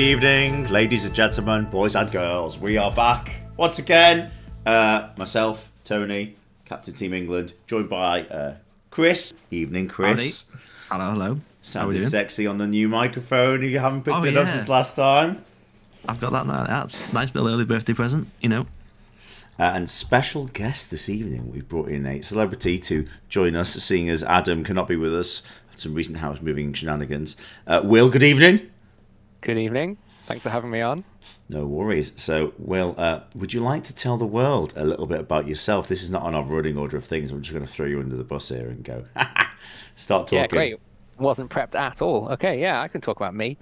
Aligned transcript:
Evening, 0.00 0.68
ladies 0.68 1.06
and 1.06 1.14
gentlemen, 1.14 1.64
boys 1.70 1.96
and 1.96 2.12
girls. 2.12 2.58
We 2.58 2.76
are 2.76 2.92
back 2.92 3.32
once 3.56 3.78
again. 3.78 4.30
Uh, 4.66 5.08
myself, 5.16 5.72
Tony, 5.84 6.36
Captain 6.66 6.92
Team 6.92 7.14
England, 7.14 7.54
joined 7.66 7.88
by 7.88 8.24
uh, 8.24 8.56
Chris. 8.90 9.32
Evening, 9.50 9.88
Chris. 9.88 10.44
Hello, 10.90 11.12
hello. 11.12 11.38
Sounded 11.62 12.04
sexy 12.04 12.46
on 12.46 12.58
the 12.58 12.66
new 12.66 12.88
microphone. 12.88 13.62
You 13.64 13.78
haven't 13.78 14.02
picked 14.04 14.18
Oh, 14.18 14.24
it 14.24 14.36
up 14.36 14.50
since 14.50 14.68
last 14.68 14.96
time. 14.96 15.42
I've 16.06 16.20
got 16.20 16.32
that 16.32 16.46
now. 16.46 16.64
That's 16.64 17.10
a 17.10 17.14
nice 17.14 17.34
little 17.34 17.48
early 17.48 17.64
birthday 17.64 17.94
present, 17.94 18.28
you 18.42 18.50
know. 18.50 18.66
Uh, 19.58 19.62
and 19.62 19.88
special 19.88 20.44
guest 20.48 20.90
this 20.90 21.08
evening, 21.08 21.50
we've 21.50 21.70
brought 21.70 21.88
in 21.88 22.06
a 22.06 22.20
celebrity 22.20 22.78
to 22.80 23.08
join 23.30 23.56
us, 23.56 23.72
seeing 23.72 24.10
as 24.10 24.22
Adam 24.24 24.62
cannot 24.62 24.88
be 24.88 24.96
with 24.96 25.14
us 25.14 25.40
some 25.74 25.94
recent 25.94 26.18
house 26.18 26.42
moving 26.42 26.74
shenanigans. 26.74 27.34
Uh, 27.66 27.80
Will, 27.82 28.10
good 28.10 28.22
evening. 28.22 28.68
Good 29.46 29.58
evening. 29.58 29.96
Thanks 30.26 30.42
for 30.42 30.50
having 30.50 30.72
me 30.72 30.80
on. 30.80 31.04
No 31.48 31.66
worries. 31.66 32.12
So, 32.16 32.52
Will, 32.58 32.96
uh, 32.98 33.20
would 33.36 33.52
you 33.54 33.60
like 33.60 33.84
to 33.84 33.94
tell 33.94 34.16
the 34.16 34.26
world 34.26 34.74
a 34.74 34.84
little 34.84 35.06
bit 35.06 35.20
about 35.20 35.46
yourself? 35.46 35.86
This 35.86 36.02
is 36.02 36.10
not 36.10 36.22
on 36.22 36.34
our 36.34 36.42
running 36.42 36.76
order 36.76 36.96
of 36.96 37.04
things. 37.04 37.30
I'm 37.30 37.42
just 37.42 37.52
going 37.52 37.64
to 37.64 37.72
throw 37.72 37.86
you 37.86 38.00
under 38.00 38.16
the 38.16 38.24
bus 38.24 38.48
here 38.48 38.66
and 38.66 38.82
go. 38.82 39.04
Start 39.94 40.26
talking. 40.26 40.38
Yeah, 40.38 40.46
great. 40.48 40.80
Wasn't 41.20 41.48
prepped 41.48 41.76
at 41.76 42.02
all. 42.02 42.28
Okay, 42.30 42.60
yeah, 42.60 42.82
I 42.82 42.88
can 42.88 43.00
talk 43.00 43.18
about 43.18 43.36
me. 43.36 43.56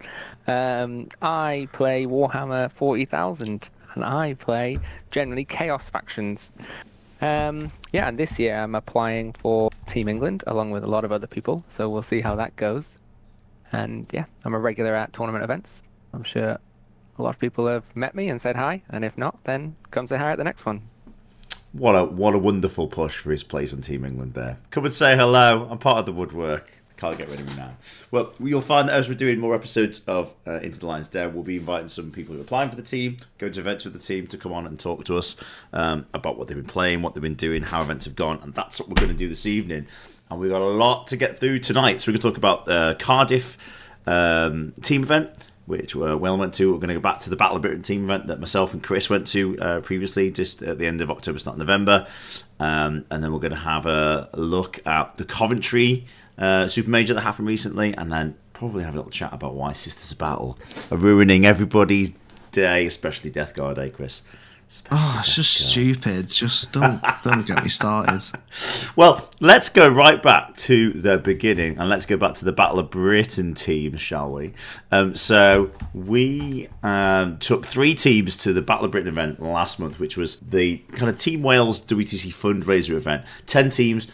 Um, 0.46 1.10
I 1.20 1.68
play 1.74 2.06
Warhammer 2.06 2.72
40,000 2.72 3.68
and 3.94 4.04
I 4.06 4.32
play 4.32 4.78
generally 5.10 5.44
Chaos 5.44 5.90
factions. 5.90 6.50
Um, 7.20 7.70
yeah, 7.92 8.08
and 8.08 8.18
this 8.18 8.38
year 8.38 8.56
I'm 8.56 8.74
applying 8.74 9.34
for 9.34 9.70
Team 9.86 10.08
England 10.08 10.44
along 10.46 10.70
with 10.70 10.82
a 10.82 10.88
lot 10.88 11.04
of 11.04 11.12
other 11.12 11.26
people, 11.26 11.62
so 11.68 11.90
we'll 11.90 12.00
see 12.00 12.22
how 12.22 12.36
that 12.36 12.56
goes. 12.56 12.96
And 13.74 14.06
yeah, 14.12 14.26
I'm 14.44 14.54
a 14.54 14.58
regular 14.58 14.94
at 14.94 15.12
tournament 15.12 15.42
events. 15.42 15.82
I'm 16.12 16.22
sure 16.22 16.58
a 17.18 17.22
lot 17.22 17.30
of 17.30 17.40
people 17.40 17.66
have 17.66 17.84
met 17.96 18.14
me 18.14 18.28
and 18.28 18.40
said 18.40 18.54
hi, 18.54 18.82
and 18.88 19.04
if 19.04 19.18
not, 19.18 19.42
then 19.44 19.74
come 19.90 20.06
say 20.06 20.16
hi 20.16 20.30
at 20.30 20.38
the 20.38 20.44
next 20.44 20.64
one. 20.64 20.82
What 21.72 21.94
a 21.94 22.04
what 22.04 22.34
a 22.34 22.38
wonderful 22.38 22.86
push 22.86 23.16
for 23.16 23.32
his 23.32 23.42
place 23.42 23.72
on 23.72 23.80
Team 23.80 24.04
England 24.04 24.34
there. 24.34 24.58
Come 24.70 24.84
and 24.84 24.94
say 24.94 25.16
hello. 25.16 25.66
I'm 25.68 25.78
part 25.78 25.98
of 25.98 26.06
the 26.06 26.12
woodwork. 26.12 26.70
Can't 26.96 27.18
get 27.18 27.28
rid 27.28 27.40
of 27.40 27.48
me 27.48 27.56
now. 27.56 27.76
Well, 28.12 28.32
you'll 28.38 28.60
find 28.60 28.88
that 28.88 28.94
as 28.94 29.08
we're 29.08 29.16
doing 29.16 29.40
more 29.40 29.54
episodes 29.54 30.02
of 30.06 30.32
uh, 30.46 30.60
Into 30.60 30.78
the 30.78 30.86
Lions' 30.86 31.08
Den, 31.08 31.34
we'll 31.34 31.42
be 31.42 31.56
inviting 31.56 31.88
some 31.88 32.12
people 32.12 32.34
who 32.34 32.40
are 32.40 32.44
applying 32.44 32.70
for 32.70 32.76
the 32.76 32.82
team, 32.82 33.18
going 33.38 33.52
to 33.52 33.60
events 33.60 33.84
with 33.84 33.94
the 33.94 33.98
team 33.98 34.28
to 34.28 34.38
come 34.38 34.52
on 34.52 34.64
and 34.64 34.78
talk 34.78 35.04
to 35.06 35.18
us 35.18 35.34
um, 35.72 36.06
about 36.14 36.38
what 36.38 36.46
they've 36.46 36.56
been 36.56 36.66
playing, 36.66 37.02
what 37.02 37.14
they've 37.14 37.22
been 37.22 37.34
doing, 37.34 37.64
how 37.64 37.82
events 37.82 38.04
have 38.04 38.14
gone, 38.14 38.38
and 38.42 38.54
that's 38.54 38.78
what 38.78 38.88
we're 38.88 38.94
going 38.94 39.08
to 39.08 39.14
do 39.14 39.28
this 39.28 39.44
evening. 39.44 39.88
And 40.30 40.38
we've 40.38 40.52
got 40.52 40.60
a 40.60 40.64
lot 40.64 41.08
to 41.08 41.16
get 41.16 41.38
through 41.38 41.58
tonight. 41.58 42.00
So 42.00 42.10
we're 42.10 42.18
going 42.18 42.22
to 42.22 42.28
talk 42.28 42.38
about 42.38 42.66
the 42.66 42.96
Cardiff 43.00 43.58
um, 44.06 44.72
team 44.80 45.02
event, 45.02 45.30
which 45.66 45.96
uh, 45.96 46.16
Will 46.16 46.38
went 46.38 46.54
to. 46.54 46.72
We're 46.72 46.78
going 46.78 46.88
to 46.88 46.94
go 46.94 47.00
back 47.00 47.18
to 47.20 47.30
the 47.30 47.36
Battle 47.36 47.56
of 47.56 47.62
Britain 47.62 47.82
team 47.82 48.04
event 48.04 48.28
that 48.28 48.38
myself 48.38 48.72
and 48.72 48.82
Chris 48.82 49.10
went 49.10 49.26
to 49.28 49.58
uh, 49.58 49.80
previously, 49.80 50.30
just 50.30 50.62
at 50.62 50.78
the 50.78 50.86
end 50.86 51.00
of 51.00 51.10
October, 51.10 51.36
it's 51.36 51.46
not 51.46 51.58
November. 51.58 52.06
Um, 52.60 53.04
and 53.10 53.22
then 53.22 53.32
we're 53.32 53.40
going 53.40 53.50
to 53.50 53.56
have 53.56 53.86
a 53.86 54.30
look 54.34 54.80
at 54.86 55.16
the 55.16 55.24
Coventry 55.24 56.06
uh, 56.38 56.66
Super 56.68 56.90
Major 56.90 57.14
that 57.14 57.20
happened 57.22 57.48
recently, 57.48 57.94
and 57.96 58.10
then 58.12 58.36
probably 58.52 58.84
have 58.84 58.94
a 58.94 58.96
little 58.96 59.10
chat 59.10 59.32
about 59.32 59.54
why 59.54 59.72
Sisters 59.72 60.12
of 60.12 60.18
Battle 60.18 60.58
are 60.90 60.96
ruining 60.96 61.44
everybody's 61.44 62.14
day, 62.52 62.86
especially 62.86 63.30
Death 63.30 63.54
Guard 63.54 63.76
Day, 63.76 63.90
Chris. 63.90 64.22
Especially 64.68 64.98
Oh, 64.98 65.16
it's 65.18 65.26
Death 65.28 65.34
just 65.36 65.58
Guard. 65.60 65.70
stupid. 65.70 66.28
Just 66.28 66.72
don't 66.72 67.00
don't 67.22 67.46
get 67.46 67.62
me 67.62 67.68
started. 67.68 68.22
Well, 68.96 69.28
let's 69.40 69.68
go 69.68 69.88
right 69.88 70.22
back 70.22 70.56
to 70.58 70.92
the 70.92 71.18
beginning 71.18 71.78
and 71.78 71.88
let's 71.88 72.06
go 72.06 72.16
back 72.16 72.34
to 72.34 72.44
the 72.44 72.52
Battle 72.52 72.78
of 72.78 72.90
Britain 72.90 73.52
team, 73.54 73.96
shall 73.96 74.30
we? 74.32 74.52
Um, 74.92 75.16
so, 75.16 75.72
we 75.92 76.68
um, 76.84 77.38
took 77.38 77.66
three 77.66 77.94
teams 77.94 78.36
to 78.38 78.52
the 78.52 78.62
Battle 78.62 78.84
of 78.84 78.92
Britain 78.92 79.08
event 79.08 79.42
last 79.42 79.80
month, 79.80 79.98
which 79.98 80.16
was 80.16 80.38
the 80.38 80.76
kind 80.92 81.10
of 81.10 81.18
Team 81.18 81.42
Wales 81.42 81.84
WTC 81.84 82.28
fundraiser 82.28 82.94
event. 82.94 83.24
10 83.46 83.70
teams, 83.70 84.06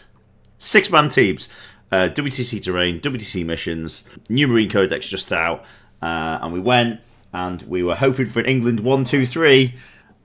six 0.57 0.89
man 0.89 1.09
teams. 1.09 1.47
Uh, 1.91 2.07
WTC 2.13 2.63
Terrain, 2.63 2.99
WTC 2.99 3.45
Missions, 3.45 4.03
New 4.29 4.47
Marine 4.47 4.69
Codex 4.69 5.07
just 5.07 5.31
out. 5.33 5.65
Uh, 6.01 6.39
and 6.41 6.53
we 6.53 6.59
went 6.59 7.01
and 7.33 7.61
we 7.63 7.83
were 7.83 7.95
hoping 7.95 8.25
for 8.27 8.39
an 8.39 8.45
England 8.45 8.79
1 8.79 9.03
2 9.03 9.25
3. 9.25 9.73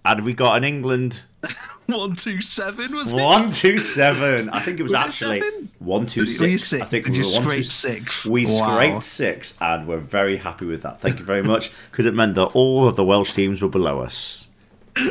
And 0.05 0.25
we 0.25 0.33
got 0.35 0.57
an 0.57 0.65
England 0.65 1.23
One, 1.87 2.17
two, 2.17 2.41
seven 2.41 2.93
was 2.97 3.13
it? 3.13 3.17
one 3.17 3.51
two 3.51 3.79
seven. 3.79 4.49
I 4.51 4.59
think 4.59 4.81
it 4.81 4.83
was, 4.83 4.91
Was 4.91 5.01
actually 5.01 5.41
one 5.79 6.07
two 6.07 6.27
six. 6.27 6.65
six? 6.65 6.83
I 6.83 6.87
think 6.87 7.05
Did 7.05 7.13
we 7.13 7.19
you 7.25 7.25
were 7.41 7.47
one, 7.47 7.51
two, 7.57 7.63
six? 7.63 8.25
We 8.25 8.45
Wow. 8.47 8.73
scraped 8.75 9.03
six, 9.05 9.57
and 9.61 9.87
we're 9.87 9.99
very 9.99 10.37
happy 10.39 10.67
with 10.67 10.83
that. 10.83 11.01
Thank 11.01 11.21
you 11.21 11.25
very 11.25 11.45
much, 11.45 11.71
because 11.93 12.05
it 12.07 12.15
meant 12.15 12.35
that 12.35 12.47
all 12.55 12.89
of 12.89 12.97
the 12.97 13.05
Welsh 13.05 13.33
teams 13.35 13.63
were 13.63 13.69
below 13.69 14.01
us. 14.01 14.49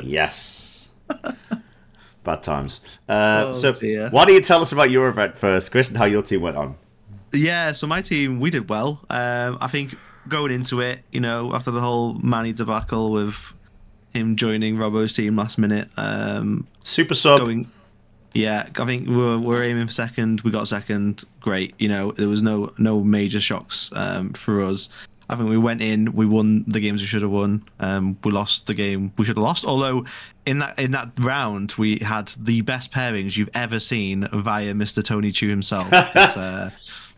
Yes. 0.03 0.89
Bad 2.25 2.43
times. 2.43 2.81
Uh, 3.07 3.45
Oh, 3.47 3.53
so, 3.53 3.71
dear. 3.71 4.09
why 4.09 4.25
don't 4.25 4.33
you 4.33 4.41
tell 4.41 4.61
us 4.61 4.71
about 4.73 4.89
your 4.91 5.07
event 5.07 5.37
first, 5.37 5.71
Chris, 5.71 5.87
and 5.87 5.97
how 5.97 6.05
your 6.05 6.21
team 6.21 6.41
went 6.41 6.57
on? 6.57 6.75
Yeah, 7.31 7.71
so 7.71 7.87
my 7.87 8.01
team 8.01 8.39
we 8.41 8.49
did 8.49 8.67
well. 8.69 9.05
Um, 9.09 9.57
I 9.61 9.67
think 9.67 9.95
going 10.27 10.51
into 10.51 10.81
it, 10.81 10.99
you 11.11 11.21
know, 11.21 11.53
after 11.53 11.71
the 11.71 11.79
whole 11.81 12.15
Manny 12.15 12.51
debacle 12.53 13.11
with 13.11 13.53
him 14.13 14.35
joining 14.35 14.77
Robbo's 14.77 15.13
team 15.13 15.35
last 15.35 15.57
minute, 15.57 15.89
um, 15.97 16.67
Super 16.83 17.15
sub. 17.15 17.45
going. 17.45 17.69
Yeah, 18.33 18.67
I 18.77 18.85
think 18.85 19.07
we 19.07 19.15
were, 19.15 19.37
we 19.37 19.45
were 19.47 19.63
aiming 19.63 19.87
for 19.87 19.93
second. 19.93 20.41
We 20.41 20.51
got 20.51 20.67
second. 20.67 21.23
Great. 21.39 21.73
You 21.77 21.87
know, 21.87 22.11
there 22.11 22.27
was 22.27 22.41
no 22.41 22.73
no 22.77 23.01
major 23.03 23.39
shocks 23.39 23.91
um, 23.95 24.33
for 24.33 24.61
us. 24.61 24.89
I 25.29 25.35
think 25.35 25.49
we 25.49 25.57
went 25.57 25.81
in. 25.81 26.13
We 26.13 26.25
won 26.25 26.63
the 26.67 26.79
games 26.79 27.01
we 27.01 27.07
should 27.07 27.21
have 27.21 27.31
won. 27.31 27.63
Um, 27.79 28.17
we 28.23 28.31
lost 28.31 28.67
the 28.67 28.73
game 28.73 29.11
we 29.17 29.25
should 29.25 29.37
have 29.37 29.43
lost. 29.43 29.63
Although 29.65 30.05
in 30.45 30.59
that 30.59 30.77
in 30.79 30.91
that 30.91 31.09
round 31.19 31.73
we 31.77 31.99
had 31.99 32.27
the 32.39 32.61
best 32.61 32.91
pairings 32.91 33.35
you've 33.37 33.49
ever 33.53 33.79
seen 33.79 34.27
via 34.31 34.73
Mr. 34.73 35.03
Tony 35.03 35.31
Chu 35.31 35.47
himself. 35.49 35.87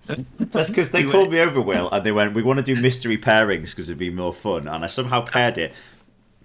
Uh, 0.09 0.15
That's 0.39 0.69
because 0.69 0.91
they 0.91 1.03
called 1.03 1.33
me 1.33 1.41
over, 1.41 1.59
Will, 1.59 1.89
and 1.91 2.05
they 2.05 2.13
went, 2.13 2.33
"We 2.33 2.41
want 2.41 2.57
to 2.59 2.63
do 2.63 2.79
mystery 2.81 3.17
pairings 3.17 3.71
because 3.71 3.89
it'd 3.89 3.99
be 3.99 4.09
more 4.09 4.33
fun." 4.33 4.65
And 4.65 4.85
I 4.85 4.87
somehow 4.87 5.19
paired 5.19 5.57
it 5.57 5.73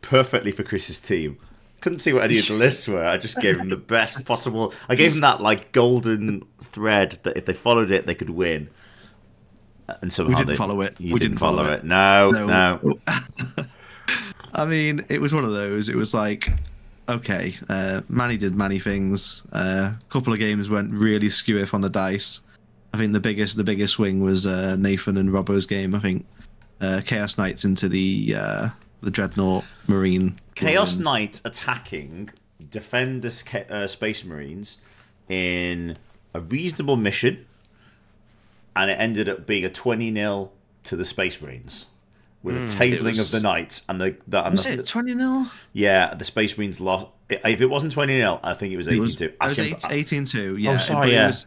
perfectly 0.01 0.51
for 0.51 0.65
Chris's 0.65 0.99
team. 0.99 1.39
Couldn't 1.81 2.01
see 2.01 2.13
what 2.13 2.25
any 2.25 2.41
of 2.41 2.49
the 2.49 2.55
lists 2.55 2.89
were. 2.89 3.05
I 3.07 3.19
just 3.19 3.41
gave 3.41 3.59
them 3.59 3.69
the 3.69 3.77
best 3.77 4.27
possible. 4.27 4.75
I 4.89 4.97
gave 4.97 5.13
them 5.13 5.21
that 5.21 5.41
like 5.41 5.71
golden 5.71 6.45
thread 6.61 7.19
that 7.23 7.37
if 7.37 7.45
they 7.47 7.53
followed 7.53 7.93
it, 7.93 8.05
they 8.05 8.17
could 8.17 8.31
win. 8.31 8.69
And 10.01 10.13
somehow 10.13 10.31
we 10.31 10.35
didn't 10.35 10.49
they- 10.49 10.57
follow 10.57 10.81
it. 10.81 10.99
We 10.99 11.07
didn't, 11.11 11.21
didn't 11.21 11.39
follow, 11.39 11.63
follow 11.63 11.73
it. 11.75 11.79
it. 11.81 11.85
No, 11.85 12.31
No. 12.33 12.47
no. 12.47 12.99
I 14.55 14.65
mean, 14.65 15.07
it 15.09 15.21
was 15.21 15.33
one 15.33 15.45
of 15.45 15.53
those. 15.53 15.89
It 15.89 15.95
was 15.97 16.13
like, 16.13 16.51
okay, 17.09 17.55
uh, 17.69 18.03
Manny 18.09 18.37
did 18.37 18.55
Manny 18.55 18.79
things. 18.79 19.43
A 19.53 19.97
couple 20.09 20.33
of 20.33 20.39
games 20.39 20.69
went 20.69 20.93
really 20.93 21.29
skew 21.29 21.67
on 21.73 21.81
the 21.81 21.89
dice. 21.89 22.41
I 22.95 22.99
think 22.99 23.13
the 23.13 23.21
biggest 23.21 23.57
the 23.57 23.65
biggest 23.65 23.95
swing 23.95 24.21
was 24.21 24.47
uh, 24.47 24.77
Nathan 24.77 25.17
and 25.17 25.31
Robbo's 25.31 25.67
game. 25.67 25.95
I 25.95 26.01
think 26.01 26.27
uh, 26.81 27.01
Chaos 27.05 27.39
Knights 27.39 27.65
into 27.65 27.89
the 27.89 28.35
uh, 28.37 28.69
the 29.03 29.11
Dreadnought 29.11 29.65
Marine. 29.87 30.37
Chaos 30.55 30.95
Marines. 30.97 31.05
Knight 31.05 31.41
attacking 31.45 32.31
defend 32.71 33.23
the 33.23 33.67
uh, 33.71 33.87
Space 33.87 34.25
Marines 34.25 34.79
in 35.29 35.97
a 36.35 36.41
reasonable 36.41 36.97
mission, 36.97 37.47
and 38.77 38.91
it 38.91 38.95
ended 38.95 39.29
up 39.29 39.47
being 39.47 39.65
a 39.65 39.71
20 39.71 40.13
0 40.13 40.51
to 40.85 40.97
the 40.97 41.05
Space 41.05 41.41
Marines 41.41 41.92
with 42.43 42.57
a 42.57 42.61
tabling 42.61 43.01
Hmm, 43.01 43.07
was- 43.07 43.35
of 43.35 43.41
the 43.41 43.47
knights. 43.47 43.85
And 43.89 44.01
the, 44.01 44.17
the, 44.27 44.45
and 44.45 44.53
Was 44.53 44.65
the 44.65 44.73
it 44.73 44.87
twenty 44.87 45.13
0 45.17 45.47
yeah, 45.73 46.15
the 46.15 46.25
Space 46.25 46.57
Marines 46.59 46.81
lost. 46.81 47.09
If 47.31 47.61
it 47.63 47.67
wasn't 47.67 47.93
20 47.93 48.19
0, 48.19 48.41
I 48.43 48.53
think 48.55 48.75
it 48.75 48.77
was 48.77 48.89
18 48.89 49.17
2. 49.17 49.25
It 49.25 49.37
was 49.41 49.85
18 49.89 50.25
2. 50.27 50.57
Yeah. 50.57 50.73
Oh, 50.73 50.77
sorry, 50.79 51.13
yeah. 51.13 51.25
It 51.25 51.27
was, 51.29 51.47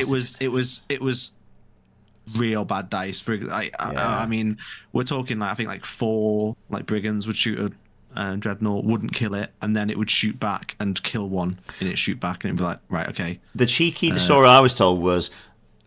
it 0.00 0.08
was 0.08 0.36
it 0.40 0.48
was 0.48 0.80
it 0.88 1.02
was 1.02 1.32
real 2.36 2.64
bad 2.64 2.90
dice. 2.90 3.20
Brig- 3.22 3.48
I, 3.48 3.70
I, 3.78 3.94
I 3.94 4.26
mean, 4.26 4.58
we're 4.92 5.02
talking 5.04 5.38
like 5.38 5.50
I 5.50 5.54
think 5.54 5.68
like 5.68 5.84
four 5.84 6.56
like 6.70 6.86
brigands 6.86 7.26
would 7.26 7.36
shoot 7.36 7.58
a 7.58 7.72
uh, 8.18 8.34
dreadnought, 8.36 8.84
wouldn't 8.84 9.12
kill 9.12 9.34
it, 9.34 9.50
and 9.60 9.76
then 9.76 9.90
it 9.90 9.98
would 9.98 10.08
shoot 10.08 10.40
back 10.40 10.74
and 10.80 11.02
kill 11.02 11.28
one, 11.28 11.58
and 11.80 11.88
it 11.90 11.98
shoot 11.98 12.18
back, 12.18 12.44
and 12.44 12.48
it'd 12.50 12.56
be 12.56 12.64
like, 12.64 12.78
right, 12.88 13.08
okay, 13.10 13.38
The 13.54 13.66
cheeky 13.66 14.12
Uh, 14.12 14.16
story 14.16 14.48
I 14.48 14.60
was 14.60 14.74
told 14.74 15.02
was 15.02 15.30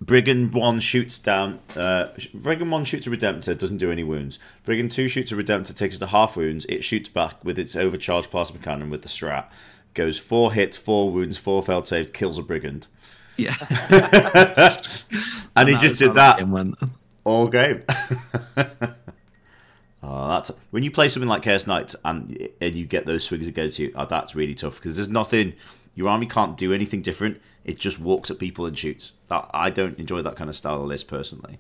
Brigand 0.02 0.54
1 0.54 0.80
shoots 0.80 1.20
down. 1.20 1.60
Uh, 1.76 2.08
Brigand 2.34 2.72
1 2.72 2.86
shoots 2.86 3.06
a 3.06 3.10
Redemptor, 3.10 3.58
doesn't 3.58 3.78
do 3.80 3.92
any 3.92 4.04
wounds. 4.04 4.40
Brigand 4.64 4.92
2 4.92 5.08
shoots 5.10 5.32
a 5.32 5.36
Redemptor, 5.36 5.76
takes 5.76 5.98
it 5.98 6.00
to 6.00 6.08
half 6.08 6.38
wounds. 6.38 6.66
It 6.70 6.84
shoots 6.84 7.10
back 7.10 7.44
with 7.44 7.60
its 7.60 7.76
overcharged 7.76 8.32
plasma 8.32 8.60
cannon 8.60 8.90
with 8.90 9.02
the 9.02 9.10
strat. 9.10 9.48
Goes 9.94 10.18
4 10.18 10.54
hits, 10.54 10.78
4 10.78 11.12
wounds, 11.12 11.38
4 11.38 11.62
failed 11.64 11.88
saves, 11.88 12.12
kills 12.12 12.38
a 12.38 12.42
Brigand. 12.42 12.88
yeah. 13.38 13.56
And, 15.56 15.68
he 15.68 15.76
just 15.76 15.98
did 15.98 16.14
that 16.14 16.38
game 16.38 16.52
went. 16.52 16.76
all 17.26 17.50
game. 17.50 17.84
oh, 20.02 20.30
that's 20.30 20.52
when 20.72 20.84
you 20.84 20.92
play 20.92 21.10
something 21.10 21.28
like 21.28 21.42
Chaos 21.42 21.68
Knights 21.68 21.98
and 22.06 22.48
and 22.62 22.76
you 22.76 22.86
get 22.86 23.06
those 23.06 23.26
swings 23.26 23.48
against 23.48 23.78
you. 23.78 23.92
Oh, 23.96 24.06
that's 24.06 24.36
really 24.36 24.56
tough 24.56 24.76
because 24.78 24.96
there's 24.96 25.10
nothing. 25.10 25.54
Your 25.96 26.08
army 26.08 26.28
can't 26.28 26.56
do 26.56 26.72
anything 26.72 27.02
different. 27.02 27.42
It 27.66 27.78
just 27.80 28.00
walks 28.00 28.32
at 28.32 28.40
people 28.40 28.66
and 28.66 28.78
shoots. 28.78 29.12
I 29.30 29.70
don't 29.70 29.98
enjoy 30.00 30.22
that 30.24 30.36
kind 30.36 30.50
of 30.50 30.56
style 30.56 30.82
of 30.82 30.88
list 30.88 31.08
personally. 31.08 31.60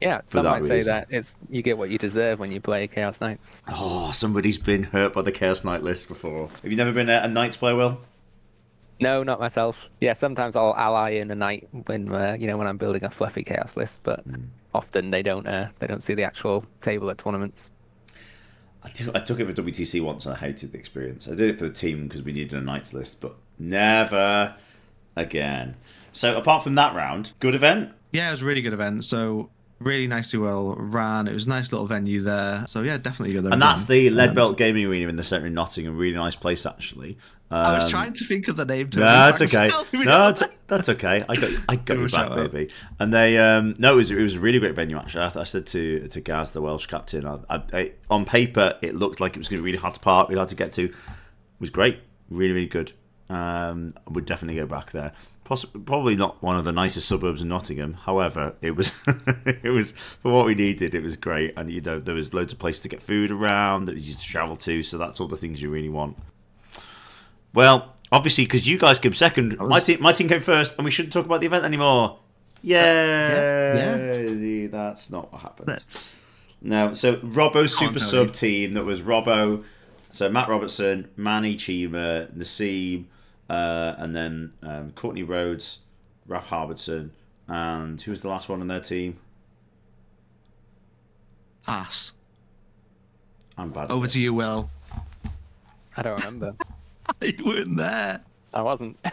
Yeah, 0.00 0.20
For 0.26 0.38
some 0.38 0.44
that 0.44 0.50
might 0.60 0.64
say 0.64 0.82
that 0.82 1.08
it's 1.10 1.34
you 1.50 1.62
get 1.62 1.76
what 1.76 1.90
you 1.90 1.98
deserve 1.98 2.38
when 2.38 2.52
you 2.52 2.60
play 2.60 2.86
Chaos 2.86 3.20
Knights. 3.20 3.62
Oh, 3.68 4.12
somebody's 4.12 4.58
been 4.58 4.84
hurt 4.84 5.12
by 5.12 5.22
the 5.22 5.32
Chaos 5.32 5.64
Knight 5.64 5.82
list 5.82 6.06
before. 6.06 6.50
Have 6.62 6.70
you 6.70 6.76
never 6.76 6.92
been 6.92 7.08
a, 7.08 7.22
a 7.24 7.28
Knights 7.28 7.56
player, 7.56 7.74
Will? 7.74 8.00
No, 9.00 9.22
not 9.22 9.40
myself. 9.40 9.86
Yeah, 10.00 10.12
sometimes 10.12 10.54
I'll 10.56 10.74
ally 10.76 11.10
in 11.10 11.30
a 11.30 11.34
knight 11.34 11.68
when 11.86 12.12
uh, 12.12 12.36
you 12.38 12.46
know 12.48 12.56
when 12.56 12.66
I'm 12.66 12.78
building 12.78 13.04
a 13.04 13.10
fluffy 13.10 13.44
chaos 13.44 13.76
list, 13.76 14.00
but 14.02 14.20
Hmm. 14.20 14.46
often 14.74 15.10
they 15.10 15.22
don't 15.22 15.46
uh, 15.46 15.68
they 15.78 15.86
don't 15.86 16.02
see 16.02 16.14
the 16.14 16.24
actual 16.24 16.64
table 16.82 17.08
at 17.10 17.18
tournaments. 17.18 17.70
I, 18.82 18.90
did- 18.90 19.14
I 19.16 19.20
took 19.20 19.40
it 19.40 19.46
for 19.46 19.52
WTC 19.62 20.00
once 20.02 20.26
and 20.26 20.36
I 20.36 20.38
hated 20.38 20.72
the 20.72 20.78
experience. 20.78 21.26
I 21.28 21.32
did 21.34 21.50
it 21.50 21.58
for 21.58 21.64
the 21.64 21.72
team 21.72 22.06
because 22.06 22.22
we 22.22 22.32
needed 22.32 22.54
a 22.54 22.60
Knights 22.60 22.92
list, 22.94 23.20
but 23.20 23.34
never 23.58 24.54
again. 25.18 25.76
So 26.12 26.36
apart 26.36 26.62
from 26.62 26.74
that 26.76 26.94
round, 26.94 27.32
good 27.40 27.54
event. 27.54 27.92
Yeah, 28.12 28.28
it 28.28 28.32
was 28.32 28.42
a 28.42 28.46
really 28.46 28.62
good 28.62 28.72
event. 28.72 29.04
So 29.04 29.50
really 29.80 30.06
nicely 30.08 30.38
well 30.38 30.74
ran. 30.76 31.28
It 31.28 31.34
was 31.34 31.46
a 31.46 31.48
nice 31.48 31.70
little 31.70 31.86
venue 31.86 32.20
there. 32.20 32.64
So 32.66 32.82
yeah, 32.82 32.98
definitely 32.98 33.34
good. 33.34 33.52
And 33.52 33.62
that's 33.62 33.84
the 33.84 34.10
Lead 34.10 34.30
Um, 34.30 34.34
Belt 34.34 34.56
Gaming 34.56 34.84
Arena 34.86 35.08
in 35.08 35.16
the 35.16 35.22
centre 35.24 35.46
of 35.46 35.52
Nottingham. 35.52 35.96
Really 35.96 36.16
nice 36.16 36.34
place, 36.34 36.66
actually. 36.66 37.18
I 37.50 37.74
was 37.74 37.84
Um, 37.84 37.90
trying 37.90 38.12
to 38.14 38.24
think 38.26 38.48
of 38.48 38.56
the 38.56 38.64
name. 38.64 38.90
To 38.90 38.98
No, 39.00 39.28
it's 39.28 39.40
okay. 39.40 39.70
No, 39.92 40.28
it's, 40.28 40.42
that's 40.66 40.88
okay. 40.90 41.24
I 41.28 41.36
got, 41.36 41.50
I 41.68 41.76
got 41.76 41.96
you 41.98 42.08
back, 42.08 42.34
baby. 42.34 42.70
And 42.98 43.14
they, 43.14 43.38
um, 43.38 43.74
no, 43.78 43.94
it 43.94 43.96
was, 43.96 44.10
it 44.10 44.20
was 44.20 44.36
a 44.36 44.40
really 44.40 44.58
great 44.58 44.74
venue. 44.74 44.98
Actually, 44.98 45.24
I, 45.24 45.40
I 45.40 45.44
said 45.44 45.66
to 45.68 46.08
to 46.08 46.20
Gaz, 46.20 46.50
the 46.50 46.60
Welsh 46.60 46.86
captain, 46.86 47.24
I, 47.26 47.38
I, 47.72 47.92
on 48.10 48.24
paper 48.24 48.74
it 48.82 48.94
looked 48.96 49.20
like 49.20 49.34
it 49.36 49.38
was 49.38 49.48
going 49.48 49.58
to 49.58 49.62
be 49.62 49.66
really 49.70 49.78
hard 49.80 49.94
to 49.94 50.00
park, 50.00 50.28
really 50.28 50.38
hard 50.40 50.48
to 50.50 50.56
get 50.56 50.72
to. 50.74 50.84
It 50.86 50.94
was 51.60 51.70
great, 51.70 52.00
really, 52.28 52.52
really 52.52 52.66
good. 52.66 52.92
Um, 53.30 53.94
I 54.06 54.10
would 54.12 54.24
definitely 54.24 54.58
go 54.60 54.66
back 54.66 54.92
there. 54.92 55.12
Poss- 55.44 55.64
probably 55.64 56.16
not 56.16 56.42
one 56.42 56.56
of 56.56 56.64
the 56.64 56.72
nicest 56.72 57.08
suburbs 57.08 57.42
in 57.42 57.48
Nottingham. 57.48 57.94
However, 57.94 58.54
it 58.62 58.72
was, 58.76 59.02
it 59.06 59.70
was 59.70 59.92
for 59.92 60.32
what 60.32 60.46
we 60.46 60.54
needed. 60.54 60.94
It 60.94 61.02
was 61.02 61.16
great, 61.16 61.54
and 61.56 61.70
you 61.70 61.80
know 61.80 61.98
there 62.00 62.14
was 62.14 62.32
loads 62.34 62.52
of 62.52 62.58
places 62.58 62.82
to 62.82 62.88
get 62.88 63.02
food 63.02 63.30
around. 63.30 63.86
That 63.86 63.94
was 63.94 64.08
easy 64.08 64.18
to 64.18 64.26
travel 64.26 64.56
to. 64.58 64.82
So 64.82 64.98
that's 64.98 65.20
all 65.20 65.28
the 65.28 65.36
things 65.36 65.60
you 65.62 65.70
really 65.70 65.88
want. 65.88 66.16
Well, 67.54 67.94
obviously, 68.12 68.44
because 68.44 68.66
you 68.66 68.78
guys 68.78 68.98
came 68.98 69.14
second, 69.14 69.56
my 69.58 69.64
was- 69.64 69.84
team, 69.84 70.00
my 70.00 70.12
team 70.12 70.28
came 70.28 70.40
first, 70.40 70.76
and 70.76 70.84
we 70.84 70.90
shouldn't 70.90 71.12
talk 71.12 71.26
about 71.26 71.40
the 71.40 71.46
event 71.46 71.64
anymore. 71.64 72.18
Yay! 72.62 74.62
Yeah, 74.62 74.68
That's 74.70 75.10
not 75.10 75.32
what 75.32 75.42
happened. 75.42 75.68
That's 75.68 76.18
No, 76.60 76.94
so 76.94 77.16
Robbo's 77.18 77.76
super 77.76 78.00
sub 78.00 78.32
team 78.32 78.74
that 78.74 78.84
was 78.84 79.00
Robbo, 79.00 79.64
so 80.10 80.28
Matt 80.28 80.48
Robertson, 80.48 81.08
Manny 81.16 81.54
Chima, 81.56 82.30
Nassim, 82.36 83.04
uh, 83.48 83.94
and 83.98 84.14
then 84.14 84.52
um, 84.62 84.92
Courtney 84.92 85.22
Rhodes, 85.22 85.80
Ralph 86.26 86.46
Harbison, 86.46 87.12
and 87.46 88.00
who 88.00 88.10
was 88.10 88.20
the 88.22 88.28
last 88.28 88.48
one 88.48 88.60
on 88.60 88.68
their 88.68 88.80
team? 88.80 89.18
pass. 91.66 92.14
I'm 93.58 93.70
bad. 93.72 93.90
Over 93.90 94.06
to 94.06 94.18
you, 94.18 94.32
Will. 94.32 94.70
I 95.96 96.02
don't 96.02 96.18
remember. 96.24 96.54
you 97.20 97.34
weren't 97.44 97.76
there. 97.76 98.20
I 98.54 98.62
wasn't. 98.62 98.96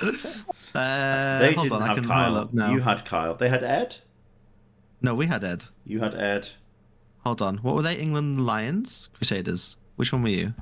Uh, 0.73 1.39
They 1.39 1.53
hold 1.53 1.63
didn't 1.69 1.71
on, 1.77 1.81
I 1.83 1.87
have 1.87 1.95
can 1.95 2.05
Kyle. 2.05 2.31
look 2.33 2.53
now. 2.53 2.69
You 2.71 2.81
had 2.81 3.05
Kyle. 3.05 3.33
They 3.33 3.47
had 3.47 3.63
Ed. 3.63 3.95
No, 5.01 5.15
we 5.15 5.25
had 5.25 5.41
Ed. 5.41 5.63
You 5.85 6.01
had 6.01 6.13
Ed. 6.15 6.49
Hold 7.23 7.41
on. 7.41 7.57
What 7.59 7.75
were 7.75 7.81
they? 7.81 7.95
England 7.95 8.45
Lions? 8.45 9.07
Crusaders? 9.13 9.77
Which 9.95 10.11
one 10.11 10.21
were 10.23 10.27
you? 10.29 10.53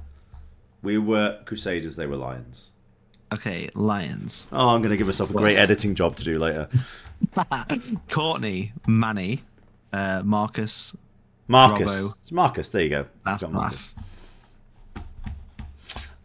We 0.83 0.99
were 0.99 1.39
Crusaders. 1.45 1.95
They 1.95 2.05
were 2.05 2.15
Lions. 2.15 2.71
Okay, 3.33 3.67
Lions. 3.73 4.47
Oh, 4.51 4.69
I'm 4.69 4.81
going 4.81 4.91
to 4.91 4.97
give 4.97 5.07
myself 5.07 5.31
a 5.31 5.33
great 5.33 5.57
editing 5.57 5.95
job 5.95 6.15
to 6.17 6.23
do 6.23 6.37
later. 6.37 6.69
Courtney, 8.09 8.73
Manny, 8.85 9.41
uh, 9.91 10.21
Marcus. 10.23 10.95
Marcus. 11.47 11.91
Robbo. 11.91 12.13
It's 12.21 12.31
Marcus. 12.31 12.69
There 12.69 12.81
you 12.83 12.89
go. 12.89 13.05
That's 13.25 13.47
Marcus. 13.47 13.91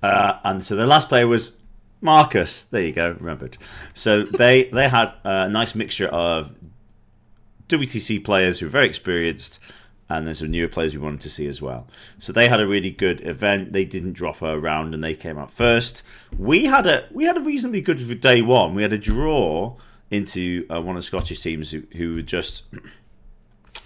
Uh, 0.03 0.39
and 0.45 0.63
so 0.63 0.77
the 0.77 0.87
last 0.87 1.09
player 1.09 1.27
was 1.27 1.57
Marcus. 2.03 2.65
There 2.65 2.83
you 2.83 2.93
go. 2.93 3.17
Remembered. 3.19 3.57
So 3.95 4.25
they 4.25 4.65
they 4.65 4.89
had 4.91 5.15
a 5.25 5.49
nice 5.49 5.75
mixture 5.75 6.09
of 6.09 6.55
WTC 7.69 8.23
players 8.23 8.61
who 8.61 8.67
were 8.67 8.71
very 8.71 8.87
experienced, 8.87 9.61
and 10.09 10.27
there's 10.27 10.39
some 10.39 10.51
newer 10.51 10.69
players 10.69 10.95
we 10.95 11.01
wanted 11.01 11.21
to 11.21 11.31
see 11.31 11.47
as 11.47 11.61
well. 11.61 11.87
So 12.19 12.33
they 12.33 12.49
had 12.49 12.61
a 12.61 12.67
really 12.67 12.91
good 12.91 13.27
event. 13.27 13.73
They 13.73 13.85
didn't 13.85 14.15
drop 14.15 14.41
a 14.43 14.59
round, 14.59 14.95
and 14.95 15.05
they 15.05 15.15
came 15.15 15.39
out 15.39 15.51
first. 15.51 16.03
We 16.37 16.65
had 16.65 16.87
a 16.87 17.07
we 17.13 17.25
had 17.25 17.37
a 17.37 17.41
reasonably 17.41 17.81
good 17.81 18.21
day 18.21 18.43
one. 18.43 18.75
We 18.75 18.83
had 18.83 18.93
a 18.93 18.99
draw 18.99 19.77
into 20.11 20.67
uh, 20.71 20.81
one 20.81 20.97
of 20.97 21.03
the 21.03 21.07
Scottish 21.07 21.43
teams 21.43 21.71
who 21.71 21.83
who 21.97 22.17
were 22.17 22.23
just. 22.23 22.65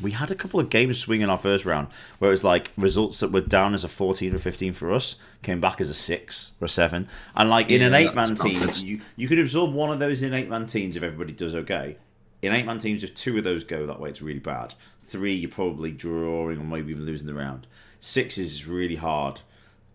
We 0.00 0.12
had 0.12 0.30
a 0.30 0.34
couple 0.34 0.58
of 0.58 0.70
games 0.70 0.98
swing 0.98 1.20
in 1.20 1.28
our 1.28 1.38
first 1.38 1.66
round 1.66 1.88
where 2.18 2.30
it 2.30 2.32
was 2.32 2.42
like 2.42 2.72
results 2.78 3.20
that 3.20 3.30
were 3.30 3.42
down 3.42 3.74
as 3.74 3.84
a 3.84 3.88
14 3.88 4.34
or 4.34 4.38
15 4.38 4.72
for 4.72 4.92
us 4.92 5.16
came 5.42 5.60
back 5.60 5.82
as 5.82 5.90
a 5.90 5.94
6 5.94 6.52
or 6.60 6.64
a 6.64 6.68
7. 6.68 7.06
And 7.36 7.50
like 7.50 7.68
in 7.68 7.82
an 7.82 7.94
8 7.94 8.14
man 8.14 8.34
team, 8.34 8.68
you, 8.84 9.00
you 9.16 9.28
could 9.28 9.38
absorb 9.38 9.74
one 9.74 9.92
of 9.92 10.00
those 10.00 10.22
in 10.22 10.32
8 10.32 10.48
man 10.48 10.66
teams 10.66 10.96
if 10.96 11.02
everybody 11.02 11.32
does 11.32 11.54
okay. 11.54 11.98
In 12.40 12.52
8 12.52 12.64
man 12.64 12.78
teams, 12.78 13.04
if 13.04 13.14
two 13.14 13.36
of 13.36 13.44
those 13.44 13.64
go 13.64 13.86
that 13.86 14.00
way, 14.00 14.08
it's 14.08 14.22
really 14.22 14.40
bad. 14.40 14.74
Three, 15.04 15.34
you're 15.34 15.50
probably 15.50 15.90
drawing 15.90 16.58
or 16.58 16.64
maybe 16.64 16.92
even 16.92 17.04
losing 17.04 17.26
the 17.26 17.34
round. 17.34 17.66
Six 18.00 18.38
is 18.38 18.66
really 18.66 18.96
hard. 18.96 19.40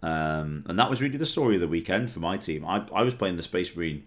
Um, 0.04 0.64
and 0.68 0.78
that 0.78 0.90
was 0.90 1.02
really 1.02 1.18
the 1.18 1.26
story 1.26 1.56
of 1.56 1.62
the 1.62 1.68
weekend 1.68 2.12
for 2.12 2.20
my 2.20 2.38
team. 2.38 2.66
I, 2.66 2.86
I 2.94 3.02
was 3.02 3.14
playing 3.14 3.38
the 3.38 3.44
Space 3.44 3.76
Marine 3.76 4.06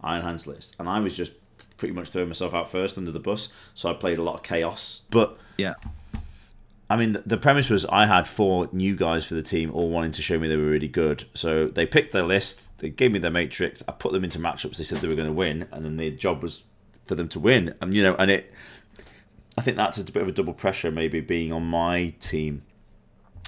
Iron 0.00 0.22
Hands 0.22 0.46
list, 0.46 0.76
and 0.78 0.88
I 0.88 1.00
was 1.00 1.16
just 1.16 1.32
pretty 1.76 1.94
much 1.94 2.08
throwing 2.10 2.28
myself 2.28 2.54
out 2.54 2.70
first 2.70 2.96
under 2.96 3.10
the 3.10 3.20
bus. 3.20 3.52
So 3.74 3.90
I 3.90 3.94
played 3.94 4.18
a 4.18 4.22
lot 4.22 4.36
of 4.36 4.42
chaos. 4.42 5.02
But 5.10 5.36
Yeah. 5.56 5.74
I 6.88 6.96
mean, 6.96 7.16
the 7.24 7.38
premise 7.38 7.70
was 7.70 7.86
I 7.86 8.06
had 8.06 8.28
four 8.28 8.68
new 8.72 8.94
guys 8.94 9.24
for 9.24 9.34
the 9.34 9.42
team, 9.42 9.72
all 9.72 9.88
wanting 9.88 10.12
to 10.12 10.22
show 10.22 10.38
me 10.38 10.48
they 10.48 10.56
were 10.56 10.64
really 10.64 10.88
good. 10.88 11.24
So 11.34 11.66
they 11.66 11.86
picked 11.86 12.12
their 12.12 12.24
list, 12.24 12.76
they 12.78 12.90
gave 12.90 13.10
me 13.10 13.18
their 13.18 13.30
matrix, 13.30 13.82
I 13.88 13.92
put 13.92 14.12
them 14.12 14.22
into 14.22 14.38
matchups 14.38 14.76
they 14.76 14.84
said 14.84 14.98
they 14.98 15.08
were 15.08 15.14
going 15.14 15.28
to 15.28 15.32
win, 15.32 15.66
and 15.72 15.84
then 15.84 15.96
the 15.96 16.10
job 16.10 16.42
was 16.42 16.62
for 17.04 17.14
them 17.14 17.28
to 17.28 17.40
win. 17.40 17.74
And 17.80 17.94
you 17.94 18.02
know, 18.02 18.14
and 18.16 18.30
it, 18.30 18.52
I 19.56 19.62
think 19.62 19.76
that's 19.76 19.98
a 19.98 20.04
bit 20.04 20.22
of 20.22 20.28
a 20.28 20.32
double 20.32 20.54
pressure, 20.54 20.90
maybe 20.90 21.20
being 21.20 21.52
on 21.52 21.64
my 21.64 22.14
team 22.20 22.62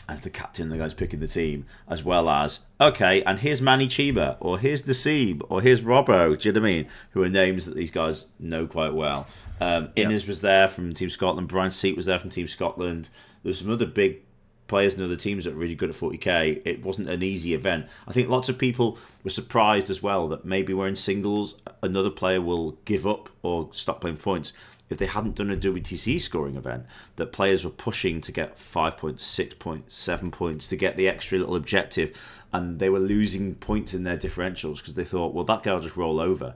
as 0.08 0.20
the 0.20 0.30
captain, 0.30 0.68
the 0.68 0.78
guys 0.78 0.94
picking 0.94 1.20
the 1.20 1.26
team, 1.26 1.66
as 1.88 2.04
well 2.04 2.28
as 2.28 2.60
okay, 2.80 3.22
and 3.24 3.40
here's 3.40 3.60
Manny 3.60 3.88
Chima, 3.88 4.36
or 4.40 4.58
here's 4.58 4.82
Nassim, 4.82 5.42
or 5.48 5.62
here's 5.62 5.82
Robbo. 5.82 6.38
Do 6.38 6.48
you 6.48 6.52
know 6.52 6.60
what 6.60 6.68
I 6.68 6.72
mean? 6.72 6.86
Who 7.10 7.22
are 7.22 7.28
names 7.28 7.66
that 7.66 7.74
these 7.74 7.90
guys 7.90 8.26
know 8.38 8.66
quite 8.66 8.94
well. 8.94 9.26
Um, 9.60 9.88
Innes 9.96 10.26
was 10.26 10.42
there 10.42 10.68
from 10.68 10.92
Team 10.92 11.10
Scotland. 11.10 11.48
Brian 11.48 11.70
Seat 11.70 11.96
was 11.96 12.06
there 12.06 12.18
from 12.18 12.30
Team 12.30 12.46
Scotland. 12.46 13.08
There's 13.42 13.60
some 13.60 13.70
other 13.70 13.86
big 13.86 14.20
players 14.68 14.94
and 14.94 15.02
other 15.02 15.16
teams 15.16 15.44
that 15.44 15.54
are 15.54 15.58
really 15.58 15.74
good 15.74 15.90
at 15.90 15.96
40k. 15.96 16.62
It 16.64 16.84
wasn't 16.84 17.08
an 17.08 17.22
easy 17.22 17.54
event. 17.54 17.86
I 18.06 18.12
think 18.12 18.28
lots 18.28 18.48
of 18.48 18.58
people 18.58 18.98
were 19.22 19.30
surprised 19.30 19.90
as 19.90 20.02
well 20.02 20.28
that 20.28 20.44
maybe 20.44 20.74
we're 20.74 20.88
in 20.88 20.96
singles, 20.96 21.54
another 21.82 22.10
player 22.10 22.40
will 22.40 22.72
give 22.84 23.06
up 23.06 23.28
or 23.42 23.68
stop 23.72 24.00
playing 24.00 24.18
points. 24.18 24.52
If 24.88 24.98
they 24.98 25.06
hadn't 25.06 25.34
done 25.34 25.50
a 25.50 25.56
WTC 25.56 26.20
scoring 26.20 26.54
event, 26.54 26.86
that 27.16 27.32
players 27.32 27.64
were 27.64 27.72
pushing 27.72 28.20
to 28.20 28.30
get 28.30 28.58
five 28.58 28.96
points, 28.96 29.24
six 29.24 29.54
points, 29.54 29.96
seven 29.96 30.30
points 30.30 30.68
to 30.68 30.76
get 30.76 30.96
the 30.96 31.08
extra 31.08 31.38
little 31.38 31.56
objective, 31.56 32.16
and 32.52 32.78
they 32.78 32.88
were 32.88 33.00
losing 33.00 33.56
points 33.56 33.94
in 33.94 34.04
their 34.04 34.16
differentials 34.16 34.76
because 34.76 34.94
they 34.94 35.04
thought, 35.04 35.34
well, 35.34 35.44
that 35.44 35.64
guy 35.64 35.72
will 35.72 35.80
just 35.80 35.96
roll 35.96 36.20
over. 36.20 36.54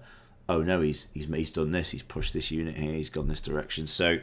Oh 0.49 0.63
no, 0.63 0.81
he's 0.81 1.09
he's 1.13 1.27
he's 1.27 1.51
done 1.51 1.73
this. 1.73 1.91
He's 1.91 2.03
pushed 2.03 2.33
this 2.33 2.51
unit 2.53 2.77
here. 2.77 2.93
He's 2.93 3.11
gone 3.11 3.29
this 3.29 3.41
direction. 3.41 3.87
So 3.89 4.19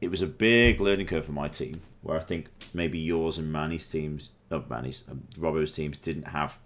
it 0.00 0.10
was 0.10 0.22
a 0.22 0.26
big 0.26 0.80
learning 0.80 1.06
curve 1.06 1.24
for 1.24 1.32
my 1.32 1.48
team, 1.48 1.80
where 2.06 2.16
I 2.16 2.22
think 2.22 2.48
maybe 2.72 2.98
yours 2.98 3.38
and 3.38 3.52
Manny's 3.52 3.88
teams, 3.90 4.30
of 4.50 4.70
Manny's, 4.70 5.04
um, 5.10 5.24
Robbo's 5.38 5.72
teams 5.72 5.98
didn't 5.98 6.28
have 6.28 6.58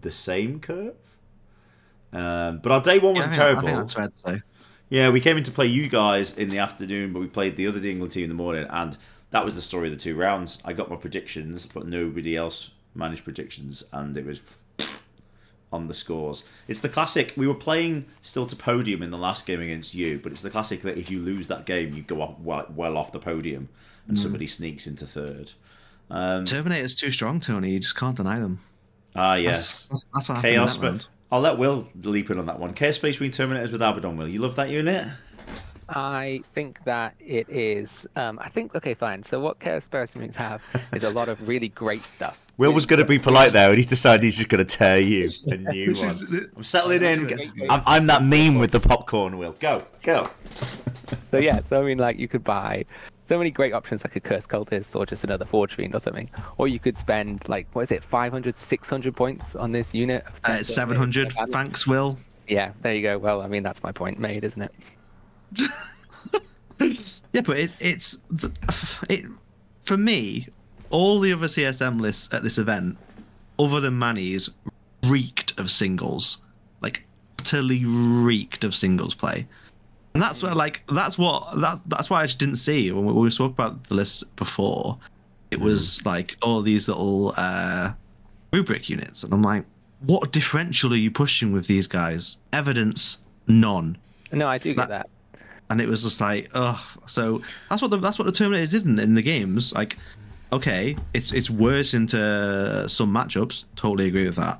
the 0.00 0.10
same 0.10 0.60
curve. 0.60 0.94
Um, 2.12 2.58
but 2.58 2.72
our 2.72 2.80
day 2.80 2.98
one 2.98 3.14
wasn't 3.14 3.34
I 3.34 3.36
terrible. 3.36 3.68
that's 3.68 3.94
fair 3.94 4.08
to 4.08 4.16
say. 4.16 4.42
Yeah, 4.88 5.08
we 5.08 5.20
came 5.20 5.38
in 5.38 5.44
to 5.44 5.50
play 5.50 5.66
you 5.66 5.88
guys 5.88 6.36
in 6.36 6.50
the 6.50 6.58
afternoon, 6.58 7.12
but 7.12 7.20
we 7.20 7.26
played 7.26 7.56
the 7.56 7.66
other 7.66 7.78
England 7.78 8.12
team 8.12 8.24
in 8.24 8.28
the 8.28 8.34
morning, 8.34 8.66
and 8.68 8.96
that 9.30 9.44
was 9.44 9.54
the 9.54 9.62
story 9.62 9.88
of 9.88 9.94
the 9.94 10.00
two 10.00 10.14
rounds. 10.14 10.58
I 10.64 10.74
got 10.74 10.90
my 10.90 10.96
predictions, 10.96 11.66
but 11.66 11.86
nobody 11.86 12.36
else 12.36 12.70
managed 12.94 13.24
predictions, 13.24 13.82
and 13.92 14.16
it 14.16 14.26
was 14.26 14.42
on 15.72 15.88
the 15.88 15.94
scores. 15.94 16.44
It's 16.68 16.80
the 16.80 16.90
classic. 16.90 17.32
We 17.36 17.48
were 17.48 17.54
playing 17.54 18.04
still 18.20 18.44
to 18.44 18.54
podium 18.54 19.02
in 19.02 19.10
the 19.10 19.18
last 19.18 19.46
game 19.46 19.60
against 19.60 19.94
you, 19.94 20.20
but 20.22 20.30
it's 20.30 20.42
the 20.42 20.50
classic 20.50 20.82
that 20.82 20.98
if 20.98 21.10
you 21.10 21.20
lose 21.20 21.48
that 21.48 21.64
game, 21.64 21.94
you 21.94 22.02
go 22.02 22.20
off, 22.20 22.38
well, 22.38 22.66
well 22.74 22.98
off 22.98 23.12
the 23.12 23.18
podium, 23.18 23.70
and 24.08 24.18
somebody 24.18 24.46
sneaks 24.46 24.86
into 24.86 25.06
third. 25.06 25.52
Um, 26.10 26.44
Terminator's 26.44 26.94
too 26.94 27.10
strong, 27.10 27.40
Tony. 27.40 27.70
You 27.70 27.78
just 27.78 27.96
can't 27.96 28.16
deny 28.16 28.38
them. 28.38 28.60
ah, 29.16 29.34
yes, 29.34 29.86
that's, 29.86 30.04
that's 30.14 30.28
what 30.28 30.36
happened 30.36 30.52
chaos. 30.54 30.76
that 30.76 30.92
But. 30.92 31.06
I'll 31.30 31.40
let 31.40 31.56
Will 31.56 31.88
leap 32.02 32.30
in 32.30 32.38
on 32.38 32.44
that 32.46 32.58
one. 32.60 32.74
Chaos 32.74 32.96
Space 32.96 33.18
Marine 33.18 33.32
Terminators 33.32 33.72
with 33.72 33.80
Abaddon. 33.80 34.16
Will 34.18 34.28
you 34.28 34.40
love 34.40 34.54
that 34.56 34.68
unit? 34.68 35.08
I 35.88 36.42
think 36.54 36.82
that 36.84 37.14
it 37.18 37.48
is. 37.48 38.06
Um, 38.16 38.38
I 38.38 38.48
think 38.48 38.74
okay, 38.74 38.94
fine. 38.94 39.22
So 39.22 39.40
what 39.40 39.58
Chaos 39.58 39.84
Space 39.84 40.14
Marines 40.14 40.36
have 40.36 40.62
is 40.94 41.04
a 41.04 41.10
lot 41.10 41.28
of 41.28 41.48
really 41.48 41.68
great 41.68 42.02
stuff. 42.04 42.38
Will 42.58 42.72
was 42.72 42.84
going 42.84 42.98
to 43.00 43.06
be 43.06 43.18
polite 43.18 43.54
there, 43.54 43.68
and 43.70 43.76
he's 43.78 43.86
decided 43.86 44.22
he's 44.22 44.36
just 44.36 44.50
going 44.50 44.64
to 44.64 44.76
tear 44.76 44.98
you 45.00 45.28
a 45.46 45.56
new 45.56 45.88
Which 45.88 46.00
one. 46.00 46.10
is- 46.10 46.22
I'm 46.54 46.62
settling 46.62 47.02
in. 47.02 47.50
I'm, 47.70 47.82
I'm 47.86 48.06
that 48.08 48.22
meme 48.22 48.58
with 48.58 48.70
the 48.70 48.80
popcorn. 48.80 49.38
Will 49.38 49.52
go, 49.58 49.82
go. 50.02 50.28
So 51.30 51.38
yeah, 51.38 51.62
so 51.62 51.80
I 51.80 51.84
mean, 51.84 51.98
like 51.98 52.18
you 52.18 52.28
could 52.28 52.44
buy 52.44 52.84
so 53.32 53.38
many 53.38 53.50
great 53.50 53.72
options 53.72 54.04
like 54.04 54.14
a 54.14 54.20
Curse 54.20 54.46
Cultist 54.46 54.94
or 54.94 55.06
just 55.06 55.24
another 55.24 55.46
Forge 55.46 55.74
Fiend 55.74 55.94
or 55.94 56.00
something. 56.00 56.28
Or 56.58 56.68
you 56.68 56.78
could 56.78 56.98
spend 56.98 57.48
like 57.48 57.66
what 57.72 57.80
is 57.80 57.90
it, 57.90 58.04
500, 58.04 58.54
600 58.54 59.16
points 59.16 59.56
on 59.56 59.72
this 59.72 59.94
unit. 59.94 60.26
Uh, 60.44 60.62
700. 60.62 61.32
Thanks, 61.48 61.86
Will. 61.86 62.18
Yeah, 62.46 62.72
there 62.82 62.94
you 62.94 63.00
go. 63.00 63.16
Well, 63.16 63.40
I 63.40 63.48
mean 63.48 63.62
that's 63.62 63.82
my 63.82 63.90
point 63.90 64.18
made, 64.18 64.44
isn't 64.44 64.60
it? 64.60 65.70
Yeah, 67.32 67.40
but 67.40 67.58
it, 67.58 67.70
it's 67.80 68.22
it 69.08 69.24
for 69.84 69.96
me. 69.96 70.48
All 70.90 71.20
the 71.20 71.32
other 71.32 71.46
CSM 71.46 72.02
lists 72.02 72.34
at 72.34 72.42
this 72.42 72.58
event, 72.58 72.98
other 73.58 73.80
than 73.80 73.98
Manny's, 73.98 74.50
reeked 75.06 75.58
of 75.58 75.70
singles, 75.70 76.42
like 76.82 77.06
utterly 77.40 77.86
reeked 77.86 78.62
of 78.62 78.74
singles 78.74 79.14
play, 79.14 79.46
and 80.14 80.22
that's 80.22 80.42
where 80.42 80.54
like 80.54 80.82
that's 80.92 81.16
what 81.18 81.58
that 81.60 81.80
that's 81.86 82.10
why 82.10 82.22
I 82.22 82.26
just 82.26 82.38
didn't 82.38 82.56
see 82.56 82.90
when 82.92 83.04
we, 83.04 83.12
we 83.12 83.30
spoke 83.30 83.52
about 83.52 83.84
the 83.84 83.94
list 83.94 84.34
before. 84.36 84.98
It 85.50 85.60
was 85.60 86.04
like 86.06 86.36
all 86.42 86.62
these 86.62 86.88
little 86.88 87.34
uh, 87.36 87.92
rubric 88.52 88.88
units, 88.88 89.22
and 89.22 89.32
I'm 89.34 89.42
like, 89.42 89.64
what 90.00 90.32
differential 90.32 90.92
are 90.92 90.96
you 90.96 91.10
pushing 91.10 91.52
with 91.52 91.66
these 91.66 91.86
guys? 91.86 92.38
Evidence, 92.52 93.18
none 93.46 93.98
No, 94.32 94.48
I 94.48 94.56
do 94.58 94.72
get 94.74 94.88
that. 94.88 95.08
and 95.68 95.80
it 95.80 95.88
was 95.88 96.02
just 96.02 96.20
like, 96.22 96.50
oh, 96.54 96.82
so 97.06 97.42
that's 97.68 97.82
what 97.82 97.90
the 97.90 97.98
that's 97.98 98.18
what 98.18 98.24
the 98.24 98.32
Terminators 98.32 98.70
did 98.70 98.86
in, 98.86 98.98
in 98.98 99.14
the 99.14 99.22
games. 99.22 99.74
Like, 99.74 99.98
okay, 100.52 100.96
it's 101.12 101.32
it's 101.32 101.50
worse 101.50 101.92
into 101.94 102.88
some 102.88 103.12
matchups. 103.12 103.66
Totally 103.76 104.08
agree 104.08 104.24
with 104.26 104.36
that, 104.36 104.58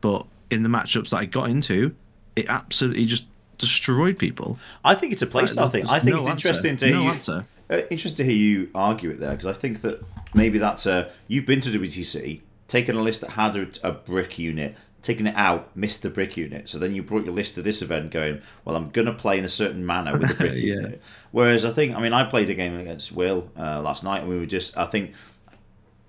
but 0.00 0.24
in 0.50 0.62
the 0.62 0.68
matchups 0.68 1.10
that 1.10 1.16
I 1.18 1.24
got 1.24 1.50
into, 1.50 1.94
it 2.36 2.46
absolutely 2.48 3.06
just 3.06 3.26
destroyed 3.58 4.18
people. 4.18 4.58
I 4.84 4.94
think 4.94 5.12
it's 5.12 5.22
a 5.22 5.26
playstyle 5.26 5.56
Like, 5.64 5.72
thing. 5.72 5.86
I 5.86 5.98
think 5.98 6.14
no 6.16 6.22
it's 6.22 6.30
answer. 6.30 6.48
interesting 6.48 6.76
to 6.78 6.90
No 6.90 7.02
hear 7.02 7.12
you, 7.14 7.44
uh, 7.70 7.82
interesting 7.90 8.26
to 8.26 8.32
hear 8.32 8.40
you 8.40 8.70
argue 8.74 9.10
it 9.10 9.20
there 9.20 9.30
because 9.32 9.46
I 9.46 9.52
think 9.52 9.82
that 9.82 10.02
maybe 10.34 10.58
that's 10.58 10.86
a 10.86 11.10
you've 11.26 11.46
been 11.46 11.60
to 11.60 11.70
WTC, 11.70 12.40
taken 12.66 12.96
a 12.96 13.02
list 13.02 13.20
that 13.22 13.30
had 13.30 13.56
a, 13.56 13.66
a 13.82 13.92
brick 13.92 14.38
unit, 14.38 14.76
taken 15.02 15.26
it 15.26 15.34
out, 15.36 15.74
missed 15.76 16.02
the 16.02 16.10
brick 16.10 16.36
unit. 16.36 16.68
So 16.68 16.78
then 16.78 16.94
you 16.94 17.02
brought 17.02 17.24
your 17.24 17.34
list 17.34 17.54
to 17.56 17.62
this 17.62 17.82
event, 17.82 18.10
going, 18.10 18.40
well, 18.64 18.76
I'm 18.76 18.90
going 18.90 19.06
to 19.06 19.12
play 19.12 19.38
in 19.38 19.44
a 19.44 19.48
certain 19.48 19.84
manner 19.84 20.16
with 20.16 20.28
the 20.28 20.34
brick 20.34 20.52
Yeah. 20.56 20.74
unit. 20.74 21.02
Whereas 21.30 21.64
I 21.64 21.70
think, 21.72 21.94
I 21.94 22.00
mean, 22.00 22.12
I 22.12 22.24
played 22.24 22.48
a 22.50 22.54
game 22.54 22.76
against 22.78 23.12
Will 23.12 23.50
uh, 23.58 23.80
last 23.80 24.02
night, 24.04 24.20
and 24.20 24.28
we 24.28 24.38
were 24.38 24.46
just, 24.46 24.76
I 24.76 24.86
think. 24.86 25.12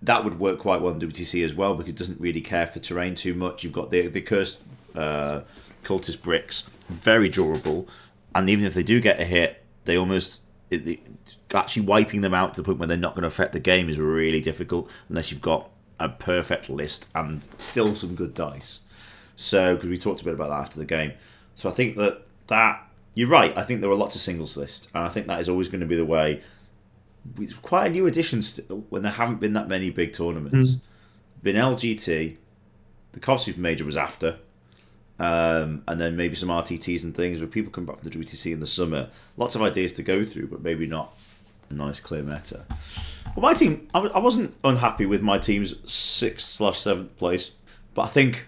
That 0.01 0.23
would 0.23 0.39
work 0.39 0.59
quite 0.59 0.79
well 0.81 0.93
in 0.93 0.99
WTC 1.01 1.43
as 1.43 1.53
well 1.53 1.75
because 1.75 1.89
it 1.89 1.97
doesn't 1.97 2.21
really 2.21 2.39
care 2.39 2.65
for 2.65 2.79
terrain 2.79 3.15
too 3.15 3.33
much. 3.33 3.65
You've 3.65 3.73
got 3.73 3.91
the 3.91 4.07
the 4.07 4.21
cursed 4.21 4.61
uh, 4.95 5.41
cultist 5.83 6.21
bricks, 6.21 6.69
very 6.89 7.29
durable, 7.29 7.87
and 8.35 8.49
even 8.49 8.65
if 8.65 8.73
they 8.73 8.83
do 8.83 8.99
get 8.99 9.19
a 9.19 9.25
hit, 9.25 9.63
they 9.85 9.97
almost 9.97 10.39
it, 10.69 10.87
it- 10.87 10.99
actually 11.53 11.83
wiping 11.83 12.21
them 12.21 12.33
out 12.35 12.53
to 12.53 12.61
the 12.61 12.65
point 12.65 12.77
where 12.77 12.87
they're 12.87 12.95
not 12.97 13.15
going 13.15 13.23
to 13.23 13.27
affect 13.27 13.53
the 13.53 13.59
game 13.59 13.89
is 13.89 13.97
really 13.97 14.39
difficult 14.39 14.87
unless 15.09 15.31
you've 15.31 15.41
got 15.41 15.67
a 15.99 16.07
perfect 16.07 16.69
list 16.69 17.07
and 17.15 17.41
still 17.57 17.87
some 17.95 18.13
good 18.13 18.35
dice. 18.35 18.81
So, 19.35 19.73
because 19.73 19.89
we 19.89 19.97
talked 19.97 20.21
a 20.21 20.25
bit 20.25 20.35
about 20.35 20.49
that 20.49 20.59
after 20.59 20.77
the 20.79 20.85
game, 20.85 21.13
so 21.55 21.69
I 21.69 21.73
think 21.73 21.95
that 21.97 22.21
that 22.47 22.85
you're 23.15 23.29
right. 23.29 23.55
I 23.57 23.63
think 23.63 23.81
there 23.81 23.89
are 23.89 23.95
lots 23.95 24.15
of 24.15 24.21
singles 24.21 24.55
lists, 24.57 24.87
and 24.93 25.03
I 25.03 25.09
think 25.09 25.27
that 25.27 25.39
is 25.39 25.49
always 25.49 25.69
going 25.69 25.81
to 25.81 25.87
be 25.87 25.95
the 25.95 26.05
way. 26.05 26.41
It's 27.39 27.53
quite 27.53 27.87
a 27.87 27.89
new 27.89 28.05
addition 28.07 28.41
still 28.41 28.85
when 28.89 29.01
there 29.01 29.11
haven't 29.11 29.39
been 29.39 29.53
that 29.53 29.67
many 29.67 29.89
big 29.89 30.13
tournaments. 30.13 30.73
Hmm. 30.73 30.77
Been 31.43 31.55
LGT, 31.55 32.35
the 33.13 33.19
Cov 33.19 33.41
Super 33.41 33.59
Major 33.61 33.85
was 33.85 33.97
after, 33.97 34.37
um, 35.19 35.83
and 35.87 35.99
then 35.99 36.15
maybe 36.15 36.35
some 36.35 36.49
RTTs 36.49 37.03
and 37.03 37.15
things 37.15 37.39
where 37.39 37.47
people 37.47 37.71
come 37.71 37.85
back 37.85 37.97
from 37.99 38.09
the 38.09 38.17
WTC 38.17 38.51
in 38.53 38.59
the 38.59 38.67
summer. 38.67 39.09
Lots 39.37 39.55
of 39.55 39.61
ideas 39.61 39.93
to 39.93 40.03
go 40.03 40.25
through, 40.25 40.47
but 40.47 40.63
maybe 40.63 40.87
not 40.87 41.13
a 41.69 41.73
nice 41.73 41.99
clear 41.99 42.23
meta. 42.23 42.65
Well, 43.35 43.43
my 43.43 43.53
team, 43.53 43.87
I, 43.93 43.99
I 43.99 44.19
wasn't 44.19 44.55
unhappy 44.63 45.05
with 45.05 45.21
my 45.21 45.37
team's 45.37 45.75
sixth 45.91 46.47
slash 46.47 46.79
seventh 46.79 47.17
place, 47.17 47.51
but 47.93 48.03
I 48.03 48.07
think 48.07 48.45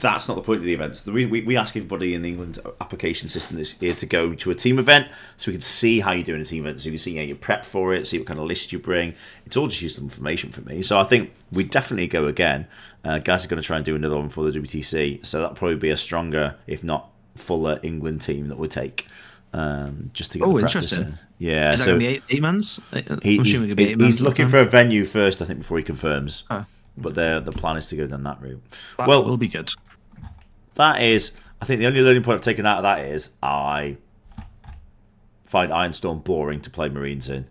that's 0.00 0.28
not 0.28 0.34
the 0.34 0.42
point 0.42 0.58
of 0.58 0.64
the 0.64 0.72
events. 0.74 1.02
The 1.02 1.12
re- 1.12 1.26
we, 1.26 1.42
we 1.42 1.56
ask 1.56 1.76
everybody 1.76 2.14
in 2.14 2.22
the 2.22 2.28
England 2.30 2.58
application 2.80 3.28
system 3.28 3.56
this 3.56 3.80
year 3.82 3.94
to 3.94 4.06
go 4.06 4.34
to 4.34 4.50
a 4.50 4.54
team 4.54 4.78
event 4.78 5.08
so 5.36 5.50
we 5.50 5.54
can 5.54 5.60
see 5.60 6.00
how 6.00 6.12
you 6.12 6.22
do 6.24 6.34
in 6.34 6.40
a 6.40 6.44
team 6.44 6.62
event. 6.64 6.80
So 6.80 6.86
you 6.86 6.92
can 6.92 6.98
see 6.98 7.16
how 7.16 7.22
you 7.22 7.34
prep 7.34 7.64
for 7.64 7.92
it, 7.94 8.06
see 8.06 8.18
what 8.18 8.26
kind 8.26 8.40
of 8.40 8.46
list 8.46 8.72
you 8.72 8.78
bring. 8.78 9.14
It's 9.46 9.56
all 9.56 9.68
just 9.68 9.82
useful 9.82 10.04
information 10.04 10.50
for 10.50 10.62
me. 10.62 10.82
So 10.82 10.98
I 10.98 11.04
think 11.04 11.32
we 11.52 11.64
definitely 11.64 12.06
go 12.06 12.26
again. 12.26 12.66
Uh, 13.04 13.18
guys 13.18 13.44
are 13.44 13.48
going 13.48 13.60
to 13.60 13.66
try 13.66 13.76
and 13.76 13.84
do 13.84 13.94
another 13.96 14.16
one 14.16 14.28
for 14.28 14.50
the 14.50 14.58
WTC. 14.58 15.24
So 15.26 15.40
that'll 15.40 15.56
probably 15.56 15.76
be 15.76 15.90
a 15.90 15.96
stronger, 15.96 16.56
if 16.66 16.82
not 16.84 17.10
fuller, 17.36 17.78
England 17.82 18.20
team 18.22 18.48
that 18.48 18.58
we 18.58 18.68
take. 18.68 19.06
Um, 19.52 20.10
just 20.14 20.32
to 20.32 20.38
get 20.38 20.46
Oh, 20.46 20.58
interesting. 20.58 21.00
in. 21.02 21.18
Yeah, 21.38 21.72
Is 21.72 21.78
that 21.80 21.84
so 21.84 21.90
gonna 21.90 21.98
be 21.98 22.06
eight, 22.06 22.22
eight 22.30 22.40
mans? 22.40 22.80
I'm 22.92 23.20
he, 23.22 23.38
assuming 23.40 23.70
it'll 23.70 23.74
be 23.76 23.88
eight 23.90 24.00
he's 24.00 24.20
looking 24.22 24.46
for 24.48 24.60
a 24.60 24.64
venue 24.64 25.04
first, 25.04 25.42
I 25.42 25.44
think, 25.44 25.58
before 25.58 25.76
he 25.76 25.84
confirms. 25.84 26.42
time. 26.48 26.66
But 26.96 27.14
the 27.14 27.40
the 27.44 27.52
plan 27.52 27.76
is 27.76 27.88
to 27.88 27.96
go 27.96 28.06
down 28.06 28.22
that 28.24 28.40
route. 28.40 28.62
That 28.98 29.08
well, 29.08 29.24
will 29.24 29.36
be 29.36 29.48
good. 29.48 29.70
that 30.74 31.02
is, 31.02 31.32
I 31.60 31.64
think 31.64 31.80
the 31.80 31.86
only 31.86 32.02
learning 32.02 32.22
point 32.22 32.34
I've 32.36 32.42
taken 32.42 32.66
out 32.66 32.78
of 32.78 32.82
that 32.82 33.04
is 33.04 33.30
I 33.42 33.96
find 35.44 35.70
Ironstorm 35.70 36.24
boring 36.24 36.60
to 36.62 36.70
play 36.70 36.88
Marines 36.88 37.28
in. 37.28 37.46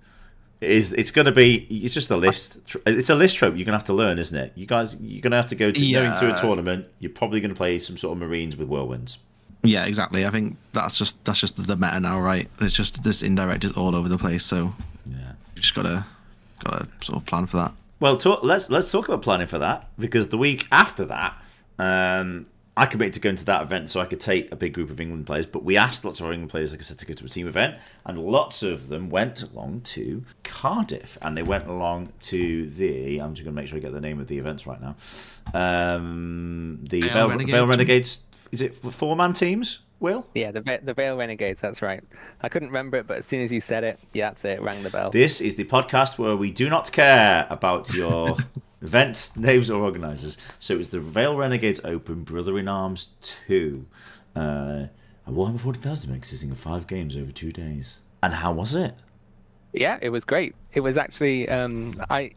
It 0.59 0.69
is 0.69 0.93
it's 0.93 1.09
going 1.09 1.25
to 1.25 1.31
be 1.31 1.55
it's 1.83 1.93
just 1.95 2.11
a 2.11 2.15
list. 2.17 2.59
It's 2.85 3.09
a 3.09 3.15
list 3.15 3.37
trope 3.37 3.55
you're 3.55 3.65
going 3.65 3.73
to 3.73 3.79
have 3.79 3.85
to 3.85 3.93
learn, 3.93 4.19
isn't 4.19 4.37
it? 4.37 4.53
You 4.55 4.67
guys 4.67 4.95
you're 5.01 5.21
going 5.21 5.31
to 5.31 5.37
have 5.37 5.47
to 5.47 5.55
go 5.55 5.71
to 5.71 5.91
go 5.91 6.03
into 6.03 6.35
a 6.35 6.39
tournament. 6.39 6.85
You're 6.99 7.11
probably 7.11 7.41
going 7.41 7.49
to 7.49 7.55
play 7.55 7.79
some 7.79 7.97
sort 7.97 8.13
of 8.15 8.19
Marines 8.19 8.55
with 8.57 8.67
whirlwinds. 8.69 9.17
Yeah, 9.63 9.85
exactly. 9.85 10.25
I 10.25 10.29
think 10.29 10.57
that's 10.73 10.97
just 10.97 11.23
that's 11.25 11.39
just 11.39 11.55
the 11.65 11.75
meta 11.75 11.99
now, 11.99 12.19
right? 12.19 12.47
It's 12.59 12.75
just 12.75 13.03
this 13.03 13.23
indirect 13.23 13.63
is 13.63 13.71
all 13.73 13.95
over 13.95 14.07
the 14.09 14.17
place, 14.19 14.45
so 14.45 14.73
Yeah. 15.05 15.33
you 15.55 15.61
just 15.61 15.73
gotta 15.73 16.05
gotta 16.63 16.87
sort 17.01 17.17
of 17.19 17.25
plan 17.25 17.47
for 17.47 17.57
that. 17.57 17.71
Well, 18.01 18.17
talk, 18.17 18.41
let's 18.41 18.71
let's 18.71 18.91
talk 18.91 19.07
about 19.07 19.21
planning 19.21 19.45
for 19.45 19.59
that 19.59 19.91
because 19.99 20.29
the 20.29 20.37
week 20.37 20.67
after 20.71 21.05
that, 21.05 21.39
um, 21.77 22.47
I 22.75 22.87
committed 22.87 23.13
to 23.13 23.19
going 23.19 23.35
to 23.35 23.45
that 23.45 23.61
event 23.61 23.91
so 23.91 24.01
I 24.01 24.05
could 24.05 24.19
take 24.19 24.51
a 24.51 24.55
big 24.55 24.73
group 24.73 24.89
of 24.89 24.99
England 24.99 25.27
players. 25.27 25.45
But 25.45 25.63
we 25.63 25.77
asked 25.77 26.03
lots 26.03 26.19
of 26.19 26.25
our 26.25 26.33
England 26.33 26.49
players, 26.49 26.71
like 26.71 26.79
I 26.79 26.83
said, 26.83 26.97
to 26.97 27.05
go 27.05 27.13
to 27.13 27.25
a 27.25 27.29
team 27.29 27.47
event, 27.47 27.75
and 28.03 28.17
lots 28.17 28.63
of 28.63 28.87
them 28.87 29.11
went 29.11 29.43
along 29.43 29.81
to 29.81 30.25
Cardiff, 30.43 31.19
and 31.21 31.37
they 31.37 31.43
went 31.43 31.67
along 31.67 32.11
to 32.21 32.67
the. 32.71 33.19
I'm 33.19 33.35
just 33.35 33.45
going 33.45 33.55
to 33.55 33.61
make 33.61 33.67
sure 33.67 33.77
I 33.77 33.81
get 33.81 33.93
the 33.93 34.01
name 34.01 34.19
of 34.19 34.27
the 34.27 34.39
events 34.39 34.65
right 34.65 34.81
now. 34.81 34.95
Um, 35.53 36.79
the 36.89 37.01
Vale 37.01 37.29
Renegades. 37.29 37.51
Vale 37.51 37.67
Renegades. 37.67 38.25
Is 38.51 38.61
it 38.63 38.75
four 38.75 39.15
man 39.15 39.33
teams? 39.33 39.83
Will 40.01 40.25
Yeah, 40.33 40.51
the 40.51 40.79
the 40.83 40.93
Vale 40.93 41.15
Renegades. 41.15 41.61
That's 41.61 41.81
right. 41.81 42.03
I 42.41 42.49
couldn't 42.49 42.69
remember 42.69 42.97
it, 42.97 43.07
but 43.07 43.19
as 43.19 43.25
soon 43.25 43.41
as 43.41 43.51
you 43.51 43.61
said 43.61 43.83
it, 43.83 43.99
yeah, 44.13 44.29
that's 44.29 44.43
it. 44.43 44.61
Rang 44.61 44.81
the 44.83 44.89
bell. 44.89 45.11
This 45.11 45.39
is 45.39 45.55
the 45.55 45.63
podcast 45.65 46.17
where 46.17 46.35
we 46.35 46.51
do 46.51 46.69
not 46.69 46.91
care 46.91 47.47
about 47.49 47.93
your 47.93 48.35
event 48.81 49.31
names 49.35 49.69
or 49.69 49.83
organisers. 49.83 50.37
So 50.59 50.77
it's 50.77 50.89
the 50.89 50.99
Vale 50.99 51.37
Renegades 51.37 51.79
Open 51.83 52.23
Brother 52.23 52.57
in 52.57 52.67
Arms 52.67 53.11
2. 53.47 53.85
Uh, 54.35 54.39
a 54.39 54.89
Warhammer 55.29 55.59
40,000 55.59 56.09
event 56.09 56.23
consisting 56.23 56.51
of 56.51 56.57
five 56.57 56.87
games 56.87 57.15
over 57.15 57.31
two 57.31 57.51
days. 57.51 57.99
And 58.23 58.33
how 58.33 58.51
was 58.51 58.73
it? 58.75 58.95
Yeah, 59.71 59.99
it 60.01 60.09
was 60.09 60.25
great. 60.25 60.55
It 60.73 60.81
was 60.81 60.97
actually 60.97 61.47
um, 61.47 62.03
I 62.09 62.31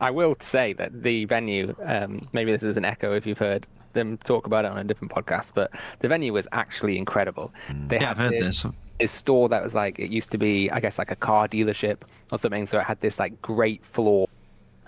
I 0.00 0.10
will 0.10 0.36
say 0.40 0.72
that 0.74 1.02
the 1.02 1.24
venue 1.26 1.74
um, 1.84 2.20
maybe 2.32 2.52
this 2.52 2.62
is 2.62 2.76
an 2.76 2.84
echo 2.84 3.12
if 3.14 3.26
you've 3.26 3.38
heard 3.38 3.66
them 3.92 4.18
talk 4.18 4.46
about 4.46 4.64
it 4.64 4.70
on 4.70 4.78
a 4.78 4.84
different 4.84 5.12
podcast, 5.12 5.52
but 5.54 5.70
the 6.00 6.08
venue 6.08 6.32
was 6.32 6.46
actually 6.52 6.96
incredible. 6.98 7.52
They 7.88 7.96
Yeah, 7.96 8.08
had 8.08 8.10
I've 8.10 8.18
heard 8.18 8.32
this, 8.32 8.62
this. 8.62 8.72
this 9.00 9.12
store 9.12 9.48
that 9.48 9.62
was 9.62 9.74
like 9.74 9.98
it 9.98 10.10
used 10.10 10.30
to 10.30 10.38
be 10.38 10.70
I 10.70 10.80
guess 10.80 10.98
like 10.98 11.10
a 11.10 11.16
car 11.16 11.48
dealership 11.48 11.98
or 12.30 12.38
something, 12.38 12.66
so 12.66 12.78
it 12.78 12.84
had 12.84 13.00
this 13.00 13.18
like 13.18 13.40
great 13.42 13.84
floor 13.84 14.26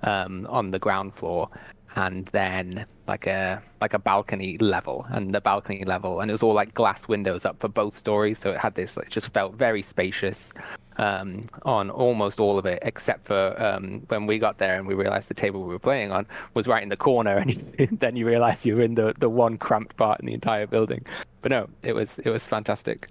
um, 0.03 0.47
on 0.51 0.71
the 0.71 0.79
ground 0.79 1.15
floor 1.15 1.49
and 1.97 2.27
then 2.33 2.85
like 3.07 3.27
a 3.27 3.63
like 3.81 3.95
a 3.95 3.99
balcony 3.99 4.59
level 4.59 5.07
and 5.11 5.35
the 5.35 5.41
balcony 5.41 5.85
level 5.85 6.21
and 6.21 6.31
it 6.31 6.35
was 6.35 6.43
all 6.43 6.53
like 6.55 6.75
glass 6.75 7.07
windows 7.07 7.45
up 7.45 7.59
for 7.61 7.69
both 7.69 7.97
stories 7.97 8.39
so 8.39 8.51
it 8.51 8.59
had 8.59 8.75
this 8.75 8.97
it 8.97 9.09
just 9.09 9.33
felt 9.33 9.55
very 9.55 9.81
spacious 9.83 10.53
um, 10.97 11.49
on 11.63 11.91
almost 11.91 12.41
all 12.41 12.59
of 12.59 12.67
it 12.67 12.79
except 12.83 13.27
for 13.27 13.61
um, 13.63 14.03
when 14.09 14.27
we 14.27 14.39
got 14.39 14.59
there 14.59 14.77
and 14.77 14.87
we 14.87 14.95
realized 14.95 15.29
the 15.29 15.35
table 15.35 15.63
we 15.63 15.69
were 15.69 15.79
playing 15.79 16.13
on 16.13 16.27
was 16.55 16.67
right 16.67 16.83
in 16.83 16.89
the 16.89 16.97
corner 16.97 17.37
and 17.79 17.99
then 18.01 18.17
you 18.17 18.27
realize 18.27 18.65
you 18.65 18.77
were 18.77 18.83
in 18.83 18.95
the, 18.95 19.15
the 19.19 19.29
one 19.29 19.59
cramped 19.59 19.97
part 19.97 20.21
in 20.21 20.27
the 20.27 20.35
entire 20.35 20.67
building 20.67 21.05
but 21.43 21.51
no 21.51 21.69
it 21.83 21.95
was 21.95 22.19
it 22.21 22.31
was 22.31 22.47
fantastic 22.47 23.09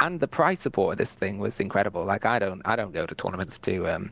and 0.00 0.18
the 0.20 0.26
prize 0.26 0.58
support 0.58 0.94
of 0.94 0.98
this 0.98 1.14
thing 1.14 1.38
was 1.38 1.60
incredible 1.60 2.04
like 2.04 2.26
i 2.26 2.38
don't 2.38 2.60
i 2.64 2.74
don't 2.74 2.92
go 2.92 3.06
to 3.06 3.14
tournaments 3.14 3.58
to 3.58 3.88
um 3.88 4.10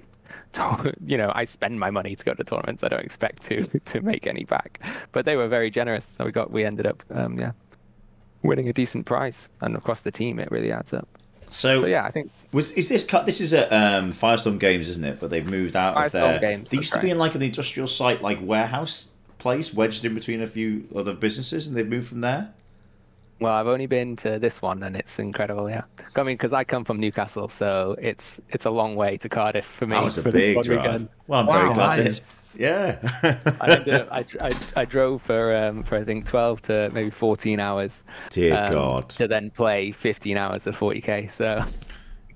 to, 0.53 0.93
you 1.07 1.17
know, 1.17 1.31
I 1.35 1.45
spend 1.45 1.79
my 1.79 1.91
money 1.91 2.17
to 2.17 2.25
go 2.25 2.35
to 2.35 2.43
tournaments. 2.43 2.83
I 2.83 2.89
don't 2.89 3.05
expect 3.05 3.45
to 3.45 3.67
to 3.87 4.01
make 4.01 4.27
any 4.27 4.45
back. 4.45 4.81
But 5.13 5.25
they 5.25 5.37
were 5.37 5.49
very 5.49 5.71
generous, 5.71 6.13
so 6.17 6.25
we 6.25 6.33
got 6.33 6.51
we 6.51 6.65
ended 6.65 6.87
up, 6.87 7.03
um, 7.15 7.39
yeah, 7.39 7.53
winning 8.43 8.69
a 8.69 8.73
decent 8.73 9.07
prize. 9.07 9.49
And 9.61 9.77
across 9.77 10.01
the 10.01 10.11
team, 10.11 10.41
it 10.41 10.51
really 10.51 10.73
adds 10.73 10.93
up. 10.93 11.09
So, 11.51 11.83
So 11.83 11.87
yeah, 11.87 12.05
I 12.05 12.11
think 12.11 12.31
was 12.53 12.73
is 12.73 12.89
this 12.89 13.05
cut? 13.05 13.27
This 13.27 13.41
is 13.41 13.53
at 13.53 13.73
um, 13.73 14.13
Firestorm 14.13 14.59
Games, 14.59 14.89
isn't 14.89 15.05
it? 15.05 15.21
But 15.21 15.31
they've 15.31 15.49
moved 15.49 15.77
out 15.77 15.97
of 15.97 16.13
there. 16.13 16.39
Games, 16.39 16.71
they 16.71 16.79
used 16.79 16.93
to 16.93 17.01
be 17.01 17.11
in 17.11 17.19
like 17.19 17.35
an 17.35 17.43
industrial 17.43 17.89
site, 17.89 18.23
like 18.23 18.39
warehouse 18.41 19.11
place, 19.39 19.75
wedged 19.75 20.05
in 20.05 20.15
between 20.15 20.43
a 20.43 20.47
few 20.47 20.87
other 20.95 21.13
businesses, 21.15 21.67
and 21.67 21.77
they've 21.77 21.89
moved 21.89 22.09
from 22.09 22.21
there. 22.21 22.51
Well, 23.41 23.55
I've 23.55 23.67
only 23.69 23.87
been 23.87 24.17
to 24.17 24.39
this 24.39 24.61
one, 24.61 24.83
and 24.83 24.95
it's 24.95 25.19
incredible. 25.19 25.71
Yeah, 25.71 25.83
I 26.15 26.23
mean, 26.23 26.35
because 26.35 26.53
I 26.53 26.63
come 26.63 26.85
from 26.85 27.01
Newcastle, 27.01 27.49
so 27.49 27.97
it's 28.01 28.39
it's 28.51 28.67
a 28.67 28.71
long 28.71 28.97
way 28.97 29.17
to 29.19 29.29
Cardiff 29.29 29.65
for 29.65 29.87
me 29.87 29.97
That 29.97 30.05
was 30.05 30.19
a 30.19 30.23
big 30.23 30.63
drive. 30.63 30.69
weekend. 30.69 31.09
Well, 31.27 31.41
I'm 31.41 31.47
Wow, 31.47 31.53
very 31.55 31.75
glad 31.75 31.95
to. 32.15 32.23
Yeah. 32.57 32.99
I, 33.61 33.77
ended 33.77 33.95
up, 33.95 34.09
I, 34.11 34.25
I, 34.41 34.51
I 34.77 34.85
drove 34.85 35.23
for 35.23 35.55
um, 35.57 35.83
for 35.83 35.97
I 35.97 36.05
think 36.05 36.27
12 36.27 36.63
to 36.63 36.91
maybe 36.93 37.11
14 37.11 37.61
hours. 37.61 38.03
Dear 38.31 38.65
um, 38.65 38.71
God. 38.73 39.09
To 39.11 39.29
then 39.29 39.51
play 39.51 39.93
15 39.93 40.37
hours 40.37 40.67
of 40.67 40.77
40k. 40.77 41.31
So 41.31 41.65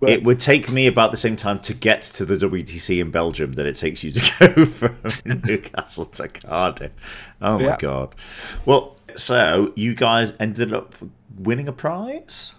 It 0.07 0.23
would 0.23 0.41
take 0.41 0.71
me 0.71 0.87
about 0.87 1.11
the 1.11 1.17
same 1.17 1.37
time 1.37 1.59
to 1.61 1.75
get 1.75 2.03
to 2.03 2.25
the 2.25 2.37
WTC 2.37 3.01
in 3.01 3.11
Belgium 3.11 3.55
that 3.55 3.67
it 3.67 3.77
takes 3.77 4.05
you 4.05 4.13
to 4.13 4.33
go 4.55 4.65
from 4.67 4.97
Newcastle 5.25 6.07
to 6.07 6.29
Cardiff. 6.29 6.93
Oh 7.41 7.59
my 7.59 7.65
Yeah. 7.65 7.77
god. 7.79 8.15
Well, 8.67 8.97
so 9.17 9.73
you 9.77 9.95
guys 9.95 10.35
ended 10.41 10.73
up 10.73 10.95
winning 11.39 11.69
a 11.69 11.73
prize? 11.73 12.55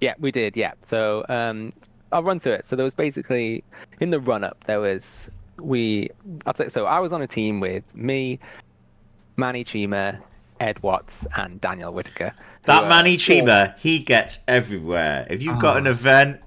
Yeah, 0.00 0.14
we 0.18 0.30
did. 0.30 0.56
Yeah. 0.56 0.72
So 0.84 1.24
um, 1.28 1.72
I'll 2.12 2.22
run 2.22 2.40
through 2.40 2.52
it. 2.54 2.66
So 2.66 2.76
there 2.76 2.84
was 2.84 2.94
basically 2.94 3.64
in 4.00 4.10
the 4.10 4.20
run 4.20 4.44
up 4.44 4.62
there 4.66 4.80
was 4.80 5.28
we. 5.58 6.10
I'll 6.46 6.54
say, 6.54 6.68
so 6.68 6.86
I 6.86 6.98
was 7.00 7.12
on 7.12 7.22
a 7.22 7.26
team 7.26 7.60
with 7.60 7.84
me, 7.94 8.38
Manny 9.36 9.64
Chima, 9.64 10.18
Ed 10.60 10.82
Watts, 10.82 11.26
and 11.36 11.60
Daniel 11.60 11.92
Whitaker. 11.92 12.32
That 12.64 12.82
are 12.84 12.88
Manny 12.88 13.12
all- 13.12 13.16
Chima, 13.16 13.78
he 13.78 13.98
gets 14.00 14.40
everywhere. 14.48 15.26
If 15.30 15.42
you've 15.42 15.58
got 15.60 15.76
an 15.76 15.86
event, 15.86 16.40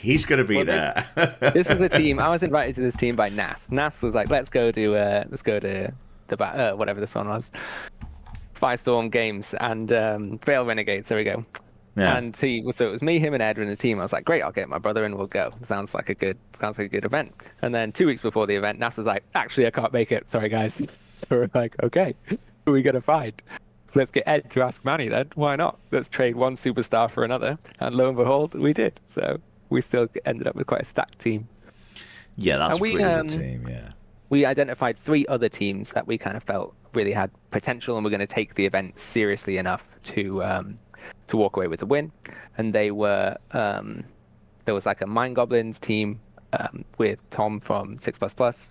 he's 0.00 0.24
going 0.26 0.38
to 0.40 0.44
be 0.44 0.56
Well, 0.56 0.64
there. 0.64 1.06
this 1.54 1.68
was 1.68 1.80
a 1.80 1.88
team. 1.88 2.18
I 2.18 2.28
was 2.28 2.42
invited 2.42 2.74
to 2.76 2.80
this 2.80 2.94
team 2.96 3.14
by 3.16 3.28
Nas. 3.28 3.70
Nas 3.70 4.02
was 4.02 4.14
like, 4.14 4.30
"Let's 4.30 4.50
go 4.50 4.70
to 4.72 4.96
uh, 4.96 5.24
let's 5.30 5.42
go 5.42 5.60
to 5.60 5.92
the 6.28 6.36
ba- 6.36 6.72
uh, 6.72 6.76
whatever 6.76 7.00
this 7.00 7.14
one 7.14 7.28
was, 7.28 7.50
Firestorm 8.60 9.10
Games 9.10 9.54
and 9.60 9.92
um, 9.92 10.38
Vale 10.44 10.64
Renegades." 10.64 11.08
There 11.08 11.18
we 11.18 11.24
go. 11.24 11.44
Yeah. 11.96 12.16
And 12.16 12.36
he 12.36 12.64
so 12.72 12.88
it 12.88 12.92
was 12.92 13.02
me, 13.02 13.18
him, 13.18 13.34
and 13.34 13.42
Ed 13.42 13.58
in 13.58 13.68
the 13.68 13.76
team. 13.76 13.98
I 13.98 14.02
was 14.02 14.12
like, 14.12 14.24
"Great, 14.24 14.42
I'll 14.42 14.52
get 14.52 14.68
my 14.68 14.78
brother 14.78 15.04
and 15.04 15.16
we'll 15.16 15.26
go." 15.26 15.50
Sounds 15.68 15.92
like 15.94 16.08
a 16.08 16.14
good 16.14 16.38
sounds 16.58 16.78
like 16.78 16.86
a 16.86 16.90
good 16.90 17.04
event. 17.04 17.34
And 17.62 17.74
then 17.74 17.90
two 17.92 18.06
weeks 18.06 18.22
before 18.22 18.46
the 18.46 18.54
event, 18.54 18.78
Nas's 18.78 19.06
like, 19.06 19.24
"Actually, 19.34 19.66
I 19.66 19.70
can't 19.70 19.92
make 19.92 20.12
it. 20.12 20.28
Sorry, 20.28 20.48
guys." 20.48 20.80
So 21.12 21.26
we're 21.30 21.50
like, 21.52 21.76
"Okay, 21.82 22.14
who 22.24 22.38
are 22.68 22.72
we 22.72 22.80
gonna 22.80 23.02
find?" 23.02 23.34
Let's 23.94 24.10
get 24.10 24.22
Ed 24.26 24.50
to 24.52 24.62
ask 24.62 24.84
Manny 24.86 25.08
then. 25.08 25.28
Why 25.34 25.56
not? 25.56 25.78
Let's 25.90 26.08
trade 26.08 26.36
one 26.36 26.56
superstar 26.56 27.10
for 27.10 27.24
another. 27.24 27.58
And 27.80 27.94
lo 27.94 28.08
and 28.08 28.16
behold, 28.16 28.54
we 28.54 28.72
did. 28.72 29.00
So 29.04 29.38
we 29.68 29.80
still 29.80 30.06
ended 30.24 30.46
up 30.46 30.54
with 30.54 30.66
quite 30.66 30.82
a 30.82 30.84
stacked 30.84 31.18
team. 31.18 31.48
yeah, 32.36 32.56
that's 32.56 32.72
And 32.72 32.80
we, 32.80 32.92
pretty 32.92 33.04
um, 33.04 33.26
good 33.26 33.38
team, 33.38 33.68
yeah. 33.68 33.92
We 34.30 34.44
identified 34.46 34.96
three 34.96 35.26
other 35.26 35.48
teams 35.48 35.90
that 35.90 36.06
we 36.06 36.16
kind 36.16 36.36
of 36.36 36.42
felt 36.44 36.74
really 36.94 37.12
had 37.12 37.30
potential 37.50 37.96
and 37.96 38.04
were 38.04 38.10
going 38.10 38.20
to 38.20 38.26
take 38.26 38.54
the 38.54 38.64
event 38.64 38.98
seriously 38.98 39.58
enough 39.58 39.84
to 40.04 40.42
um, 40.44 40.78
to 41.28 41.36
walk 41.36 41.56
away 41.56 41.66
with 41.68 41.82
a 41.82 41.86
win. 41.86 42.12
And 42.58 42.72
they 42.74 42.90
were 42.90 43.36
um, 43.52 44.04
there 44.64 44.74
was 44.74 44.86
like 44.86 45.00
a 45.00 45.06
Mind 45.06 45.36
Goblins 45.36 45.78
team 45.78 46.20
um, 46.52 46.84
with 46.98 47.18
Tom 47.30 47.60
from 47.60 47.98
Six 47.98 48.18
Plus 48.18 48.34
Plus. 48.34 48.68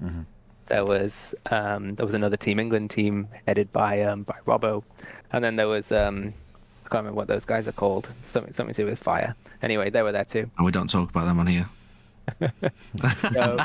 There 0.68 0.86
was 0.86 1.34
um, 1.50 1.96
there 1.96 2.06
was 2.06 2.14
another 2.16 2.38
Team 2.38 2.60
England 2.60 2.92
team 2.92 3.28
headed 3.48 3.72
by 3.72 4.04
um, 4.04 4.24
by 4.24 4.36
Robbo, 4.46 4.84
and 5.32 5.44
then 5.44 5.56
there 5.56 5.68
was 5.68 5.92
um, 5.92 6.34
I 6.86 6.90
can't 6.90 7.02
remember 7.04 7.14
what 7.18 7.28
those 7.28 7.46
guys 7.46 7.68
are 7.68 7.72
called. 7.72 8.08
Something 8.28 8.54
something 8.54 8.76
to 8.76 8.84
do 8.84 8.86
with 8.88 9.00
fire. 9.00 9.36
Anyway, 9.62 9.90
they 9.90 10.04
were 10.04 10.12
there 10.12 10.26
too. 10.26 10.50
And 10.58 10.66
we 10.66 10.72
don't 10.72 10.90
talk 10.90 11.10
about 11.10 11.26
them 11.26 11.40
on 11.40 11.48
here. 11.48 11.66
So, 13.34 13.58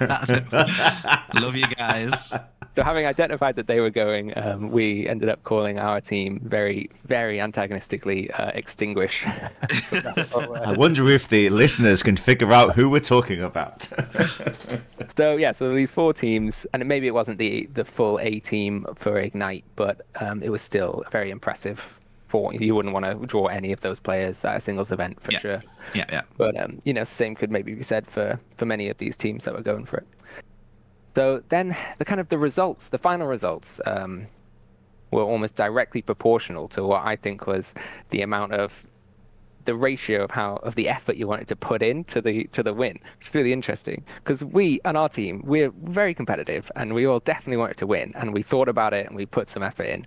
Love 1.35 1.55
you 1.57 1.67
guys. 1.77 2.33
So 2.77 2.83
having 2.83 3.07
identified 3.07 3.55
that 3.57 3.69
they 3.69 3.79
were 3.81 3.91
going, 3.91 4.37
um, 4.37 4.71
we 4.71 5.07
ended 5.09 5.29
up 5.29 5.45
calling 5.45 5.79
our 5.79 6.01
team 6.01 6.41
very, 6.45 6.91
very 7.05 7.41
antagonistically 7.41 8.31
uh, 8.33 8.51
extinguish. 8.55 9.25
I 9.93 10.75
wonder 10.77 11.09
if 11.09 11.29
the 11.29 11.51
listeners 11.51 12.03
can 12.03 12.17
figure 12.17 12.53
out 12.53 12.75
who 12.75 12.91
we're 12.91 12.99
talking 13.01 13.41
about. 13.43 13.83
so 15.17 15.37
yeah, 15.37 15.53
so 15.53 15.73
these 15.75 15.91
four 15.91 16.13
teams, 16.13 16.67
and 16.73 16.85
maybe 16.87 17.07
it 17.07 17.15
wasn't 17.15 17.39
the 17.39 17.67
the 17.75 17.85
full 17.85 18.19
A 18.21 18.41
team 18.41 18.87
for 18.97 19.19
Ignite, 19.19 19.65
but 19.77 20.05
um, 20.21 20.43
it 20.43 20.49
was 20.51 20.63
still 20.63 21.05
very 21.11 21.31
impressive. 21.31 21.81
For 22.29 22.53
you 22.53 22.75
wouldn't 22.75 22.93
want 22.93 23.05
to 23.07 23.25
draw 23.29 23.47
any 23.47 23.71
of 23.71 23.81
those 23.83 24.01
players 24.01 24.45
at 24.45 24.57
a 24.57 24.61
singles 24.61 24.91
event 24.91 25.21
for 25.23 25.31
Yeah. 25.31 25.39
sure. 25.39 25.63
Yeah, 25.95 26.07
yeah. 26.11 26.23
But 26.37 26.61
um, 26.61 26.83
you 26.83 26.93
know, 26.93 27.05
same 27.05 27.37
could 27.37 27.53
maybe 27.53 27.75
be 27.75 27.85
said 27.85 28.09
for 28.09 28.41
for 28.59 28.67
many 28.67 28.89
of 28.89 28.99
these 28.99 29.17
teams 29.17 29.45
that 29.45 29.55
were 29.55 29.63
going 29.63 29.85
for 29.85 29.99
it. 29.99 30.07
So 31.15 31.43
then, 31.49 31.77
the 31.99 32.05
kind 32.05 32.21
of 32.21 32.29
the 32.29 32.39
results, 32.39 32.89
the 32.89 32.99
final 32.99 33.27
results, 33.27 33.81
um, 33.87 34.27
were 35.11 35.23
almost 35.23 35.55
directly 35.55 36.03
proportional 36.03 36.67
to 36.69 36.83
what 36.85 37.05
I 37.05 37.15
think 37.17 37.47
was 37.47 37.73
the 38.11 38.23
amount 38.23 38.53
of 38.53 38.73
the 39.65 39.75
ratio 39.75 40.23
of 40.25 40.31
how 40.31 40.57
of 40.57 40.75
the 40.75 40.89
effort 40.89 41.17
you 41.17 41.27
wanted 41.27 41.49
to 41.49 41.57
put 41.57 41.83
in 41.83 42.05
to 42.05 42.21
the 42.21 42.45
to 42.53 42.63
the 42.63 42.75
win, 42.75 42.99
which 43.19 43.29
is 43.29 43.35
really 43.35 43.53
interesting. 43.53 44.05
Because 44.23 44.45
we 44.45 44.81
and 44.85 44.97
our 44.97 45.09
team, 45.09 45.43
we're 45.45 45.71
very 45.85 46.15
competitive, 46.15 46.71
and 46.77 46.95
we 46.95 47.07
all 47.07 47.21
definitely 47.21 47.57
wanted 47.59 47.77
to 47.79 47.87
win, 47.87 48.13
and 48.17 48.35
we 48.35 48.43
thought 48.43 48.69
about 48.69 48.93
it, 48.93 49.07
and 49.07 49.15
we 49.17 49.25
put 49.25 49.49
some 49.49 49.63
effort 49.63 49.85
in. 49.85 50.07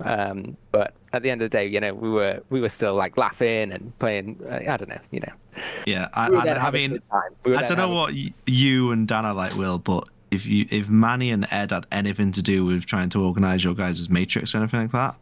Um, 0.00 0.56
but 0.72 0.94
at 1.12 1.22
the 1.22 1.30
end 1.30 1.42
of 1.42 1.50
the 1.50 1.56
day, 1.56 1.66
you 1.66 1.80
know, 1.80 1.92
we 1.92 2.08
were 2.08 2.40
we 2.50 2.60
were 2.60 2.68
still 2.68 2.94
like 2.94 3.16
laughing 3.16 3.70
and 3.72 3.96
playing. 3.98 4.40
Uh, 4.48 4.60
I 4.68 4.76
don't 4.76 4.88
know, 4.88 5.00
you 5.10 5.20
know. 5.20 5.62
Yeah, 5.86 6.08
I, 6.14 6.30
We 6.30 6.36
I, 6.38 6.66
I 6.68 6.70
mean. 6.70 7.02
We 7.44 7.54
I 7.54 7.66
don't 7.66 7.76
know 7.78 7.90
what 7.90 8.12
y- 8.14 8.32
you 8.46 8.92
and 8.92 9.06
Dan 9.06 9.26
are 9.26 9.34
like, 9.34 9.54
Will, 9.56 9.78
but 9.78 10.08
if 10.30 10.46
you 10.46 10.66
if 10.70 10.88
Manny 10.88 11.30
and 11.30 11.46
Ed 11.50 11.70
had 11.70 11.86
anything 11.92 12.32
to 12.32 12.42
do 12.42 12.64
with 12.64 12.84
trying 12.86 13.08
to 13.10 13.24
organise 13.24 13.64
your 13.64 13.74
guys' 13.74 14.08
matrix 14.10 14.54
or 14.54 14.58
anything 14.58 14.80
like 14.82 14.92
that, 14.92 15.16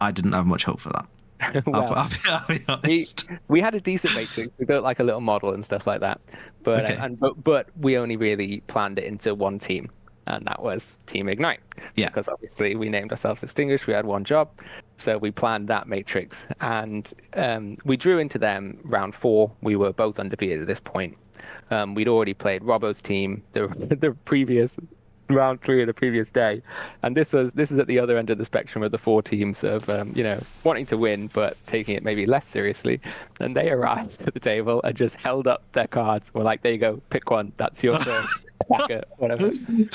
I 0.00 0.10
didn't 0.10 0.32
have 0.32 0.46
much 0.46 0.64
hope 0.64 0.80
for 0.80 0.90
that. 0.90 1.06
I'll, 1.72 1.92
I'll, 1.94 2.08
be, 2.08 2.60
I'll 2.68 2.76
be 2.78 2.88
we, 2.88 3.06
we 3.48 3.60
had 3.60 3.74
a 3.74 3.80
decent 3.80 4.14
matrix. 4.14 4.52
We 4.58 4.64
built 4.64 4.84
like 4.84 5.00
a 5.00 5.04
little 5.04 5.20
model 5.20 5.52
and 5.54 5.64
stuff 5.64 5.86
like 5.86 6.00
that, 6.00 6.20
but 6.62 6.84
Okay. 6.84 6.96
and 7.00 7.18
but 7.18 7.42
but 7.42 7.68
we 7.80 7.96
only 7.98 8.16
really 8.16 8.60
planned 8.68 8.98
it 8.98 9.04
into 9.04 9.34
one 9.34 9.58
team, 9.58 9.90
and 10.28 10.46
that 10.46 10.62
was 10.62 10.98
Team 11.06 11.28
Ignite. 11.28 11.60
Yeah. 11.96 12.08
Because 12.08 12.28
obviously 12.28 12.76
we 12.76 12.88
named 12.88 13.10
ourselves 13.10 13.42
Extinguished. 13.42 13.86
We 13.88 13.92
had 13.92 14.06
one 14.06 14.22
job, 14.24 14.50
so 14.98 15.18
we 15.18 15.32
planned 15.32 15.66
that 15.68 15.88
matrix, 15.88 16.46
and 16.60 17.12
um, 17.34 17.76
we 17.84 17.96
drew 17.96 18.18
into 18.18 18.38
them 18.38 18.78
round 18.84 19.12
four. 19.14 19.50
We 19.62 19.74
were 19.74 19.92
both 19.92 20.20
undefeated 20.20 20.60
at 20.60 20.68
this 20.68 20.80
point. 20.80 21.16
Um, 21.72 21.94
we'd 21.94 22.08
already 22.08 22.34
played 22.34 22.62
Robbo's 22.62 23.00
team 23.02 23.42
the 23.52 23.68
the 24.00 24.12
previous 24.24 24.76
round 25.30 25.62
three 25.62 25.80
of 25.80 25.86
the 25.86 25.94
previous 25.94 26.28
day, 26.28 26.60
and 27.02 27.16
this 27.16 27.32
was 27.32 27.52
this 27.52 27.70
is 27.70 27.78
at 27.78 27.86
the 27.86 27.98
other 27.98 28.18
end 28.18 28.28
of 28.30 28.36
the 28.38 28.44
spectrum 28.44 28.84
of 28.84 28.90
the 28.92 28.98
four 28.98 29.22
teams 29.22 29.64
of 29.64 29.88
um, 29.88 30.12
you 30.14 30.22
know 30.22 30.38
wanting 30.64 30.84
to 30.86 30.96
win 30.96 31.28
but 31.32 31.56
taking 31.66 31.96
it 31.96 32.02
maybe 32.04 32.26
less 32.26 32.46
seriously. 32.46 33.00
And 33.40 33.56
they 33.56 33.70
arrived 33.70 34.20
at 34.22 34.34
the 34.34 34.40
table 34.40 34.80
and 34.84 34.94
just 34.94 35.14
held 35.16 35.46
up 35.46 35.62
their 35.72 35.86
cards. 35.86 36.30
We're 36.34 36.42
like, 36.44 36.62
there 36.62 36.72
you 36.72 36.78
go, 36.78 37.00
pick 37.10 37.30
one. 37.30 37.52
That's 37.56 37.82
your 37.82 37.98
turn. 38.04 38.24
Attacker, 38.70 39.02
whatever. 39.18 39.50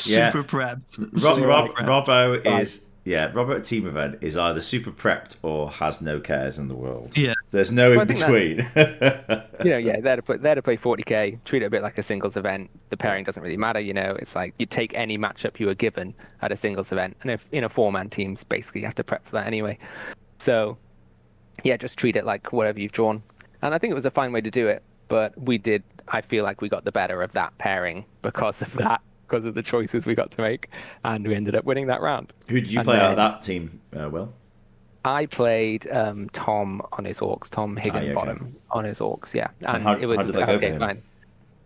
Yeah. 0.05 0.31
Super 0.31 0.43
prepped. 0.43 1.23
Rob, 1.23 1.39
Rob. 1.39 2.05
Robbo 2.07 2.43
Right. 2.43 2.61
is 2.63 2.85
yeah. 3.07 3.31
Robert 3.33 3.57
at 3.57 3.63
team 3.63 3.87
event 3.87 4.17
is 4.21 4.37
either 4.37 4.59
super 4.59 4.91
prepped 4.91 5.37
or 5.41 5.71
has 5.71 6.01
no 6.01 6.19
cares 6.19 6.57
in 6.57 6.67
the 6.67 6.75
world. 6.75 7.15
Yeah. 7.17 7.33
There's 7.51 7.71
no 7.71 7.91
Well, 7.91 8.01
in 8.01 8.07
between. 8.07 8.57
you 9.63 9.71
know, 9.71 9.77
yeah, 9.77 9.99
there 10.01 10.17
to 10.17 10.21
play, 10.21 10.37
there 10.37 10.55
to 10.55 10.61
play 10.61 10.75
40k. 10.75 11.39
Treat 11.45 11.61
it 11.61 11.65
a 11.65 11.69
bit 11.69 11.81
like 11.81 11.97
a 11.97 12.03
singles 12.03 12.35
event. 12.35 12.69
The 12.89 12.97
pairing 12.97 13.23
doesn't 13.23 13.41
really 13.41 13.57
matter. 13.57 13.79
You 13.79 13.93
know, 13.93 14.17
it's 14.19 14.35
like 14.35 14.53
you 14.59 14.65
take 14.65 14.93
any 14.93 15.17
matchup 15.17 15.59
you 15.59 15.67
were 15.67 15.75
given 15.75 16.13
at 16.41 16.51
a 16.51 16.57
singles 16.57 16.91
event, 16.91 17.15
and 17.21 17.31
if 17.31 17.45
in 17.51 17.63
a 17.63 17.69
four-man 17.69 18.09
teams, 18.09 18.43
basically 18.43 18.81
you 18.81 18.87
have 18.87 18.95
to 18.95 19.03
prep 19.03 19.25
for 19.25 19.31
that 19.31 19.47
anyway. 19.47 19.77
So, 20.39 20.77
yeah, 21.63 21.77
just 21.77 21.97
treat 21.97 22.15
it 22.15 22.25
like 22.25 22.51
whatever 22.51 22.79
you've 22.79 22.91
drawn. 22.91 23.23
And 23.61 23.73
I 23.73 23.77
think 23.77 23.91
it 23.91 23.95
was 23.95 24.05
a 24.05 24.11
fine 24.11 24.33
way 24.33 24.41
to 24.41 24.51
do 24.51 24.67
it. 24.67 24.83
But 25.07 25.39
we 25.39 25.57
did. 25.57 25.83
I 26.09 26.21
feel 26.21 26.43
like 26.43 26.61
we 26.61 26.69
got 26.69 26.83
the 26.83 26.91
better 26.91 27.21
of 27.21 27.31
that 27.33 27.57
pairing 27.57 28.05
because 28.21 28.61
of 28.61 28.73
that, 28.73 29.01
because 29.27 29.45
of 29.45 29.53
the 29.53 29.61
choices 29.61 30.05
we 30.05 30.15
got 30.15 30.31
to 30.31 30.41
make, 30.41 30.69
and 31.03 31.27
we 31.27 31.35
ended 31.35 31.55
up 31.55 31.65
winning 31.65 31.87
that 31.87 32.01
round. 32.01 32.33
Who 32.47 32.59
did 32.59 32.71
you 32.71 32.79
And 32.79 32.85
play 32.85 32.97
out 32.97 33.11
of 33.11 33.17
that 33.17 33.43
team? 33.43 33.81
Uh, 33.97 34.09
Will. 34.09 34.33
I 35.05 35.25
played 35.25 35.89
um, 35.89 36.29
Tom 36.29 36.81
on 36.93 37.05
his 37.05 37.19
orcs, 37.19 37.49
Tom 37.49 37.77
Ah, 37.81 37.85
yeah, 37.85 38.13
okay. 38.13 38.37
On 38.71 38.83
his 38.83 38.99
orcs, 38.99 39.33
yeah. 39.33 39.49
And, 39.61 39.83
how- 39.83 39.93
it 39.93 40.05
was 40.05 40.17
how 40.17 40.23
did 40.23 40.35
that 40.35 40.39
go 40.39 40.45
for 40.45 40.51
okay, 40.65 40.71
him? 40.71 40.79
fine. 40.79 41.03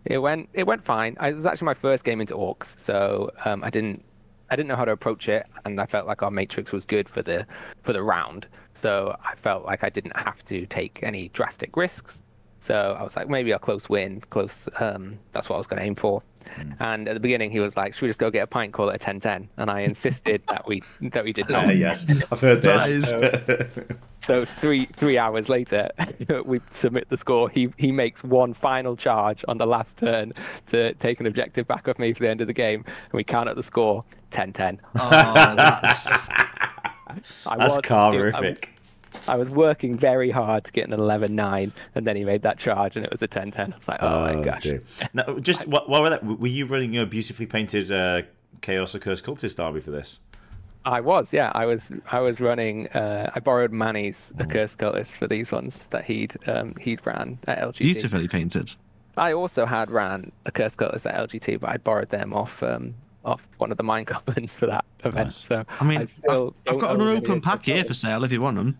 It 0.04 0.18
went 0.18 0.48
it 0.52 0.64
went 0.64 0.84
fine. 0.84 1.16
I, 1.20 1.28
it 1.28 1.34
was 1.34 1.46
actually 1.46 1.66
my 1.66 1.74
first 1.74 2.04
game 2.04 2.20
into 2.20 2.34
orcs, 2.34 2.74
so 2.84 3.30
um, 3.44 3.62
I 3.62 3.70
didn't 3.70 4.04
I 4.50 4.56
didn't 4.56 4.68
know 4.68 4.76
how 4.76 4.84
to 4.84 4.92
approach 4.92 5.28
it, 5.28 5.46
and 5.64 5.80
I 5.80 5.86
felt 5.86 6.06
like 6.06 6.22
our 6.22 6.30
matrix 6.30 6.72
was 6.72 6.84
good 6.84 7.08
for 7.08 7.22
the 7.22 7.46
for 7.84 7.92
the 7.92 8.02
round. 8.02 8.46
So 8.82 9.16
I 9.24 9.36
felt 9.36 9.64
like 9.64 9.84
I 9.84 9.90
didn't 9.90 10.16
have 10.16 10.44
to 10.46 10.66
take 10.66 11.00
any 11.04 11.28
drastic 11.28 11.76
risks. 11.76 12.18
So 12.64 12.96
I 12.98 13.02
was 13.02 13.16
like, 13.16 13.28
maybe 13.28 13.52
a 13.52 13.58
close 13.58 13.88
win, 13.88 14.20
close. 14.30 14.68
Um, 14.78 15.18
that's 15.32 15.48
what 15.48 15.54
I 15.56 15.58
was 15.58 15.66
going 15.68 15.80
to 15.80 15.86
aim 15.86 15.94
for. 15.94 16.22
Hmm. 16.56 16.72
And 16.80 17.08
at 17.08 17.14
the 17.14 17.20
beginning, 17.20 17.50
he 17.50 17.60
was 17.60 17.76
like, 17.76 17.94
"Should 17.94 18.02
we 18.02 18.08
just 18.08 18.18
go 18.18 18.30
get 18.30 18.42
a 18.42 18.46
pint, 18.46 18.72
call 18.72 18.88
it 18.90 19.02
a 19.02 19.04
10-10? 19.04 19.48
And 19.56 19.70
I 19.70 19.80
insisted 19.80 20.42
that 20.48 20.66
we 20.66 20.82
that 21.00 21.24
we 21.24 21.32
did 21.32 21.48
not. 21.48 21.66
Uh, 21.68 21.72
yes, 21.72 22.08
I've 22.30 22.40
heard 22.40 22.62
this. 22.62 23.12
That 23.12 23.96
So 24.20 24.44
three 24.44 24.84
three 24.84 25.18
hours 25.18 25.48
later, 25.48 25.88
we 26.44 26.60
submit 26.70 27.08
the 27.08 27.16
score. 27.16 27.50
He 27.50 27.72
he 27.76 27.90
makes 27.90 28.22
one 28.22 28.54
final 28.54 28.94
charge 28.94 29.44
on 29.48 29.58
the 29.58 29.66
last 29.66 29.98
turn 29.98 30.32
to 30.66 30.94
take 30.94 31.18
an 31.18 31.26
objective 31.26 31.66
back 31.66 31.88
off 31.88 31.98
me 31.98 32.12
for 32.12 32.20
the 32.20 32.28
end 32.30 32.40
of 32.40 32.46
the 32.46 32.52
game, 32.52 32.84
and 32.86 33.12
we 33.12 33.24
count 33.24 33.48
up 33.48 33.56
the 33.56 33.64
score 33.64 34.04
10-10. 34.30 34.78
Oh, 34.94 35.10
that's, 35.10 36.28
I 36.30 37.56
That's 37.58 37.74
was- 37.76 37.80
carific. 37.82 38.68
I 38.68 38.81
was 39.36 39.50
working 39.50 39.96
very 39.96 40.30
hard 40.30 40.64
to 40.64 40.72
get 40.72 40.88
an 40.88 40.98
11-9, 40.98 41.72
and 41.94 42.06
then 42.06 42.16
he 42.16 42.24
made 42.24 42.42
that 42.42 42.58
charge, 42.58 42.96
and 42.96 43.04
it 43.04 43.10
was 43.10 43.22
a 43.22 43.28
10-10. 43.28 43.72
I 43.72 43.76
was 43.76 43.88
like, 43.88 44.02
oh, 44.02 44.34
my 44.34 44.42
gosh. 44.42 44.62
dear. 44.62 44.82
Now, 45.12 45.38
just 45.38 45.64
wh- 45.64 45.88
while 45.88 46.02
we're 46.02 46.10
that, 46.10 46.24
were 46.24 46.46
you 46.46 46.66
running 46.66 46.92
your 46.92 47.06
beautifully 47.06 47.46
painted 47.46 47.90
uh, 47.90 48.22
Chaos 48.60 48.94
Accursed 48.94 49.24
Cultist 49.24 49.56
Derby 49.56 49.80
for 49.80 49.90
this? 49.90 50.20
I 50.84 51.00
was, 51.00 51.32
yeah. 51.32 51.52
I 51.54 51.66
was, 51.66 51.92
I 52.10 52.20
was 52.20 52.40
running. 52.40 52.88
Uh, 52.88 53.30
I 53.34 53.40
borrowed 53.40 53.70
Manny's 53.72 54.32
Accursed 54.40 54.78
Cultist 54.78 55.16
for 55.16 55.28
these 55.28 55.52
ones 55.52 55.84
that 55.90 56.04
he'd 56.04 56.34
um, 56.48 56.74
he'd 56.80 57.06
ran 57.06 57.38
at 57.46 57.58
LGT. 57.58 57.78
Beautifully 57.78 58.26
painted. 58.26 58.74
I 59.16 59.32
also 59.32 59.64
had 59.64 59.90
ran 59.90 60.32
Accursed 60.46 60.78
Cultist 60.78 61.06
at 61.06 61.14
LGT, 61.28 61.60
but 61.60 61.70
I 61.70 61.76
borrowed 61.76 62.08
them 62.08 62.32
off 62.32 62.60
um, 62.64 62.94
off 63.24 63.40
one 63.58 63.70
of 63.70 63.76
the 63.76 63.84
mine 63.84 64.04
goblins 64.04 64.56
for 64.56 64.66
that 64.66 64.84
event. 65.04 65.26
Nice. 65.26 65.36
So 65.36 65.64
I 65.80 65.84
mean, 65.84 66.06
still 66.08 66.54
I've, 66.66 66.74
I've 66.74 66.80
got 66.80 67.00
an 67.00 67.02
open 67.02 67.40
pack 67.40 67.64
here 67.64 67.84
for 67.84 67.94
sale 67.94 68.24
if 68.24 68.32
you 68.32 68.40
want 68.40 68.56
them. 68.56 68.78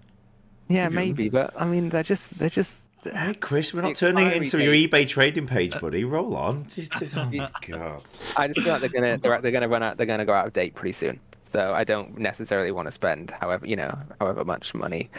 Yeah, 0.69 0.89
maybe, 0.89 1.29
but 1.29 1.53
I 1.61 1.67
mean, 1.67 1.89
they're 1.89 2.03
just 2.03 2.39
they're 2.39 2.49
just. 2.51 2.81
Hey, 3.05 3.35
Chris, 3.35 3.75
we're 3.75 3.83
not 3.83 3.97
turning 3.97 4.27
it 4.29 4.33
into 4.35 4.43
expiry 4.45 4.65
your 4.79 4.89
eBay 4.89 5.09
trading 5.09 5.47
page, 5.49 5.75
uh, 5.75 5.81
buddy. 5.81 6.05
Roll 6.05 6.37
on. 6.37 6.69
Just, 6.69 6.93
just- 6.93 7.17
oh, 7.17 7.25
my 7.33 7.51
God. 7.67 8.01
I 8.37 8.47
just 8.47 8.61
feel 8.61 8.73
like 8.75 8.81
they're 8.81 8.89
gonna 8.91 9.19
they're, 9.19 9.41
they're 9.41 9.51
gonna 9.51 9.67
run 9.69 9.83
out. 9.83 9.97
They're 9.97 10.07
gonna 10.07 10.25
go 10.25 10.33
out 10.33 10.47
of 10.47 10.53
date 10.53 10.77
pretty 10.77 10.93
soon. 10.93 11.19
So 11.53 11.75
I 11.75 11.83
don't 11.83 12.17
necessarily 12.17 12.71
want 12.71 12.87
to 12.87 12.93
spend 12.93 13.33
however 13.33 13.67
you 13.67 13.75
know 13.75 13.99
however 14.21 14.45
much 14.45 14.73
money 14.73 15.11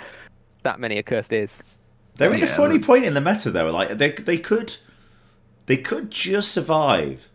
that 0.64 0.80
many 0.80 0.98
accursed 0.98 1.34
is. 1.34 1.62
They're 2.16 2.32
at 2.32 2.42
a 2.42 2.48
funny 2.48 2.80
point 2.80 3.04
in 3.04 3.16
the 3.16 3.22
meta, 3.22 3.52
though. 3.52 3.70
Like 3.72 3.98
they, 3.98 4.12
they 4.12 4.38
could, 4.38 4.76
they 5.66 5.76
could 5.78 6.10
just 6.10 6.52
survive. 6.54 7.30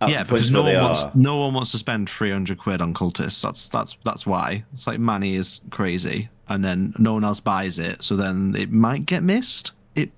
At 0.00 0.10
yeah, 0.10 0.22
because 0.22 0.50
no 0.50 0.62
one 0.62 0.74
wants 0.82 1.04
are. 1.04 1.12
no 1.14 1.38
one 1.38 1.54
wants 1.54 1.72
to 1.72 1.78
spend 1.78 2.08
three 2.08 2.30
hundred 2.30 2.58
quid 2.58 2.80
on 2.80 2.94
cultists. 2.94 3.42
That's 3.42 3.68
that's 3.68 3.96
that's 4.04 4.26
why. 4.26 4.64
It's 4.72 4.86
like 4.86 5.00
money 5.00 5.34
is 5.34 5.60
crazy, 5.70 6.28
and 6.48 6.64
then 6.64 6.94
no 6.98 7.14
one 7.14 7.24
else 7.24 7.40
buys 7.40 7.78
it, 7.80 8.04
so 8.04 8.14
then 8.14 8.54
it 8.56 8.70
might 8.70 9.06
get 9.06 9.22
missed. 9.24 9.72
It 9.96 10.10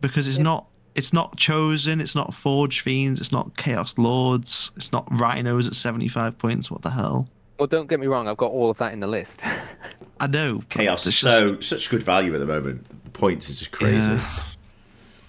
because 0.00 0.28
it's 0.28 0.38
not 0.38 0.66
it's 0.94 1.12
not 1.12 1.36
chosen. 1.36 2.00
It's 2.00 2.14
not 2.14 2.34
forge 2.34 2.82
fiends. 2.82 3.20
It's 3.20 3.32
not 3.32 3.56
chaos 3.56 3.98
lords. 3.98 4.70
It's 4.76 4.92
not 4.92 5.06
rhinos 5.10 5.66
at 5.66 5.74
seventy 5.74 6.08
five 6.08 6.38
points. 6.38 6.70
What 6.70 6.82
the 6.82 6.90
hell? 6.90 7.28
Well, 7.58 7.66
don't 7.66 7.88
get 7.88 7.98
me 8.00 8.06
wrong. 8.06 8.28
I've 8.28 8.36
got 8.36 8.52
all 8.52 8.70
of 8.70 8.78
that 8.78 8.92
in 8.92 9.00
the 9.00 9.06
list. 9.08 9.42
I 10.20 10.26
know 10.28 10.62
Chaos 10.68 11.02
is 11.02 11.08
it's 11.08 11.16
so 11.18 11.48
just- 11.56 11.68
such 11.68 11.90
good 11.90 12.02
value 12.02 12.32
at 12.34 12.38
the 12.38 12.46
moment. 12.46 12.86
The 13.04 13.10
points 13.10 13.50
is 13.50 13.58
just 13.58 13.72
crazy. 13.72 14.00
Yeah. 14.00 14.42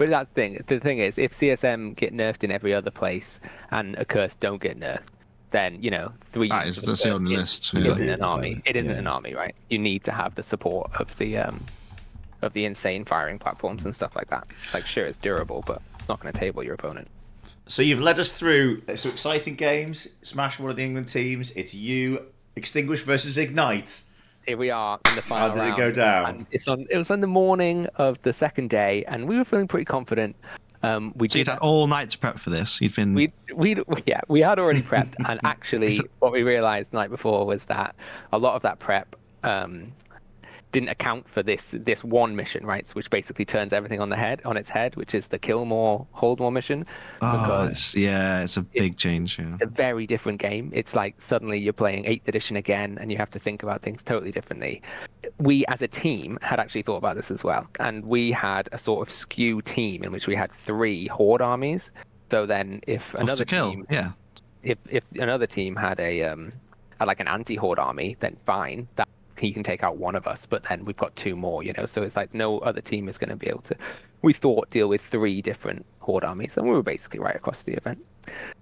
But 0.02 0.10
that 0.10 0.34
thing, 0.34 0.60
the 0.66 0.80
thing 0.80 0.98
is, 0.98 1.20
if 1.20 1.34
CSM 1.34 1.96
get 1.96 2.12
nerfed 2.12 2.44
in 2.44 2.50
every 2.50 2.74
other 2.74 2.90
place 2.90 3.40
and 3.70 3.96
accursed 4.00 4.40
don't 4.40 4.60
get 4.60 4.80
nerfed, 4.80 5.04
then 5.52 5.78
you 5.84 5.92
know 5.92 6.12
three. 6.34 6.50
That 6.50 6.62
units 6.62 6.78
is- 6.78 6.84
of 6.84 6.88
that's 6.88 7.04
the 7.04 7.12
only 7.12 7.36
is- 7.36 7.40
list, 7.42 7.76
Isn't 7.76 8.10
an 8.10 8.24
army. 8.24 8.64
It 8.66 8.76
isn't 8.76 8.94
Yeah. 8.94 8.98
an 8.98 9.06
army, 9.06 9.36
right? 9.36 9.54
You 9.70 9.78
need 9.78 10.04
to 10.06 10.12
have 10.12 10.34
the 10.34 10.42
support 10.42 10.90
of 11.00 11.16
the 11.20 11.38
um, 11.38 11.64
of 12.42 12.54
the 12.54 12.66
insane 12.66 13.06
firing 13.06 13.38
platforms 13.38 13.86
and 13.86 13.94
stuff 13.94 14.16
like 14.16 14.32
that. 14.32 14.48
It's 14.64 14.74
like 14.74 14.88
sure, 14.88 15.06
it's 15.06 15.20
durable, 15.20 15.64
but 15.68 15.84
it's 16.00 16.10
not 16.10 16.20
going 16.20 16.34
to 16.34 16.40
table 16.40 16.64
your 16.64 16.74
opponent. 16.74 17.08
So 17.68 17.84
you've 17.84 18.02
led 18.02 18.18
us 18.18 18.32
through 18.32 18.82
some 18.96 19.12
exciting 19.12 19.54
games. 19.54 20.08
Smash 20.24 20.58
one 20.60 20.72
of 20.72 20.78
the 20.78 20.84
England 20.84 21.10
teams. 21.10 21.52
It's 21.52 21.76
you, 21.76 22.26
Extinguish 22.56 23.04
versus 23.04 23.38
Ignite. 23.38 24.02
Here 24.46 24.58
we 24.58 24.70
are 24.70 25.00
in 25.10 25.16
the 25.16 25.22
final 25.22 25.56
How 25.56 25.66
did 25.66 25.74
it 25.74 25.78
go 25.78 25.92
down? 25.92 26.26
and 26.36 26.46
It's 26.52 26.68
on. 26.68 26.88
It 26.90 26.98
was 26.98 27.12
on 27.12 27.20
the 27.20 27.28
morning 27.28 27.88
of 27.96 28.22
the 28.24 28.34
second 28.34 28.70
day, 28.70 29.04
and 29.08 29.28
we 29.28 29.38
were 29.38 29.46
feeling 29.46 29.68
pretty 29.68 29.86
confident. 29.86 30.36
Um, 30.84 31.14
we 31.16 31.30
So 31.30 31.38
you'd 31.38 31.46
did 31.46 31.52
had 31.52 31.60
all 31.60 31.86
night 31.86 32.10
to 32.10 32.18
prep 32.18 32.40
for 32.40 32.50
this. 32.50 32.82
You'd 32.82 32.96
been 32.96 33.14
we 33.14 33.32
we 33.56 33.76
yeah 34.08 34.22
we 34.28 34.42
had 34.42 34.58
already 34.58 34.82
prepped 34.82 35.14
and 35.30 35.40
actually 35.44 36.02
what 36.20 36.32
we 36.32 36.42
realized 36.42 36.92
the 36.92 36.98
night 36.98 37.12
before 37.12 37.46
was 37.46 37.66
that 37.66 37.96
a 38.34 38.38
lot 38.40 38.56
of 38.56 38.64
that 38.64 38.80
prep 38.80 39.16
um 39.44 39.94
didn't 40.72 40.90
account 40.90 41.28
for 41.30 41.44
this 41.44 41.76
this 41.80 42.04
one 42.04 42.36
mission 42.36 42.66
right 42.66 42.90
which 42.92 43.10
basically 43.10 43.46
turns 43.46 43.74
everything 43.74 44.00
on 44.00 44.10
the 44.10 44.16
head 44.16 44.42
on 44.46 44.58
its 44.58 44.70
head 44.70 44.96
which 44.96 45.14
is 45.14 45.28
the 45.28 45.40
kill 45.40 45.66
more 45.66 46.08
hold 46.12 46.40
more 46.40 46.52
mission 46.52 46.86
oh, 47.22 47.68
it's, 47.70 47.96
yeah, 47.96 48.42
it's 48.42 48.58
a 48.58 48.62
big 48.62 48.98
change. 48.98 49.40
Yeah. 49.40 49.54
it's 49.54 49.64
a 49.64 49.68
very 49.68 50.08
different 50.08 50.40
game. 50.40 50.72
It's 50.74 50.96
like 50.96 51.22
suddenly 51.22 51.60
you're 51.60 51.74
playing 51.74 52.04
8th 52.06 52.28
edition 52.28 52.58
again 52.58 52.98
and 53.00 53.12
you 53.12 53.18
have 53.18 53.32
to 53.32 53.40
think 53.40 53.64
about 53.64 53.82
things 53.82 54.04
totally 54.04 54.32
differently. 54.32 54.82
We 55.40 55.66
as 55.68 55.82
a 55.82 55.88
team 55.88 56.38
had 56.42 56.60
actually 56.60 56.84
thought 56.84 56.98
about 56.98 57.16
this 57.16 57.32
as 57.32 57.44
well. 57.44 57.68
And 57.80 58.06
we 58.06 58.32
had 58.32 58.70
a 58.72 58.78
sort 58.78 59.08
of 59.08 59.12
skew 59.12 59.62
team 59.62 60.04
in 60.04 60.12
which 60.12 60.28
we 60.28 60.36
had 60.36 60.52
three 60.52 61.08
horde 61.08 61.42
armies. 61.42 61.92
So 62.30 62.46
then 62.46 62.82
if 62.88 63.14
another 63.16 63.46
kill. 63.46 63.72
team 63.72 63.86
Yeah. 63.90 64.12
if 64.64 64.78
if 64.90 65.04
another 65.14 65.48
team 65.48 65.76
had 65.76 66.00
a 66.00 66.24
um 66.24 66.54
had 67.00 67.08
like 67.08 67.20
an 67.20 67.28
anti-horde 67.28 67.80
army, 67.80 68.16
then 68.20 68.38
fine. 68.46 68.88
That 68.96 69.10
he 69.42 69.52
can 69.52 69.64
take 69.64 69.84
out 69.84 69.98
one 69.98 70.16
of 70.16 70.28
us, 70.28 70.46
but 70.46 70.64
then 70.64 70.86
we've 70.86 70.98
got 70.98 71.16
two 71.16 71.36
more, 71.36 71.64
you 71.64 71.74
know. 71.74 71.86
So 71.86 72.04
it's 72.04 72.16
like 72.16 72.34
no 72.34 72.60
other 72.60 72.82
team 72.82 73.10
is 73.10 73.18
going 73.18 73.32
to 73.32 73.36
be 73.36 73.48
able 73.48 73.64
to. 73.64 73.76
We 74.22 74.34
thought 74.34 74.70
deal 74.70 74.88
with 74.88 75.02
three 75.02 75.42
different 75.42 75.86
horde 76.00 76.24
armies, 76.24 76.58
and 76.58 76.68
we 76.68 76.74
were 76.74 76.84
basically 76.84 77.20
right 77.20 77.36
across 77.36 77.64
the 77.64 77.74
event. 77.74 78.06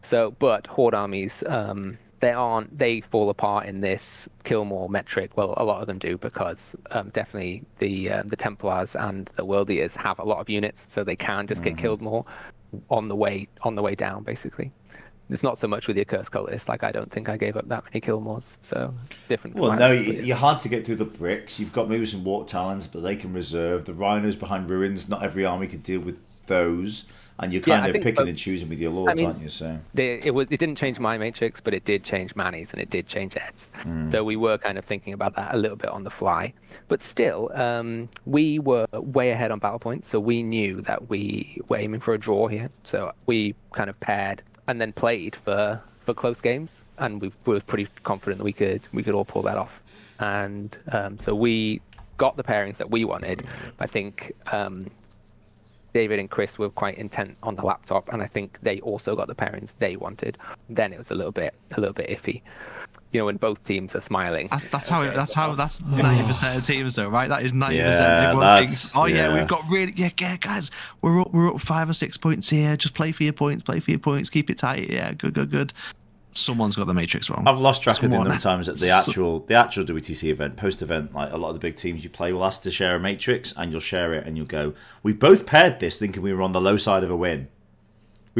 So, 0.03 0.31
but 0.39 0.67
horde 0.67 0.93
armies, 0.93 1.43
um, 1.47 1.97
they 2.21 2.31
aren't. 2.31 2.77
They 2.77 3.01
fall 3.01 3.29
apart 3.29 3.67
in 3.67 3.81
this 3.81 4.29
kill 4.45 4.63
more 4.63 4.89
metric. 4.89 5.31
Well, 5.35 5.53
a 5.57 5.65
lot 5.65 5.81
of 5.81 5.87
them 5.87 5.99
do 5.99 6.17
because 6.17 6.75
um, 6.91 7.09
definitely 7.09 7.63
the 7.79 8.11
um, 8.11 8.29
the 8.29 8.37
Templars 8.37 8.95
and 8.95 9.29
the 9.35 9.43
World 9.43 9.69
Eaters 9.69 9.95
have 9.97 10.17
a 10.19 10.23
lot 10.25 10.39
of 10.39 10.49
units, 10.49 10.91
so 10.91 11.03
they 11.03 11.17
can 11.17 11.45
just 11.45 11.61
get 11.61 11.77
killed 11.77 12.01
more 12.01 12.25
on 12.89 13.09
the 13.09 13.15
way 13.15 13.49
on 13.63 13.75
the 13.75 13.81
way 13.81 13.95
down, 13.95 14.23
basically. 14.23 14.71
It's 15.29 15.43
not 15.43 15.57
so 15.57 15.67
much 15.67 15.87
with 15.87 15.95
the 15.95 16.01
accursed 16.01 16.31
cultists. 16.31 16.67
Like 16.67 16.83
I 16.83 16.91
don't 16.91 17.11
think 17.11 17.29
I 17.29 17.37
gave 17.37 17.55
up 17.55 17.67
that 17.69 17.83
many 17.85 18.01
Killmores. 18.01 18.57
So 18.61 18.93
different. 19.27 19.55
Well, 19.55 19.73
no, 19.77 19.91
you- 19.91 20.13
but- 20.13 20.23
you're 20.25 20.37
hard 20.37 20.59
to 20.59 20.69
get 20.69 20.85
through 20.85 20.95
the 20.95 21.05
bricks. 21.05 21.59
You've 21.59 21.73
got 21.73 21.89
maybe 21.89 22.05
some 22.05 22.23
Warp 22.23 22.47
Talons, 22.47 22.87
but 22.87 23.03
they 23.03 23.15
can 23.15 23.33
reserve. 23.33 23.85
The 23.85 23.93
rhinos 23.93 24.35
behind 24.35 24.69
ruins, 24.69 25.07
not 25.09 25.23
every 25.23 25.45
army 25.45 25.67
could 25.67 25.83
deal 25.83 25.99
with 26.01 26.17
those. 26.47 27.05
And 27.41 27.53
you're 27.53 27.61
kind 27.61 27.85
I 27.85 27.87
of 27.87 27.93
think 27.93 28.03
picking 28.03 28.15
both- 28.17 28.27
and 28.27 28.37
choosing 28.37 28.67
with 28.67 28.79
your 28.79 28.91
lords, 28.91 29.15
mean, 29.17 29.27
aren't 29.27 29.41
you? 29.41 29.47
So 29.47 29.79
They, 29.93 30.15
it 30.19 30.33
was 30.33 30.47
it 30.49 30.57
didn't 30.59 30.77
change 30.77 30.99
my 30.99 31.17
matrix, 31.17 31.61
but 31.61 31.73
it 31.73 31.85
did 31.85 32.03
change 32.03 32.35
Manny's 32.35 32.73
and 32.73 32.81
it 32.81 32.89
did 32.89 33.07
change 33.07 33.37
Ed's. 33.37 33.69
So 34.11 34.25
we 34.25 34.35
were 34.35 34.57
kind 34.57 34.77
of 34.77 34.83
thinking 34.83 35.13
about 35.13 35.35
that 35.37 35.53
a 35.55 35.57
little 35.57 35.77
bit 35.77 35.89
on 35.89 36.03
the 36.03 36.09
fly. 36.09 36.51
But 36.89 37.01
still, 37.01 37.49
um, 37.55 38.09
we 38.25 38.59
were 38.59 38.87
way 38.91 39.29
ahead 39.31 39.51
on 39.51 39.59
battle 39.59 39.79
points, 39.79 40.09
so 40.09 40.19
we 40.19 40.43
knew 40.43 40.81
that 40.81 41.07
we 41.09 41.61
were 41.69 41.77
aiming 41.77 42.01
for 42.01 42.13
a 42.13 42.17
draw 42.17 42.47
here. 42.47 42.69
So 42.83 43.13
we 43.25 43.55
kind 43.71 43.89
of 43.89 43.97
paired 44.01 44.41
and 44.69 44.79
then 44.79 44.93
played 44.93 45.35
for 45.35 45.81
for 46.05 46.13
close 46.13 46.39
games, 46.41 46.83
and 46.99 47.19
we 47.21 47.31
were 47.45 47.59
pretty 47.59 47.87
confident 48.03 48.37
that 48.37 48.43
we 48.43 48.53
could 48.53 48.87
we 48.93 49.01
could 49.03 49.15
all 49.15 49.25
pull 49.25 49.41
that 49.41 49.57
off. 49.57 49.81
And 50.19 50.77
um, 50.91 51.17
so 51.17 51.33
we 51.33 51.81
got 52.17 52.37
the 52.37 52.43
pairings 52.43 52.77
that 52.77 52.91
we 52.91 53.03
wanted. 53.03 53.47
I 53.79 53.87
think 53.87 54.33
um, 54.51 54.87
David 55.93 56.19
and 56.19 56.29
Chris 56.29 56.59
were 56.59 56.69
quite 56.69 56.97
intent 56.99 57.35
on 57.41 57.55
the 57.55 57.63
laptop, 57.63 58.09
and 58.13 58.21
I 58.21 58.27
think 58.27 58.59
they 58.61 58.79
also 58.81 59.15
got 59.15 59.27
the 59.27 59.35
pairings 59.35 59.71
they 59.79 59.95
wanted. 59.95 60.37
Then 60.69 60.93
it 60.93 60.99
was 60.99 61.09
a 61.09 61.15
little 61.15 61.31
bit 61.31 61.55
a 61.75 61.79
little 61.79 61.95
bit 61.95 62.09
iffy. 62.09 62.43
You 63.11 63.21
know, 63.21 63.25
when 63.25 63.37
both 63.37 63.63
teams 63.63 63.95
are 63.95 64.01
smiling. 64.01 64.49
That's, 64.51 64.69
that's 64.71 64.89
how. 64.89 65.01
It, 65.01 65.15
that's 65.15 65.33
how. 65.33 65.55
That's 65.55 65.81
ninety 65.81 66.23
percent 66.27 66.59
of 66.59 66.65
teams, 66.67 66.95
though, 66.95 67.09
right? 67.09 67.27
That 67.27 67.41
is 67.43 67.51
ninety 67.53 67.77
Yeah, 67.77 67.87
percent. 67.87 68.05
Everyone 68.25 68.39
that's- 68.47 68.69
thinks, 68.83 68.95
"Oh 68.95 69.05
yeah, 69.05 69.15
yeah. 69.15 69.33
we've 69.39 69.47
got 69.47 69.63
really 69.67 69.93
yeah, 69.95 70.11
yeah, 70.19 70.37
guys. 70.37 70.69
We're 71.01 71.21
up, 71.21 71.33
we're 71.33 71.51
up 71.53 71.59
five 71.59 71.89
or 71.89 71.93
six 71.93 72.17
points 72.17 72.49
here. 72.49 72.77
Just 72.77 72.93
play 72.93 73.11
for 73.11 73.23
your 73.23 73.33
points. 73.33 73.63
Play 73.63 73.79
for 73.79 73.89
your 73.89 73.99
points. 73.99 74.29
Keep 74.29 74.51
it 74.51 74.59
tight. 74.59 74.89
Yeah, 74.91 75.13
good, 75.13 75.33
good, 75.33 75.49
good." 75.49 75.73
Someone's 76.31 76.75
got 76.75 76.85
the 76.85 76.93
matrix 76.93 77.27
wrong. 77.31 77.43
I've 77.47 77.59
lost 77.59 77.81
track 77.81 77.95
of 77.95 78.01
the 78.01 78.05
Someone- 78.09 78.19
number 78.27 78.35
of 78.35 78.41
times 78.43 78.69
at 78.69 78.77
the 78.77 78.91
actual 78.91 79.39
the 79.39 79.55
actual 79.55 79.83
WTC 79.85 80.29
event, 80.29 80.55
post 80.57 80.83
event. 80.83 81.11
Like 81.15 81.33
a 81.33 81.37
lot 81.37 81.47
of 81.49 81.55
the 81.55 81.59
big 81.59 81.77
teams 81.77 82.03
you 82.03 82.11
play 82.11 82.31
will 82.31 82.45
ask 82.45 82.61
to 82.61 82.69
share 82.71 82.95
a 82.95 82.99
matrix, 82.99 83.53
and 83.57 83.71
you'll 83.71 83.81
share 83.81 84.13
it, 84.13 84.27
and 84.27 84.37
you'll 84.37 84.45
go. 84.45 84.75
We 85.01 85.13
both 85.13 85.47
paired 85.47 85.79
this, 85.79 85.97
thinking 85.97 86.21
we 86.21 86.31
were 86.31 86.43
on 86.43 86.51
the 86.51 86.61
low 86.61 86.77
side 86.77 87.03
of 87.03 87.09
a 87.09 87.15
win. 87.17 87.47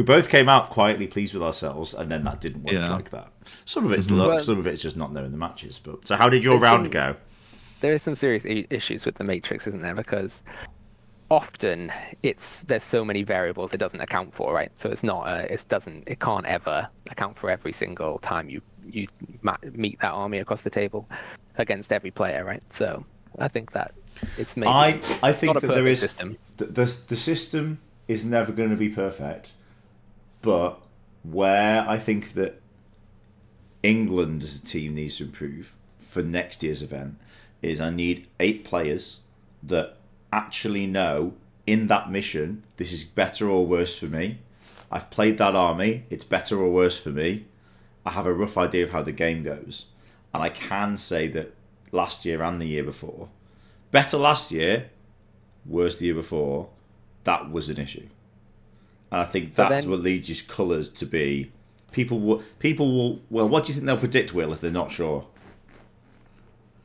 We 0.00 0.04
both 0.04 0.30
came 0.30 0.48
out 0.48 0.70
quietly 0.70 1.06
pleased 1.06 1.34
with 1.34 1.42
ourselves, 1.42 1.92
and 1.92 2.10
then 2.10 2.24
that 2.24 2.40
didn't 2.40 2.62
work 2.62 2.72
Yeah. 2.72 2.88
like 2.90 3.10
that. 3.10 3.28
Some 3.66 3.84
of 3.84 3.92
it's 3.92 4.08
Mhm. 4.08 4.16
luck, 4.16 4.28
Well- 4.28 4.40
some 4.40 4.58
of 4.58 4.66
it's 4.66 4.80
just 4.80 4.96
not 4.96 5.12
knowing 5.12 5.30
the 5.30 5.36
matches. 5.36 5.78
But 5.78 6.08
so, 6.08 6.16
how 6.16 6.30
did 6.30 6.42
your 6.42 6.58
round 6.58 6.86
some- 6.86 6.90
go? 6.90 7.16
there 7.82 7.92
is 7.92 8.00
some 8.00 8.16
serious 8.16 8.46
issues 8.46 9.04
with 9.04 9.16
the 9.16 9.24
matrix, 9.24 9.66
isn't 9.66 9.82
there? 9.82 9.94
Because 9.94 10.42
often 11.30 11.92
it's 12.22 12.62
there's 12.62 12.82
so 12.82 13.04
many 13.04 13.22
variables 13.22 13.74
it 13.74 13.76
doesn't 13.76 14.00
account 14.00 14.32
for, 14.34 14.54
right? 14.54 14.70
So 14.74 14.88
it's 14.90 15.02
not 15.02 15.24
uh, 15.28 15.44
it 15.50 15.66
doesn't 15.68 16.04
it 16.06 16.18
can't 16.18 16.46
ever 16.46 16.88
account 17.10 17.38
for 17.38 17.50
every 17.50 17.72
single 17.74 18.20
time 18.20 18.48
you 18.48 18.62
you 18.90 19.06
ma- 19.42 19.58
meet 19.74 20.00
that 20.00 20.12
army 20.12 20.38
across 20.38 20.62
the 20.62 20.70
table 20.70 21.06
against 21.58 21.92
every 21.92 22.10
player, 22.10 22.42
right? 22.42 22.62
So 22.72 23.04
I 23.38 23.48
think 23.48 23.72
that 23.72 23.92
it's 24.38 24.56
maybe 24.56 24.70
I 24.70 24.98
I 25.22 25.32
think 25.34 25.60
that 25.60 25.68
there 25.68 25.86
is 25.86 26.00
perfect 26.00 26.00
system. 26.00 26.36
the, 26.56 26.64
the 26.64 26.96
the 27.08 27.16
system 27.16 27.80
is 28.08 28.24
never 28.24 28.50
going 28.50 28.70
to 28.70 28.76
be 28.76 28.88
perfect, 28.88 29.50
but 30.42 30.80
where 31.22 31.88
I 31.88 31.98
think 31.98 32.34
that 32.34 32.60
England 33.82 34.42
as 34.42 34.56
a 34.56 34.64
team 34.64 34.94
needs 34.94 35.16
to 35.16 35.24
improve 35.24 35.72
for 35.98 36.22
next 36.22 36.62
year's 36.62 36.82
event 36.82 37.18
is 37.62 37.80
I 37.80 37.90
need 37.90 38.26
eight 38.38 38.64
players 38.64 39.20
that 39.62 39.96
actually 40.32 40.86
know 40.86 41.34
in 41.66 41.86
that 41.88 42.10
mission 42.10 42.64
this 42.76 42.92
is 42.92 43.04
better 43.04 43.48
or 43.48 43.66
worse 43.66 43.98
for 43.98 44.06
me. 44.06 44.38
I've 44.90 45.10
played 45.10 45.38
that 45.38 45.54
army, 45.54 46.04
it's 46.10 46.24
better 46.24 46.58
or 46.60 46.70
worse 46.70 46.98
for 46.98 47.10
me. 47.10 47.46
I 48.04 48.10
have 48.10 48.26
a 48.26 48.32
rough 48.32 48.58
idea 48.58 48.84
of 48.84 48.90
how 48.90 49.02
the 49.02 49.12
game 49.12 49.42
goes. 49.42 49.86
And 50.32 50.42
I 50.42 50.48
can 50.48 50.96
say 50.96 51.28
that 51.28 51.54
last 51.92 52.24
year 52.24 52.42
and 52.42 52.60
the 52.60 52.66
year 52.66 52.84
before, 52.84 53.28
better 53.90 54.16
last 54.16 54.50
year, 54.50 54.90
worse 55.66 55.98
the 55.98 56.06
year 56.06 56.14
before. 56.14 56.70
That 57.24 57.50
was 57.50 57.68
an 57.68 57.78
issue, 57.78 58.08
and 59.10 59.20
I 59.20 59.24
think 59.24 59.54
But 59.54 59.68
that's 59.68 59.84
then- 59.84 59.90
what 59.90 60.00
leads 60.00 60.28
his 60.28 60.42
colours 60.42 60.88
to 60.90 61.06
be. 61.06 61.50
People 61.92 62.20
will. 62.20 62.42
People 62.60 62.92
will. 62.96 63.20
Well, 63.30 63.48
what 63.48 63.64
do 63.64 63.68
you 63.68 63.74
think 63.74 63.86
they'll 63.86 63.96
predict? 63.98 64.32
Will 64.32 64.52
if 64.52 64.60
they're 64.60 64.70
not 64.70 64.92
sure? 64.92 65.26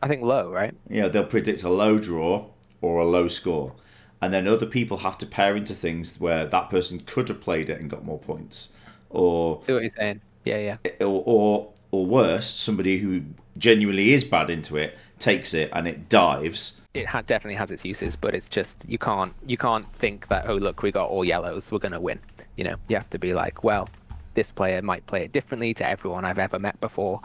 I 0.01 0.07
think 0.07 0.23
low, 0.23 0.51
right? 0.51 0.73
Yeah, 0.89 1.07
they'll 1.07 1.25
predict 1.25 1.63
a 1.63 1.69
low 1.69 1.97
draw 1.99 2.47
or 2.81 2.99
a 2.99 3.05
low 3.05 3.27
score. 3.27 3.73
And 4.21 4.33
then 4.33 4.47
other 4.47 4.65
people 4.65 4.97
have 4.97 5.17
to 5.19 5.25
pair 5.25 5.55
into 5.55 5.73
things 5.73 6.19
where 6.19 6.45
that 6.45 6.69
person 6.69 7.01
could 7.05 7.27
have 7.29 7.39
played 7.41 7.69
it 7.69 7.79
and 7.79 7.89
got 7.89 8.03
more 8.03 8.17
points. 8.17 8.69
Or 9.09 9.59
See 9.61 9.73
what 9.73 9.81
you're 9.83 9.89
saying? 9.91 10.21
Yeah, 10.43 10.57
yeah. 10.57 11.03
or 11.05 11.23
or, 11.25 11.73
or 11.91 12.05
worse, 12.05 12.47
somebody 12.47 12.97
who 12.99 13.21
genuinely 13.57 14.13
is 14.13 14.23
bad 14.23 14.49
into 14.49 14.75
it 14.77 14.97
takes 15.19 15.53
it 15.53 15.69
and 15.73 15.87
it 15.87 16.09
dives. 16.09 16.81
It 16.95 17.05
ha- 17.05 17.21
definitely 17.21 17.55
has 17.55 17.71
its 17.71 17.85
uses, 17.85 18.15
but 18.15 18.33
it's 18.33 18.49
just 18.49 18.85
you 18.87 18.97
can't 18.97 19.33
you 19.45 19.57
can't 19.57 19.85
think 19.95 20.27
that 20.29 20.49
oh 20.49 20.55
look 20.55 20.81
we 20.81 20.91
got 20.91 21.09
all 21.09 21.25
yellows 21.25 21.71
we're 21.71 21.79
gonna 21.79 21.99
win. 21.99 22.19
You 22.55 22.63
know 22.63 22.75
you 22.87 22.95
have 22.95 23.09
to 23.11 23.19
be 23.19 23.33
like 23.33 23.63
well 23.63 23.89
this 24.33 24.51
player 24.51 24.81
might 24.81 25.05
play 25.07 25.23
it 25.23 25.31
differently 25.31 25.73
to 25.73 25.87
everyone 25.87 26.25
I've 26.25 26.39
ever 26.39 26.59
met 26.59 26.79
before, 26.81 27.21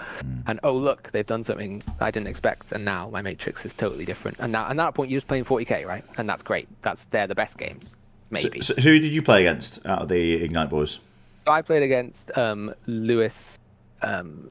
and 0.47 0.61
oh 0.63 0.75
look 0.75 1.11
they've 1.13 1.27
done 1.27 1.43
something 1.45 1.83
I 2.01 2.11
didn't 2.11 2.29
expect, 2.29 2.73
and 2.73 2.85
now 2.85 3.11
my 3.11 3.23
matrix 3.23 3.65
is 3.65 3.73
totally 3.73 4.05
different. 4.05 4.39
And 4.39 4.53
now 4.53 4.69
at 4.69 4.77
that 4.77 4.95
point 4.95 5.11
you're 5.11 5.19
just 5.19 5.29
playing 5.29 5.45
40k 5.45 5.87
right, 5.87 6.05
and 6.19 6.29
that's 6.29 6.43
great. 6.43 6.69
That's 6.83 7.07
they're 7.07 7.27
the 7.27 7.35
best 7.35 7.59
games 7.59 7.97
maybe. 8.31 8.61
So 8.61 8.75
who 8.75 8.99
did 8.99 9.13
you 9.13 9.23
play 9.23 9.41
against 9.41 9.85
out 9.87 10.03
of 10.03 10.09
the 10.09 10.43
Ignite 10.43 10.71
boys? 10.71 11.01
So 11.45 11.51
I 11.51 11.63
played 11.63 11.83
against 11.83 12.37
um, 12.37 12.75
Lewis, 12.87 13.59
um, 14.03 14.51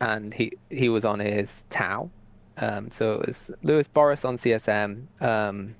and 0.00 0.32
he 0.32 0.52
he 0.70 0.88
was 0.88 1.04
on 1.04 1.18
his 1.18 1.64
Tau. 1.70 2.10
Um, 2.58 2.90
so 2.90 3.14
it 3.20 3.26
was 3.26 3.50
Lewis 3.62 3.86
Boris 3.88 4.24
on 4.24 4.36
CSM, 4.36 5.06
um, 5.20 5.74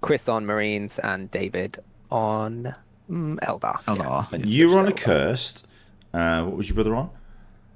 Chris 0.00 0.28
on 0.28 0.44
Marines, 0.46 0.98
and 0.98 1.30
David 1.30 1.78
on 2.10 2.74
mm, 3.10 3.38
Eldar. 3.40 3.80
Eldar. 3.86 4.32
And 4.32 4.46
you 4.46 4.70
were 4.70 4.78
on 4.78 4.88
a 4.88 4.92
Eldar. 4.92 4.96
cursed. 4.96 5.66
Uh, 6.12 6.42
what 6.44 6.56
was 6.56 6.68
your 6.68 6.74
brother 6.76 6.94
on? 6.96 7.10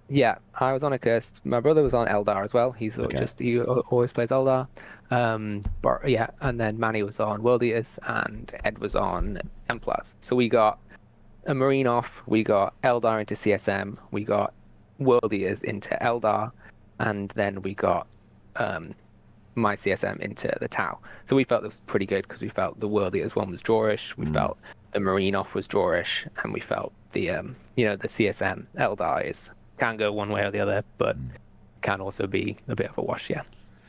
Yeah, 0.08 0.36
I 0.54 0.72
was 0.72 0.82
on 0.82 0.92
a 0.92 0.98
cursed. 0.98 1.40
My 1.44 1.60
brother 1.60 1.82
was 1.82 1.94
on 1.94 2.06
Eldar 2.08 2.44
as 2.44 2.52
well. 2.52 2.72
He's 2.72 2.98
Okay. 2.98 3.18
just 3.18 3.38
he 3.38 3.60
always 3.60 4.12
plays 4.12 4.28
Eldar. 4.30 4.66
Um, 5.10 5.64
but 5.82 6.08
yeah, 6.08 6.28
and 6.40 6.58
then 6.60 6.78
Manny 6.78 7.02
was 7.02 7.20
on 7.20 7.42
World 7.42 7.62
Eaters 7.62 7.98
and 8.06 8.52
Ed 8.64 8.78
was 8.78 8.94
on 8.94 9.38
Templars. 9.68 10.14
So 10.20 10.34
we 10.36 10.48
got 10.48 10.78
a 11.46 11.54
Marine 11.54 11.86
off. 11.86 12.22
We 12.26 12.42
got 12.42 12.74
Eldar 12.82 13.20
into 13.20 13.34
CSM. 13.34 13.96
We 14.10 14.24
got 14.24 14.52
World 14.98 15.32
Eaters 15.32 15.62
into 15.62 15.90
Eldar, 16.02 16.52
and 17.02 17.30
then 17.30 17.62
we 17.62 17.74
got 17.74 18.06
um, 18.56 18.94
my 19.54 19.76
CSM 19.76 20.20
into 20.20 20.52
the 20.60 20.68
Tau. 20.68 20.98
So 21.26 21.36
we 21.36 21.44
felt 21.44 21.62
this 21.62 21.74
was 21.74 21.80
pretty 21.86 22.06
good 22.06 22.22
because 22.26 22.40
we 22.40 22.48
felt 22.48 22.80
the 22.80 22.88
World 22.88 23.14
Eaters 23.14 23.36
one 23.36 23.50
was 23.50 23.62
drawish. 23.62 24.16
We 24.16 24.26
felt 24.26 24.58
the 24.92 25.00
Marine 25.00 25.34
off 25.34 25.54
was 25.54 25.68
drawish, 25.68 26.26
and 26.42 26.52
we 26.52 26.60
felt 26.60 26.92
the 27.12 27.30
um, 27.30 27.56
you 27.76 27.84
know 27.84 27.96
the 27.96 28.08
CSM 28.08 28.66
Eldar 28.78 29.28
is 29.28 29.50
can 29.78 29.96
go 29.96 30.12
one 30.12 30.30
way 30.30 30.42
or 30.42 30.50
the 30.50 30.60
other, 30.60 30.84
but 30.98 31.16
can 31.82 32.00
also 32.00 32.26
be 32.26 32.56
a 32.68 32.76
bit 32.76 32.88
of 32.88 32.98
a 32.98 33.02
wash, 33.02 33.28
yeah. 33.28 33.42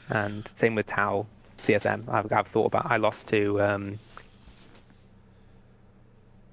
And 0.09 0.49
same 0.59 0.75
with 0.75 0.87
Tau 0.87 1.27
CSM. 1.59 2.09
I've, 2.09 2.31
I've 2.31 2.47
thought 2.47 2.65
about. 2.65 2.87
I 2.89 2.97
lost 2.97 3.27
to 3.27 3.61
um, 3.61 3.99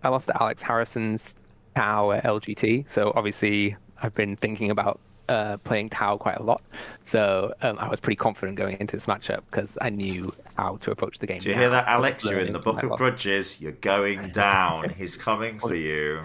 I 0.03 0.09
lost 0.09 0.27
to 0.27 0.42
Alex 0.42 0.62
Harrison's 0.62 1.35
Tau 1.75 2.12
at 2.12 2.25
LGT. 2.25 2.90
So 2.90 3.12
obviously 3.16 3.77
I've 4.03 4.14
been 4.14 4.37
thinking 4.37 4.70
about 4.70 5.01
uh, 5.31 5.57
playing 5.59 5.88
Tau 5.88 6.16
quite 6.16 6.38
a 6.38 6.43
lot. 6.43 6.61
So 7.05 7.55
um, 7.62 7.79
I 7.79 7.88
was 7.88 8.01
pretty 8.01 8.16
confident 8.16 8.59
going 8.59 8.77
into 8.81 8.97
this 8.97 9.07
matchup 9.07 9.43
because 9.51 9.79
I 9.81 9.88
knew 9.88 10.35
how 10.57 10.77
to 10.79 10.90
approach 10.90 11.19
the 11.19 11.27
game. 11.27 11.38
Do 11.38 11.49
you 11.49 11.55
hear 11.55 11.71
that, 11.71 11.87
Alex? 11.87 12.25
You're 12.25 12.40
in 12.40 12.53
the 12.53 12.59
book 12.59 12.77
my 12.77 12.83
of 12.83 12.90
loss. 12.90 12.99
grudges. 12.99 13.61
You're 13.61 13.73
going 13.73 14.31
down. 14.33 14.90
He's 14.90 15.16
coming 15.16 15.59
for 15.59 15.75
you. 15.75 16.23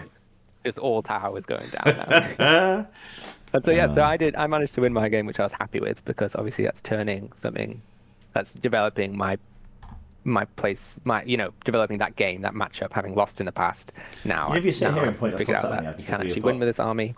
It's 0.64 0.78
all 0.78 1.02
Tau 1.02 1.36
is 1.36 1.44
going 1.46 1.68
down 1.70 2.36
now. 2.38 2.86
But 3.52 3.64
so 3.64 3.70
yeah, 3.70 3.90
so 3.90 4.02
I 4.02 4.16
did. 4.16 4.34
I 4.34 4.48
managed 4.48 4.74
to 4.74 4.80
win 4.80 4.92
my 4.92 5.08
game, 5.08 5.24
which 5.24 5.38
I 5.38 5.44
was 5.44 5.52
happy 5.52 5.78
with 5.80 6.04
because 6.04 6.34
obviously 6.34 6.64
that's 6.64 6.80
turning 6.80 7.30
something, 7.42 7.80
that's 8.34 8.52
developing 8.52 9.16
my 9.16 9.38
my 10.24 10.44
place, 10.56 10.98
my 11.04 11.22
you 11.22 11.36
know, 11.36 11.52
developing 11.64 11.98
that 11.98 12.16
game, 12.16 12.42
that 12.42 12.54
matchup, 12.54 12.92
having 12.92 13.14
lost 13.14 13.38
in 13.38 13.46
the 13.46 13.52
past. 13.52 13.92
Now, 14.24 14.52
If 14.52 14.64
you 14.64 14.72
sit 14.72 14.92
here 14.92 15.04
and 15.04 15.16
point 15.16 15.38
figured 15.38 15.56
out 15.56 15.70
that 15.70 15.78
can 15.84 16.00
you 16.00 16.04
can 16.04 16.04
cover 16.06 16.24
actually 16.24 16.42
win 16.42 16.58
with 16.58 16.68
this 16.68 16.80
army. 16.80 17.14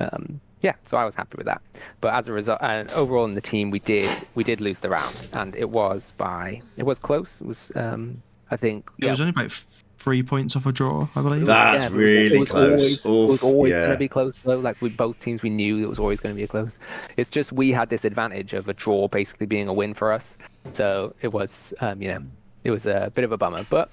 Um, 0.00 0.40
yeah, 0.62 0.74
so 0.86 0.96
I 0.96 1.04
was 1.04 1.14
happy 1.14 1.36
with 1.36 1.46
that. 1.46 1.62
But 2.00 2.14
as 2.14 2.28
a 2.28 2.32
result, 2.32 2.58
and 2.62 2.90
overall 2.92 3.24
in 3.24 3.34
the 3.34 3.40
team, 3.40 3.70
we 3.70 3.78
did 3.80 4.10
we 4.34 4.44
did 4.44 4.60
lose 4.60 4.80
the 4.80 4.90
round, 4.90 5.28
and 5.32 5.56
it 5.56 5.70
was 5.70 6.12
by 6.16 6.62
it 6.76 6.84
was 6.84 6.98
close. 6.98 7.40
It 7.40 7.46
was 7.46 7.72
um, 7.74 8.22
I 8.50 8.56
think 8.56 8.90
It 8.98 9.04
yeah, 9.06 9.10
was 9.10 9.20
only 9.20 9.30
about 9.30 9.52
three 9.98 10.22
points 10.22 10.56
off 10.56 10.66
a 10.66 10.72
draw, 10.72 11.08
I 11.14 11.22
believe. 11.22 11.46
That's 11.46 11.84
but 11.84 11.92
it 11.92 11.94
was- 11.94 11.98
really 11.98 12.36
it 12.36 12.40
was 12.40 12.48
close. 12.50 13.04
Always, 13.04 13.04
it 13.04 13.30
was 13.32 13.42
always 13.42 13.70
yeah. 13.72 13.80
going 13.80 13.92
to 13.92 13.98
be 13.98 14.08
close, 14.08 14.38
though. 14.38 14.58
Like 14.58 14.80
with 14.80 14.96
both 14.96 15.18
teams, 15.20 15.42
we 15.42 15.50
knew 15.50 15.82
it 15.82 15.88
was 15.88 15.98
always 15.98 16.20
going 16.20 16.34
to 16.34 16.36
be 16.36 16.44
a 16.44 16.48
close. 16.48 16.78
It's 17.16 17.30
just 17.30 17.52
we 17.52 17.70
had 17.70 17.90
this 17.90 18.04
advantage 18.04 18.52
of 18.54 18.68
a 18.68 18.72
draw 18.72 19.08
basically 19.08 19.46
being 19.46 19.68
a 19.68 19.72
win 19.72 19.94
for 19.94 20.12
us. 20.12 20.36
So 20.72 21.14
it 21.20 21.28
was, 21.28 21.72
um, 21.80 22.02
you 22.02 22.08
know, 22.08 22.22
it 22.64 22.70
was 22.70 22.86
a 22.86 23.12
bit 23.14 23.24
of 23.24 23.32
a 23.32 23.38
bummer, 23.38 23.64
but 23.70 23.90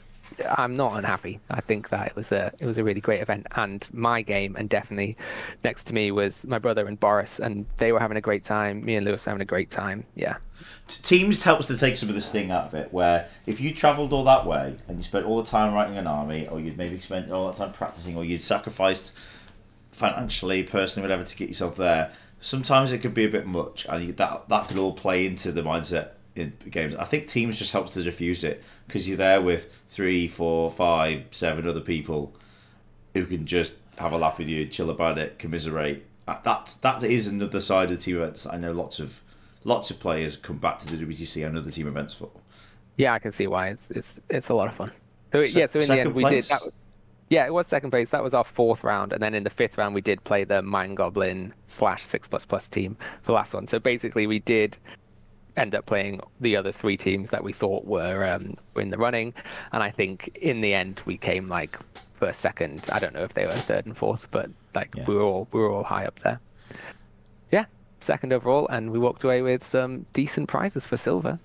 I'm 0.58 0.76
not 0.76 0.98
unhappy. 0.98 1.40
I 1.50 1.62
think 1.62 1.90
that 1.90 2.08
it 2.08 2.16
was 2.16 2.32
a 2.32 2.52
it 2.60 2.66
was 2.66 2.78
a 2.78 2.84
really 2.84 3.02
great 3.02 3.22
event, 3.22 3.48
and 3.56 3.88
my 3.92 4.22
game, 4.22 4.56
and 4.56 4.70
definitely 4.70 5.18
next 5.64 5.86
to 5.86 5.94
me 5.94 6.12
was 6.12 6.46
my 6.46 6.60
brother 6.60 6.88
and 6.88 7.00
Boris, 7.00 7.40
and 7.40 7.66
they 7.78 7.92
were 7.92 8.00
having 8.00 8.18
a 8.18 8.22
great 8.22 8.44
time. 8.44 8.84
Me 8.84 8.96
and 8.96 9.06
Lewis 9.06 9.26
having 9.26 9.42
a 9.42 9.46
great 9.46 9.70
time. 9.70 10.06
Yeah. 10.16 10.38
Teams 10.88 11.44
helps 11.44 11.68
to 11.68 11.78
take 11.78 11.98
some 11.98 12.10
of 12.10 12.16
the 12.16 12.22
sting 12.22 12.52
out 12.52 12.68
of 12.68 12.74
it. 12.74 12.92
Where 12.92 13.28
if 13.46 13.60
you 13.60 13.74
travelled 13.74 14.14
all 14.14 14.24
that 14.26 14.46
way 14.46 14.76
and 14.88 14.98
you 14.98 15.04
spent 15.04 15.26
all 15.26 15.42
the 15.42 15.50
time 15.50 15.74
writing 15.74 15.98
an 15.98 16.08
army, 16.08 16.48
or 16.48 16.60
you'd 16.60 16.78
maybe 16.78 17.00
spent 17.00 17.32
all 17.32 17.48
that 17.48 17.58
time 17.58 17.74
practicing, 17.74 18.16
or 18.16 18.26
you'd 18.26 18.44
sacrificed 18.44 19.12
financially, 19.92 20.64
personally, 20.64 21.08
whatever, 21.08 21.24
to 21.24 21.38
get 21.38 21.48
yourself 21.48 21.76
there, 21.76 22.12
sometimes 22.40 22.92
it 22.92 23.00
could 23.00 23.14
be 23.14 23.26
a 23.26 23.30
bit 23.30 23.46
much, 23.46 23.86
and 23.90 24.16
that 24.18 24.50
that 24.50 24.68
could 24.68 24.78
all 24.78 24.94
play 24.94 25.26
into 25.26 25.52
the 25.52 25.62
mindset 25.62 26.12
in 26.38 26.54
games. 26.70 26.96
I 26.96 27.06
think 27.06 27.28
teams 27.28 27.60
just 27.60 27.72
helps 27.72 27.94
to 27.94 28.04
diffuse 28.04 28.44
it 28.44 28.64
because 28.88 29.08
you're 29.08 29.18
there 29.18 29.42
with 29.42 29.76
three, 29.90 30.28
four, 30.28 30.70
five, 30.72 31.26
seven 31.32 31.68
other 31.68 31.82
people 31.82 32.36
who 33.14 33.26
can 33.26 33.46
just 33.46 33.76
have 33.98 34.14
a 34.14 34.18
laugh 34.18 34.38
with 34.38 34.48
you, 34.48 34.66
chill 34.66 34.90
about 34.90 35.18
it, 35.18 35.40
commiserate. 35.40 36.06
Uh, 36.28 36.38
That 36.44 36.76
that 36.82 37.04
is 37.04 37.28
another 37.28 37.62
side 37.62 37.92
of 37.92 37.98
the 37.98 38.04
team 38.04 38.18
events. 38.18 38.46
I 38.46 38.58
know 38.58 38.72
lots 38.72 39.00
of 39.00 39.22
lots 39.64 39.90
of 39.92 40.00
players 40.00 40.38
come 40.38 40.58
back 40.58 40.80
to 40.80 40.88
the 40.88 41.06
WTC 41.06 41.46
and 41.46 41.58
other 41.58 41.72
team 41.72 41.88
events 41.88 42.14
for. 42.14 42.30
Yeah, 42.98 43.14
I 43.14 43.20
can 43.20 43.32
see 43.32 43.48
why 43.48 43.70
it's 43.70 43.92
it's 43.92 44.20
it's 44.30 44.50
a 44.50 44.54
lot 44.54 44.68
of 44.68 44.76
fun. 44.76 44.92
So 45.32 45.42
yeah, 45.42 45.68
so 45.68 45.80
in 45.80 45.88
the 45.88 46.00
end 46.02 46.14
we 46.14 46.24
place? 46.24 46.48
did. 46.48 46.60
That, 46.60 46.74
yeah, 47.30 47.46
it 47.46 47.54
was 47.54 47.68
second 47.68 47.92
place. 47.92 48.12
That 48.12 48.24
was 48.24 48.34
our 48.34 48.46
fourth 48.46 48.84
round, 48.84 49.12
and 49.12 49.22
then 49.22 49.34
in 49.34 49.44
the 49.44 49.50
fifth 49.50 49.78
round 49.78 49.94
we 49.94 50.02
did 50.02 50.24
play 50.24 50.46
the 50.46 50.62
Mind 50.62 50.96
Goblin 50.96 51.54
slash 51.68 52.06
six 52.06 52.28
plus 52.28 52.46
plus 52.46 52.70
team 52.70 52.96
for 53.22 53.28
the 53.28 53.34
last 53.34 53.54
one. 53.54 53.68
So 53.68 53.80
basically, 53.80 54.28
we 54.28 54.40
did 54.40 54.78
end 55.58 55.76
up 55.76 55.86
playing 55.86 56.22
the 56.40 56.56
other 56.56 56.72
three 56.72 56.96
teams 56.96 57.32
that 57.32 57.44
we 57.44 57.52
thought 57.52 57.86
were 57.86 58.26
um, 58.26 58.56
in 58.76 58.90
the 58.92 58.98
running, 58.98 59.34
and 59.74 59.84
I 59.84 59.90
think 59.90 60.38
in 60.42 60.62
the 60.62 60.74
end 60.74 61.02
we 61.06 61.18
came 61.18 61.50
like 61.50 61.78
first, 62.14 62.40
second. 62.40 62.86
I 62.92 63.00
don't 63.00 63.14
know 63.14 63.24
if 63.24 63.34
they 63.34 63.46
were 63.46 63.52
third 63.52 63.86
and 63.86 63.98
fourth, 63.98 64.28
but 64.32 64.50
like 64.76 64.94
Yeah. 64.96 65.06
we 65.08 65.16
were 65.16 65.22
all 65.24 65.48
we 65.52 65.60
were 65.60 65.70
all 65.72 65.84
high 65.84 66.06
up 66.06 66.20
there. 66.20 66.40
Yeah, 67.52 67.66
second 68.00 68.32
overall, 68.34 68.68
and 68.70 68.92
we 68.92 69.00
walked 69.00 69.24
away 69.24 69.42
with 69.42 69.66
some 69.66 70.06
decent 70.14 70.48
prizes 70.48 70.88
for 70.88 70.98
silver. 70.98 71.40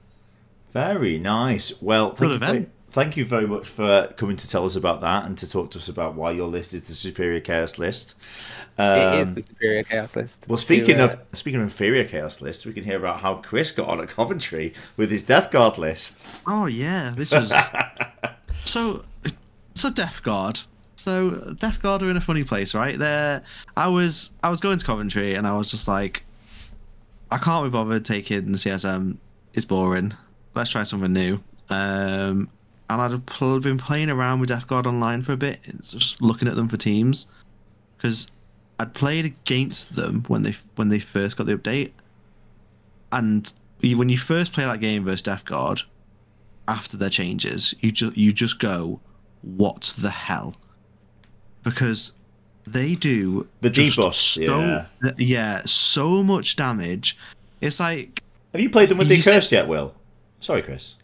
Very 0.72 1.18
nice. 1.18 1.80
Well, 1.82 2.08
thank 2.10 2.18
Good 2.18 2.30
you, 2.32 2.38
very, 2.38 2.56
event. 2.58 2.70
Thank 2.92 3.16
you 3.16 3.24
very 3.24 3.46
much 3.46 3.66
for 3.66 4.12
coming 4.18 4.36
to 4.36 4.48
tell 4.48 4.66
us 4.66 4.76
about 4.76 5.00
that 5.00 5.24
and 5.24 5.38
to 5.38 5.50
talk 5.50 5.70
to 5.70 5.78
us 5.78 5.88
about 5.88 6.14
why 6.14 6.30
your 6.30 6.46
list 6.46 6.74
is 6.74 6.82
the 6.82 6.92
superior 6.92 7.40
chaos 7.40 7.78
list. 7.78 8.14
It 8.78 8.82
is 9.22 9.28
Um, 9.30 9.34
the 9.34 9.42
superior 9.42 9.82
chaos 9.82 10.14
list. 10.14 10.44
Well, 10.46 10.58
to, 10.58 10.62
speaking 10.62 11.00
uh, 11.00 11.04
of 11.06 11.18
speaking 11.32 11.60
of 11.60 11.64
inferior 11.64 12.04
chaos 12.04 12.42
lists, 12.42 12.66
we 12.66 12.74
can 12.74 12.84
hear 12.84 12.98
about 12.98 13.20
how 13.20 13.36
Chris 13.36 13.72
got 13.72 13.88
on 13.88 14.00
at 14.00 14.08
Coventry 14.08 14.74
with 14.98 15.10
his 15.10 15.22
Death 15.22 15.50
Guard 15.50 15.78
list. 15.78 16.42
Oh 16.46 16.66
yeah, 16.66 17.14
this 17.16 17.32
was 17.32 17.50
so 18.64 19.04
so 19.74 19.90
Death 19.90 20.22
Guard. 20.22 20.60
So 20.96 21.54
Death 21.58 21.80
Guard 21.80 22.02
are 22.02 22.10
in 22.10 22.16
a 22.16 22.20
funny 22.20 22.44
place, 22.44 22.74
right? 22.74 22.98
There, 22.98 23.42
I 23.76 23.88
was 23.88 24.30
I 24.42 24.50
was 24.50 24.60
going 24.60 24.78
to 24.78 24.84
Coventry 24.84 25.34
and 25.34 25.46
I 25.46 25.56
was 25.56 25.70
just 25.70 25.88
like, 25.88 26.24
I 27.30 27.38
can't 27.38 27.64
be 27.64 27.70
bothered 27.70 28.04
taking 28.04 28.52
the 28.52 28.58
CSM. 28.58 29.16
It's 29.54 29.64
boring. 29.64 30.12
Let's 30.54 30.70
try 30.70 30.82
something 30.82 31.12
new. 31.12 31.40
Um, 31.70 32.50
and 32.92 33.00
I'd 33.14 33.26
pl- 33.26 33.60
been 33.60 33.78
playing 33.78 34.10
around 34.10 34.40
with 34.40 34.48
Death 34.48 34.66
Guard 34.66 34.86
online 34.86 35.22
for 35.22 35.32
a 35.32 35.36
bit, 35.36 35.60
it's 35.64 35.92
just 35.92 36.20
looking 36.22 36.48
at 36.48 36.56
them 36.56 36.68
for 36.68 36.76
teams, 36.76 37.26
because 37.96 38.30
I'd 38.78 38.94
played 38.94 39.24
against 39.24 39.94
them 39.94 40.24
when 40.28 40.42
they 40.42 40.56
when 40.76 40.88
they 40.88 40.98
first 40.98 41.36
got 41.36 41.46
the 41.46 41.56
update, 41.56 41.92
and 43.12 43.52
you, 43.80 43.98
when 43.98 44.08
you 44.08 44.18
first 44.18 44.52
play 44.52 44.64
that 44.64 44.80
game 44.80 45.04
versus 45.04 45.22
Death 45.22 45.44
Guard, 45.44 45.82
after 46.68 46.96
their 46.96 47.10
changes, 47.10 47.74
you 47.80 47.92
just 47.92 48.16
you 48.16 48.32
just 48.32 48.58
go, 48.58 49.00
what 49.42 49.94
the 49.98 50.10
hell? 50.10 50.56
Because 51.62 52.16
they 52.66 52.94
do 52.94 53.46
The 53.60 53.70
just 53.70 53.98
debuffs, 53.98 54.14
so, 54.46 54.58
yeah. 54.58 54.86
yeah, 55.16 55.62
so 55.64 56.22
much 56.22 56.56
damage. 56.56 57.16
It's 57.60 57.80
like 57.80 58.22
Have 58.52 58.60
you 58.60 58.70
played 58.70 58.88
them 58.88 58.98
with 58.98 59.08
the 59.08 59.20
Cursed 59.22 59.52
yet, 59.52 59.68
Will? 59.68 59.94
Sorry, 60.40 60.62
Chris. 60.62 60.96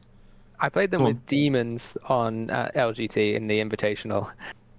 I 0.61 0.69
played 0.69 0.91
them 0.91 1.01
Go 1.01 1.09
with 1.09 1.27
demons 1.27 1.97
on 2.07 2.51
uh, 2.51 2.71
LGT 2.75 3.35
in 3.35 3.47
the 3.47 3.59
Invitational, 3.59 4.31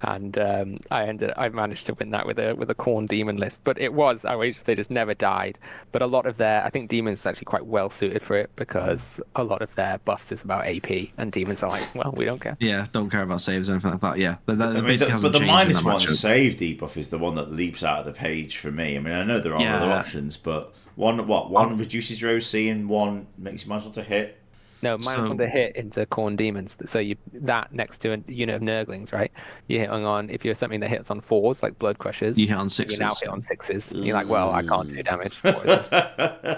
and 0.01 0.37
um, 0.37 0.79
I 0.91 1.05
ended. 1.05 1.31
I 1.35 1.49
managed 1.49 1.85
to 1.87 1.93
win 1.93 2.11
that 2.11 2.25
with 2.25 2.39
a 2.39 2.53
with 2.53 2.69
a 2.69 2.75
Khorne 2.75 3.07
demon 3.07 3.37
list. 3.37 3.61
But 3.63 3.79
it 3.79 3.93
was 3.93 4.25
outrageous. 4.25 4.63
They 4.63 4.75
just 4.75 4.91
never 4.91 5.13
died. 5.13 5.57
But 5.91 6.01
a 6.01 6.05
lot 6.07 6.25
of 6.25 6.37
their, 6.37 6.63
I 6.63 6.69
think 6.69 6.89
demons 6.89 7.19
is 7.19 7.25
actually 7.25 7.45
quite 7.45 7.65
well 7.65 7.89
suited 7.89 8.23
for 8.23 8.37
it 8.37 8.49
because 8.55 9.19
a 9.35 9.43
lot 9.43 9.61
of 9.61 9.73
their 9.75 9.97
buffs 9.99 10.31
is 10.31 10.41
about 10.41 10.67
AP, 10.67 11.09
and 11.17 11.31
demons 11.31 11.63
are 11.63 11.69
like, 11.69 11.95
well, 11.95 12.13
we 12.15 12.25
don't 12.25 12.39
care. 12.39 12.57
Yeah, 12.59 12.85
don't 12.91 13.09
care 13.09 13.23
about 13.23 13.41
saves 13.41 13.69
or 13.69 13.73
anything 13.73 13.91
like 13.91 14.01
that. 14.01 14.17
Yeah, 14.17 14.37
that, 14.45 14.57
that 14.57 14.69
I 14.69 14.73
mean, 14.73 14.85
basically 14.85 15.07
the, 15.07 15.11
hasn't 15.11 15.33
but 15.33 15.39
the 15.39 15.45
changed 15.45 15.49
in 15.49 15.55
minus 15.55 15.77
that 15.77 15.85
one 15.85 15.95
matchup. 15.95 16.09
save 16.09 16.55
debuff 16.55 16.97
is 16.97 17.09
the 17.09 17.17
one 17.17 17.35
that 17.35 17.51
leaps 17.51 17.83
out 17.83 17.99
of 17.99 18.05
the 18.05 18.13
page 18.13 18.57
for 18.57 18.71
me. 18.71 18.95
I 18.95 18.99
mean, 18.99 19.13
I 19.13 19.23
know 19.23 19.39
there 19.39 19.53
are 19.53 19.61
other 19.61 19.91
options, 19.91 20.37
but 20.37 20.73
one 20.95 21.25
what 21.27 21.49
one 21.49 21.77
reduces 21.77 22.21
your 22.21 22.35
OC 22.35 22.53
and 22.55 22.89
one 22.89 23.27
makes 23.37 23.63
you 23.63 23.69
minus 23.69 23.85
one 23.85 23.93
to 23.93 24.03
hit. 24.03 24.38
No, 24.81 24.91
minus 24.97 25.05
So- 25.05 25.27
one 25.27 25.37
to 25.37 25.47
hit 25.47 25.75
into 25.75 26.05
Khorne 26.05 26.37
demons. 26.37 26.77
So 26.85 26.99
you 26.99 27.15
that 27.33 27.73
next 27.73 27.97
to 27.99 28.13
a 28.13 28.17
unit 28.31 28.55
of 28.55 28.61
Nurglings, 28.61 29.11
right? 29.11 29.31
You're 29.67 29.81
hitting 29.81 30.05
on 30.05 30.29
if 30.29 30.45
you're 30.45 30.55
something 30.55 30.79
that 30.79 30.89
hits 30.89 31.11
on 31.11 31.19
fours 31.21 31.61
like 31.61 31.77
blood 31.79 31.97
crushers. 31.99 32.37
You 32.37 32.47
hit 32.47 32.57
on 32.57 32.69
sixes. 32.69 32.99
you 32.99 33.05
sixes. 33.05 33.21
now 33.21 33.27
hit 33.27 33.33
on 33.33 33.43
sixes. 33.43 33.91
And 33.91 34.05
you're 34.05 34.15
like, 34.15 34.29
well, 34.29 34.51
I 34.51 34.63
can't 34.63 34.87
do 34.89 35.03
damage. 35.03 35.35
What 35.43 35.65
is 35.65 35.89
this? 35.89 36.57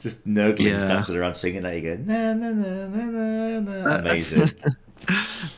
Just 0.00 0.26
nurglings 0.26 0.80
Yeah. 0.80 0.88
dancing 0.88 1.16
around 1.16 1.34
singing 1.34 1.62
that. 1.62 1.74
You 1.76 1.96
go, 1.96 2.02
na, 2.02 2.34
na, 2.34 2.50
na, 2.50 2.86
na, 2.88 3.60
na, 3.60 3.82
na. 3.84 3.96
amazing. 3.98 4.50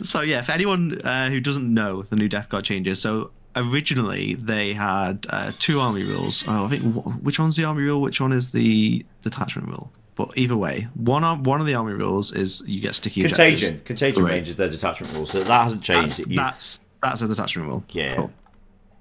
So 0.03 0.22
yeah, 0.22 0.40
for 0.40 0.53
anyone 0.53 1.00
uh, 1.03 1.29
who 1.29 1.38
doesn't 1.38 1.72
know 1.72 2.03
the 2.03 2.16
new 2.16 2.29
Death 2.31 2.48
Guard 2.48 2.64
changes, 2.64 2.98
so 3.00 3.31
originally 3.55 4.35
they 4.35 4.72
had 4.72 5.27
uh, 5.29 5.53
two 5.59 5.81
army 5.81 6.03
rules. 6.03 6.44
Oh, 6.48 6.64
I 6.64 6.68
think 6.70 6.83
wh- 6.83 7.22
which 7.22 7.38
one's 7.38 7.55
the 7.57 7.64
army 7.64 7.83
rule? 7.83 8.00
Which 8.00 8.20
one 8.22 8.33
is 8.33 8.50
the 8.53 9.05
detachment 9.22 9.68
rule? 9.68 9.92
But 10.16 10.31
either 10.38 10.57
way, 10.57 10.87
one 10.94 11.22
one 11.42 11.61
of 11.61 11.66
the 11.66 11.74
army 11.74 11.92
rules 11.92 12.33
is 12.33 12.62
you 12.66 12.81
get 12.81 12.94
sticky 12.94 13.22
objectives. 13.24 13.61
Contagion, 13.61 13.81
contagion 13.85 14.22
Right. 14.24 14.33
range 14.35 14.48
is 14.48 14.57
their 14.57 14.70
detachment 14.70 15.12
rule, 15.12 15.27
so 15.27 15.42
that 15.42 15.62
hasn't 15.64 15.83
changed. 15.83 16.18
That's, 16.18 16.29
You- 16.29 16.37
that's 16.37 16.81
that's 17.03 17.22
a 17.22 17.29
detachment 17.29 17.68
rule. 17.68 17.85
Yeah. 17.92 18.16
Cool. 18.16 18.33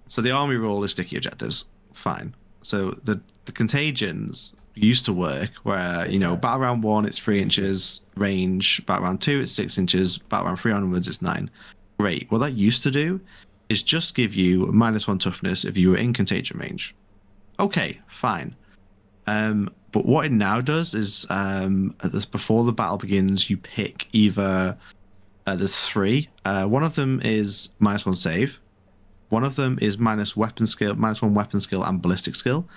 So 0.07 0.21
the 0.21 0.31
army 0.31 0.55
rule 0.55 0.83
is 0.83 0.91
sticky 0.91 1.15
objectives. 1.17 1.65
Fine. 1.93 2.33
So 2.63 2.91
the 3.03 3.19
the 3.45 3.51
contagions 3.51 4.55
used 4.75 5.05
to 5.05 5.13
work 5.13 5.51
where 5.63 6.07
you 6.09 6.17
know 6.17 6.35
battle 6.35 6.61
round 6.61 6.81
one 6.81 7.05
it's 7.05 7.19
three 7.19 7.39
inches 7.41 8.01
range, 8.15 8.83
battle 8.87 9.03
round 9.03 9.21
two 9.21 9.39
it's 9.41 9.51
six 9.51 9.77
inches, 9.77 10.17
battle 10.17 10.47
round 10.47 10.59
three 10.59 10.71
onwards 10.71 11.07
it's 11.07 11.21
nine. 11.21 11.49
Great. 11.99 12.25
What 12.31 12.39
that 12.39 12.53
used 12.53 12.81
to 12.83 12.91
do 12.91 13.21
is 13.69 13.83
just 13.83 14.15
give 14.15 14.33
you 14.33 14.65
minus 14.67 15.07
one 15.07 15.19
toughness 15.19 15.63
if 15.63 15.77
you 15.77 15.91
were 15.91 15.97
in 15.97 16.11
contagion 16.13 16.57
range. 16.57 16.95
Okay, 17.59 17.99
fine. 18.07 18.55
Um, 19.27 19.69
but 19.93 20.05
what 20.05 20.25
it 20.25 20.31
now 20.31 20.59
does 20.59 20.95
is 20.95 21.25
um, 21.29 21.95
this, 22.03 22.25
before 22.25 22.65
the 22.65 22.73
battle 22.73 22.97
begins, 22.97 23.49
you 23.49 23.57
pick 23.57 24.07
either 24.11 24.75
uh, 25.45 25.67
three. 25.67 26.29
Uh, 26.45 26.65
one 26.65 26.83
of 26.83 26.95
them 26.95 27.21
is 27.23 27.69
minus 27.77 28.03
one 28.05 28.15
save. 28.15 28.59
One 29.29 29.43
of 29.43 29.55
them 29.55 29.77
is 29.81 29.99
minus 29.99 30.35
weapon 30.35 30.65
skill, 30.65 30.95
minus 30.95 31.21
one 31.21 31.35
weapon 31.35 31.59
skill 31.59 31.83
and 31.83 32.01
ballistic 32.01 32.35
skill, 32.35 32.67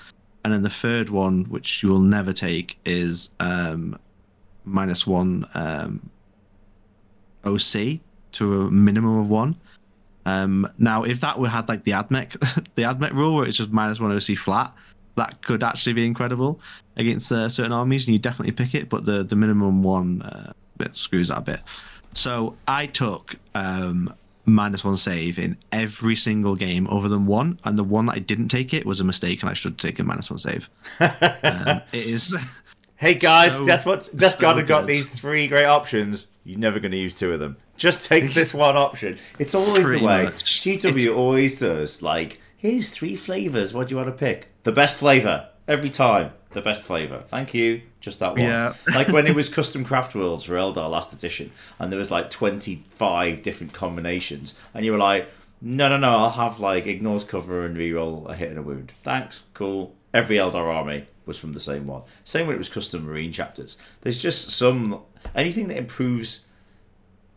and 0.45 0.53
then 0.53 0.63
the 0.63 0.71
third 0.71 1.09
one, 1.09 1.45
which 1.47 1.83
you 1.83 1.89
will 1.89 2.01
never 2.01 2.35
take, 2.35 2.79
is 2.85 3.31
um, 3.41 3.99
minus 4.65 5.07
one 5.07 5.49
um, 5.55 6.11
OC 7.45 8.01
to 8.33 8.63
a 8.63 8.71
minimum 8.71 9.19
of 9.19 9.31
one. 9.31 9.57
Um, 10.27 10.71
now, 10.79 11.05
if 11.05 11.21
that 11.21 11.39
were 11.39 11.49
had 11.49 11.69
like 11.69 11.85
the 11.85 11.93
admech, 11.93 12.33
the 12.75 12.83
admech 12.83 13.13
rule 13.13 13.37
where 13.37 13.47
it's 13.47 13.57
just 13.57 13.71
minus 13.71 14.01
one 14.01 14.13
OC 14.13 14.37
flat, 14.37 14.75
that 15.17 15.43
could 15.43 15.63
actually 15.63 15.93
be 15.95 16.07
incredible 16.07 16.61
against 16.97 17.31
uh, 17.33 17.49
certain 17.49 17.73
armies, 17.73 18.07
and 18.07 18.13
you 18.15 18.19
definitely 18.19 18.53
pick 18.53 18.75
it. 18.75 18.89
But 18.89 19.05
the 19.05 19.23
the 19.25 19.37
minimum 19.37 19.83
one 19.83 20.23
uh, 20.23 20.53
bit 20.77 20.97
screws 20.97 21.29
that 21.29 21.39
a 21.39 21.43
bit. 21.43 21.61
So 22.15 22.55
I 22.69 22.87
took 22.87 23.37
um, 23.55 24.15
minus 24.47 24.85
one 24.85 24.97
save 24.97 25.39
in 25.39 25.57
every 25.73 26.17
single 26.17 26.55
game 26.55 26.87
other 26.89 27.09
than 27.09 27.27
one, 27.27 27.59
and 27.65 27.79
the 27.79 27.85
one 27.85 28.07
that 28.07 28.13
I 28.17 28.19
didn't 28.21 28.49
take 28.49 28.73
it 28.73 28.87
was 28.87 29.01
a 29.01 29.05
mistake, 29.05 29.43
and 29.43 29.51
I 29.51 29.53
should 29.55 29.73
have 29.73 29.79
taken 29.79 30.07
minus 30.07 30.31
one 30.31 30.39
save. 30.39 30.69
um, 31.01 31.83
it 31.93 32.07
is. 32.07 32.35
Hey 32.99 33.13
guys, 33.15 33.55
So- 33.55 33.67
Death, 33.67 33.85
what, 33.85 34.17
Death 34.17 34.33
so 34.33 34.41
God 34.41 34.57
have 34.57 34.67
got 34.67 34.87
these 34.87 35.11
three 35.11 35.49
great 35.49 35.67
options. 35.67 36.29
You're 36.45 36.59
never 36.59 36.79
going 36.81 36.93
to 36.93 36.97
use 36.99 37.15
two 37.15 37.31
of 37.33 37.41
them. 37.41 37.59
Just 37.77 38.09
take 38.09 38.33
this 38.41 38.55
one 38.55 38.75
option. 38.77 39.19
It's 39.39 39.55
always 39.55 39.85
Pretty 39.85 40.01
the 40.01 40.07
way. 40.07 40.25
much. 40.25 40.63
GW 40.63 40.85
It's- 40.85 41.07
always 41.09 41.61
does. 41.61 42.01
Like, 42.01 42.41
here's 42.57 42.91
three 42.91 43.17
flavors. 43.17 43.73
What 43.75 43.89
do 43.89 43.93
you 43.93 43.97
want 43.97 44.09
to 44.09 44.19
pick? 44.19 44.49
The 44.65 44.73
best 44.73 44.99
flavor 44.99 45.49
every 45.69 45.91
time. 45.91 46.33
The 46.51 46.63
best 46.63 46.83
flavor. 46.83 47.25
Thank 47.29 47.53
you. 47.55 47.83
Just 48.01 48.21
that 48.21 48.33
one. 48.33 48.43
Yeah. 48.43 48.75
like 48.95 49.09
when 49.09 49.27
it 49.27 49.35
was 49.35 49.49
custom 49.55 49.85
craft 49.85 50.15
worlds 50.15 50.45
for 50.45 50.55
Eldar 50.55 50.91
last 50.91 51.13
edition, 51.13 51.53
and 51.79 51.93
there 51.93 51.99
was 51.99 52.11
like 52.11 52.31
25 52.31 53.43
different 53.43 53.73
combinations, 53.73 54.59
and 54.73 54.85
you 54.85 54.93
were 54.93 54.99
like, 54.99 55.29
no, 55.61 55.89
no, 55.89 55.97
no, 55.97 56.17
I'll 56.17 56.31
have 56.31 56.61
like 56.61 56.87
ignores 56.87 57.25
cover 57.25 57.65
and 57.65 57.77
reroll 57.77 58.29
a 58.29 58.35
hit 58.35 58.51
and 58.51 58.59
a 58.59 58.63
wound. 58.63 58.93
Thanks, 59.03 59.47
cool. 59.55 59.95
Every 60.15 60.37
Eldar 60.37 60.73
army 60.73 61.07
was 61.27 61.39
from 61.39 61.53
the 61.53 61.61
same 61.61 61.87
one. 61.87 62.03
Same 62.25 62.47
when 62.47 62.55
it 62.55 62.59
was 62.59 62.69
custom 62.69 63.05
marine 63.05 63.33
chapters. 63.33 63.77
There's 64.01 64.19
just 64.19 64.51
some 64.51 65.03
anything 65.35 65.69
that 65.69 65.77
improves 65.77 66.46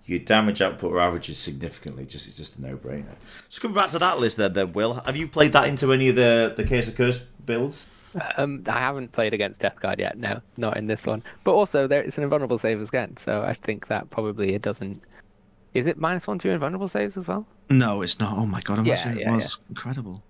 your 0.09 0.19
damage 0.19 0.61
output 0.61 0.91
or 0.91 0.99
averages 0.99 1.37
significantly. 1.37 2.05
Just 2.05 2.27
it's 2.27 2.37
just 2.37 2.57
a 2.57 2.61
no-brainer. 2.61 3.15
So 3.47 3.61
coming 3.61 3.75
back 3.75 3.91
to 3.91 3.99
that 3.99 4.19
list, 4.19 4.37
then, 4.37 4.53
then 4.53 4.73
Will, 4.73 4.95
have 4.95 5.15
you 5.15 5.27
played 5.27 5.53
that 5.53 5.67
into 5.67 5.93
any 5.93 6.09
of 6.09 6.15
the 6.15 6.53
the 6.55 6.63
Chaos 6.63 6.87
Accursed 6.87 7.25
builds? 7.45 7.87
Um, 8.37 8.63
I 8.67 8.79
haven't 8.79 9.11
played 9.11 9.33
against 9.33 9.61
Death 9.61 9.79
Guard 9.79 9.99
yet. 9.99 10.17
No, 10.17 10.41
not 10.57 10.77
in 10.77 10.87
this 10.87 11.05
one. 11.05 11.21
But 11.43 11.53
also, 11.53 11.87
there 11.87 12.01
it's 12.01 12.17
an 12.17 12.23
invulnerable 12.23 12.57
save 12.57 12.81
again, 12.81 13.15
so 13.17 13.43
I 13.43 13.53
think 13.53 13.87
that 13.87 14.09
probably 14.09 14.53
it 14.55 14.61
doesn't. 14.63 15.03
Is 15.75 15.85
it 15.85 15.97
minus 15.97 16.25
one 16.25 16.39
to 16.39 16.49
invulnerable 16.49 16.87
saves 16.87 17.15
as 17.17 17.27
well? 17.27 17.45
No, 17.69 18.01
it's 18.01 18.19
not. 18.19 18.35
Oh 18.35 18.45
my 18.47 18.61
god, 18.61 18.85
Yeah, 18.85 18.93
imagine 19.03 19.19
yeah, 19.19 19.31
it 19.31 19.35
was 19.35 19.61
incredible. 19.69 20.23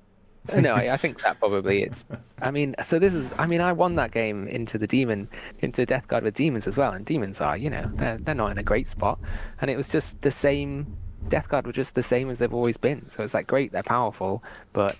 No, 0.57 0.73
I, 0.73 0.93
I 0.93 0.97
think 0.97 1.21
that 1.21 1.37
probably 1.39 1.83
it's. 1.83 2.03
I 2.41 2.49
mean, 2.51 2.75
so 2.83 2.97
this 2.97 3.13
is. 3.13 3.29
I 3.37 3.45
mean, 3.45 3.61
I 3.61 3.71
won 3.71 3.95
that 3.95 4.11
game 4.11 4.47
into 4.47 4.77
the 4.77 4.87
demon, 4.87 5.27
into 5.59 5.85
Death 5.85 6.07
Guard 6.07 6.23
with 6.23 6.33
demons 6.35 6.67
as 6.67 6.75
well, 6.77 6.91
and 6.91 7.05
demons 7.05 7.39
are, 7.41 7.55
you 7.57 7.69
know, 7.69 7.89
they're 7.95 8.17
they're 8.17 8.35
not 8.35 8.51
in 8.51 8.57
a 8.57 8.63
great 8.63 8.87
spot, 8.87 9.19
and 9.61 9.69
it 9.69 9.77
was 9.77 9.89
just 9.89 10.19
the 10.21 10.31
same. 10.31 10.97
Death 11.27 11.49
Guard 11.49 11.67
were 11.67 11.73
just 11.73 11.93
the 11.95 12.01
same 12.03 12.29
as 12.29 12.39
they've 12.39 12.53
always 12.53 12.77
been. 12.77 13.07
So 13.09 13.23
it's 13.23 13.33
like 13.33 13.45
great, 13.45 13.71
they're 13.73 13.83
powerful, 13.83 14.41
but 14.73 14.95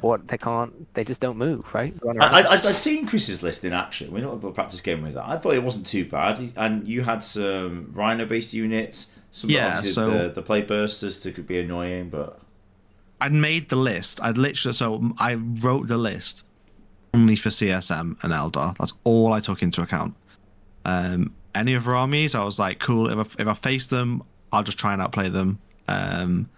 what 0.00 0.26
they 0.28 0.38
can't, 0.38 0.92
they 0.94 1.04
just 1.04 1.20
don't 1.20 1.36
move, 1.36 1.64
right? 1.74 1.94
I, 2.20 2.42
I. 2.42 2.48
I'd 2.52 2.64
seen 2.64 3.06
Chris's 3.06 3.42
list 3.42 3.64
in 3.64 3.72
action. 3.72 4.12
We're 4.12 4.22
not 4.22 4.42
a 4.44 4.50
practice 4.52 4.80
game 4.80 5.02
with 5.02 5.14
that. 5.14 5.26
I 5.26 5.36
thought 5.36 5.54
it 5.54 5.62
wasn't 5.62 5.86
too 5.86 6.04
bad, 6.08 6.52
and 6.56 6.86
you 6.86 7.02
had 7.02 7.22
some 7.24 7.90
Rhino-based 7.92 8.54
units. 8.54 9.12
Some 9.32 9.50
Yeah, 9.50 9.76
so- 9.78 10.10
the, 10.10 10.28
the 10.34 10.42
play 10.42 10.62
bursters 10.62 11.22
to 11.24 11.32
could 11.32 11.46
be 11.46 11.58
annoying, 11.58 12.08
but 12.08 12.40
I'd 13.20 13.32
made 13.32 13.68
the 13.68 13.76
list. 13.76 14.20
I'd 14.22 14.38
literally 14.38 14.74
so 14.74 15.12
I 15.18 15.34
wrote 15.34 15.86
the 15.86 15.96
list 15.96 16.46
only 17.14 17.36
for 17.36 17.48
CSM 17.48 18.16
and 18.22 18.32
Eldar. 18.32 18.76
That's 18.76 18.92
all 19.04 19.32
I 19.32 19.40
took 19.40 19.62
into 19.62 19.82
account. 19.82 20.14
Um, 20.84 21.32
any 21.54 21.76
other 21.76 21.94
armies, 21.94 22.34
I 22.34 22.42
was 22.44 22.58
like, 22.58 22.80
cool. 22.80 23.08
If 23.08 23.38
I, 23.38 23.42
if 23.42 23.48
I 23.48 23.54
face 23.54 23.86
them, 23.86 24.22
I'll 24.52 24.64
just 24.64 24.78
try 24.78 24.92
and 24.92 25.00
outplay 25.00 25.28
them. 25.28 25.58
Um, 25.88 26.48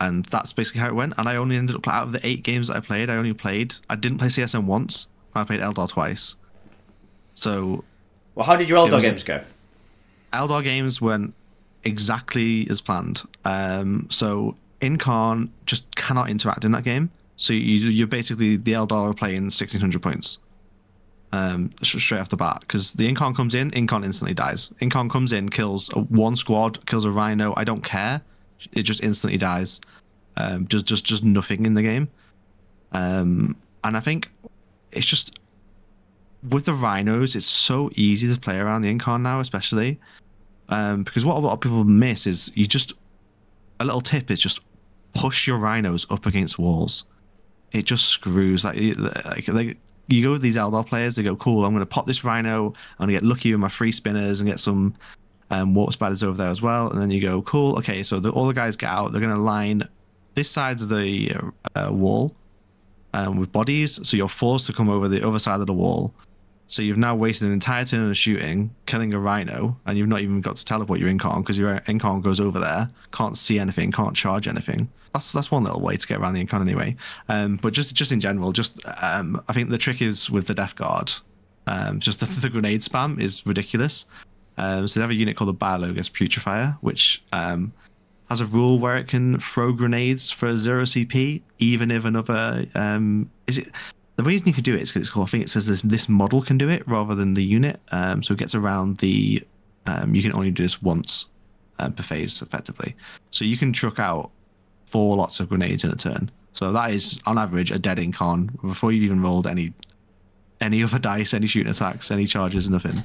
and 0.00 0.24
that's 0.26 0.52
basically 0.52 0.80
how 0.80 0.88
it 0.88 0.94
went. 0.94 1.14
And 1.18 1.28
I 1.28 1.36
only 1.36 1.56
ended 1.56 1.76
up 1.76 1.86
out 1.88 2.04
of 2.04 2.12
the 2.12 2.24
eight 2.26 2.42
games 2.42 2.68
that 2.68 2.76
I 2.76 2.80
played, 2.80 3.10
I 3.10 3.16
only 3.16 3.32
played. 3.32 3.74
I 3.90 3.96
didn't 3.96 4.18
play 4.18 4.28
CSM 4.28 4.64
once. 4.64 5.08
I 5.34 5.44
played 5.44 5.60
Eldar 5.60 5.88
twice. 5.88 6.36
So 7.34 7.84
well, 8.34 8.46
how 8.46 8.56
did 8.56 8.68
your 8.68 8.78
Eldar 8.78 8.92
was- 8.94 9.02
games 9.04 9.24
go? 9.24 9.42
Eldar 10.32 10.62
games 10.64 11.00
went 11.00 11.34
exactly 11.84 12.66
as 12.70 12.80
planned. 12.80 13.22
Um, 13.44 14.08
so 14.10 14.56
Incarn 14.84 15.50
just 15.66 15.94
cannot 15.96 16.28
interact 16.28 16.64
in 16.64 16.72
that 16.72 16.84
game. 16.84 17.10
So 17.36 17.52
you, 17.52 17.88
you're 17.88 18.06
basically 18.06 18.56
the 18.56 18.72
Eldar 18.72 19.16
playing 19.16 19.44
1600 19.44 20.00
points 20.00 20.38
um, 21.32 21.72
straight 21.82 22.20
off 22.20 22.28
the 22.28 22.36
bat 22.36 22.60
because 22.60 22.92
the 22.92 23.12
Incarn 23.12 23.34
comes 23.34 23.54
in, 23.54 23.70
Incarn 23.72 24.04
instantly 24.04 24.34
dies. 24.34 24.72
Incarn 24.80 25.10
comes 25.10 25.32
in, 25.32 25.48
kills 25.48 25.90
a, 25.94 25.98
one 25.98 26.36
squad, 26.36 26.86
kills 26.86 27.04
a 27.04 27.10
Rhino. 27.10 27.54
I 27.56 27.64
don't 27.64 27.82
care. 27.82 28.22
It 28.72 28.82
just 28.82 29.02
instantly 29.02 29.38
dies. 29.38 29.80
Um, 30.36 30.66
just 30.68 30.86
just 30.86 31.04
just 31.04 31.24
nothing 31.24 31.66
in 31.66 31.74
the 31.74 31.82
game. 31.82 32.08
Um, 32.92 33.56
and 33.82 33.96
I 33.96 34.00
think 34.00 34.30
it's 34.92 35.06
just 35.06 35.38
with 36.48 36.66
the 36.66 36.74
rhinos, 36.74 37.34
it's 37.34 37.46
so 37.46 37.90
easy 37.94 38.32
to 38.32 38.38
play 38.38 38.58
around 38.58 38.82
the 38.82 38.94
Incarn 38.94 39.22
now, 39.22 39.40
especially 39.40 39.98
um, 40.68 41.02
because 41.02 41.24
what 41.24 41.36
a 41.36 41.40
lot 41.40 41.52
of 41.52 41.60
people 41.60 41.84
miss 41.84 42.26
is 42.26 42.50
you 42.54 42.66
just 42.66 42.92
a 43.80 43.84
little 43.84 44.00
tip 44.00 44.30
is 44.30 44.40
just 44.40 44.60
push 45.14 45.46
your 45.46 45.58
rhinos 45.58 46.06
up 46.10 46.26
against 46.26 46.58
walls. 46.58 47.04
It 47.72 47.84
just 47.86 48.06
screws 48.06 48.64
like, 48.64 48.76
like, 49.48 49.76
you 50.06 50.22
go 50.22 50.32
with 50.32 50.42
these 50.42 50.56
Eldar 50.56 50.86
players. 50.86 51.16
They 51.16 51.22
go, 51.22 51.34
cool. 51.36 51.64
I'm 51.64 51.72
going 51.72 51.80
to 51.80 51.86
pop 51.86 52.06
this 52.06 52.24
rhino. 52.24 52.66
I'm 52.98 53.06
going 53.06 53.08
to 53.08 53.14
get 53.14 53.22
lucky 53.22 53.52
with 53.52 53.60
my 53.60 53.68
free 53.68 53.90
spinners 53.90 54.40
and 54.40 54.48
get 54.48 54.60
some 54.60 54.94
um, 55.50 55.74
Warp 55.74 55.92
Spiders 55.92 56.22
over 56.22 56.36
there 56.36 56.50
as 56.50 56.62
well. 56.62 56.90
And 56.90 57.00
then 57.00 57.10
you 57.10 57.20
go, 57.20 57.42
cool. 57.42 57.76
Okay, 57.78 58.02
so 58.02 58.20
the, 58.20 58.30
all 58.30 58.46
the 58.46 58.54
guys 58.54 58.76
get 58.76 58.90
out. 58.90 59.12
They're 59.12 59.20
going 59.20 59.34
to 59.34 59.40
line 59.40 59.88
this 60.34 60.50
side 60.50 60.80
of 60.80 60.88
the 60.88 61.34
uh, 61.74 61.88
wall 61.90 62.34
um, 63.14 63.38
with 63.38 63.50
bodies. 63.50 64.06
So 64.06 64.16
you're 64.16 64.28
forced 64.28 64.66
to 64.66 64.72
come 64.72 64.88
over 64.88 65.08
the 65.08 65.26
other 65.26 65.38
side 65.38 65.60
of 65.60 65.66
the 65.66 65.72
wall. 65.72 66.12
So 66.66 66.82
you've 66.82 66.98
now 66.98 67.14
wasted 67.14 67.46
an 67.46 67.52
entire 67.52 67.84
turn 67.84 68.10
of 68.10 68.16
shooting, 68.16 68.74
killing 68.86 69.12
a 69.12 69.18
rhino, 69.18 69.76
and 69.86 69.98
you've 69.98 70.08
not 70.08 70.20
even 70.20 70.40
got 70.40 70.56
to 70.56 70.64
teleport 70.64 70.98
your 70.98 71.10
Incarn 71.10 71.42
because 71.42 71.58
your 71.58 71.80
Incarn 71.80 72.22
goes 72.22 72.40
over 72.40 72.58
there, 72.58 72.90
can't 73.12 73.36
see 73.36 73.58
anything, 73.58 73.92
can't 73.92 74.16
charge 74.16 74.48
anything. 74.48 74.88
That's 75.12 75.30
that's 75.30 75.50
one 75.50 75.62
little 75.62 75.80
way 75.80 75.96
to 75.96 76.06
get 76.06 76.18
around 76.18 76.34
the 76.34 76.44
Incarn 76.44 76.62
anyway. 76.62 76.96
Um, 77.28 77.56
but 77.56 77.72
just 77.72 77.94
just 77.94 78.12
in 78.12 78.20
general, 78.20 78.52
just 78.52 78.80
um, 79.00 79.42
I 79.48 79.52
think 79.52 79.70
the 79.70 79.78
trick 79.78 80.02
is 80.02 80.30
with 80.30 80.46
the 80.46 80.54
Death 80.54 80.74
Guard. 80.74 81.12
Um, 81.66 82.00
just 82.00 82.20
the, 82.20 82.26
the 82.40 82.50
grenade 82.50 82.80
spam 82.80 83.20
is 83.20 83.46
ridiculous. 83.46 84.06
Um, 84.56 84.88
so 84.88 85.00
they 85.00 85.02
have 85.02 85.10
a 85.10 85.14
unit 85.14 85.36
called 85.36 85.48
the 85.48 85.54
Biologus 85.54 86.10
Putrifier, 86.10 86.76
which 86.80 87.22
um, 87.32 87.72
has 88.28 88.40
a 88.40 88.46
rule 88.46 88.78
where 88.78 88.96
it 88.96 89.08
can 89.08 89.38
throw 89.38 89.72
grenades 89.72 90.30
for 90.30 90.56
zero 90.56 90.84
CP, 90.84 91.42
even 91.58 91.90
if 91.90 92.04
another 92.04 92.66
um, 92.74 93.30
is 93.46 93.58
it. 93.58 93.68
The 94.16 94.22
reason 94.22 94.46
you 94.46 94.54
can 94.54 94.62
do 94.62 94.74
it 94.74 94.82
is 94.82 94.90
because 94.90 95.02
it's 95.02 95.10
cool. 95.10 95.24
I 95.24 95.26
think 95.26 95.44
it 95.44 95.50
says 95.50 95.66
this 95.66 95.80
this 95.82 96.08
model 96.08 96.40
can 96.40 96.56
do 96.56 96.68
it 96.68 96.86
rather 96.86 97.14
than 97.14 97.34
the 97.34 97.44
unit. 97.44 97.80
Um, 97.90 98.22
so 98.22 98.34
it 98.34 98.38
gets 98.38 98.54
around 98.54 98.98
the. 98.98 99.42
Um, 99.86 100.14
you 100.14 100.22
can 100.22 100.32
only 100.32 100.50
do 100.50 100.62
this 100.62 100.80
once 100.80 101.26
uh, 101.78 101.90
per 101.90 102.02
phase, 102.02 102.40
effectively. 102.40 102.96
So 103.30 103.44
you 103.44 103.56
can 103.56 103.72
truck 103.72 103.98
out 103.98 104.30
four 104.86 105.16
lots 105.16 105.40
of 105.40 105.48
grenades 105.48 105.84
in 105.84 105.90
a 105.90 105.96
turn. 105.96 106.30
So 106.52 106.72
that 106.72 106.92
is 106.92 107.20
on 107.26 107.36
average 107.36 107.72
a 107.72 107.78
dead 107.78 107.98
Incarn 107.98 108.48
before 108.62 108.92
you've 108.92 109.02
even 109.02 109.20
rolled 109.20 109.46
any 109.46 109.72
any 110.60 110.82
other 110.82 110.98
dice, 110.98 111.34
any 111.34 111.46
shooting 111.46 111.70
attacks, 111.70 112.10
any 112.10 112.26
charges, 112.26 112.68
nothing. 112.68 113.02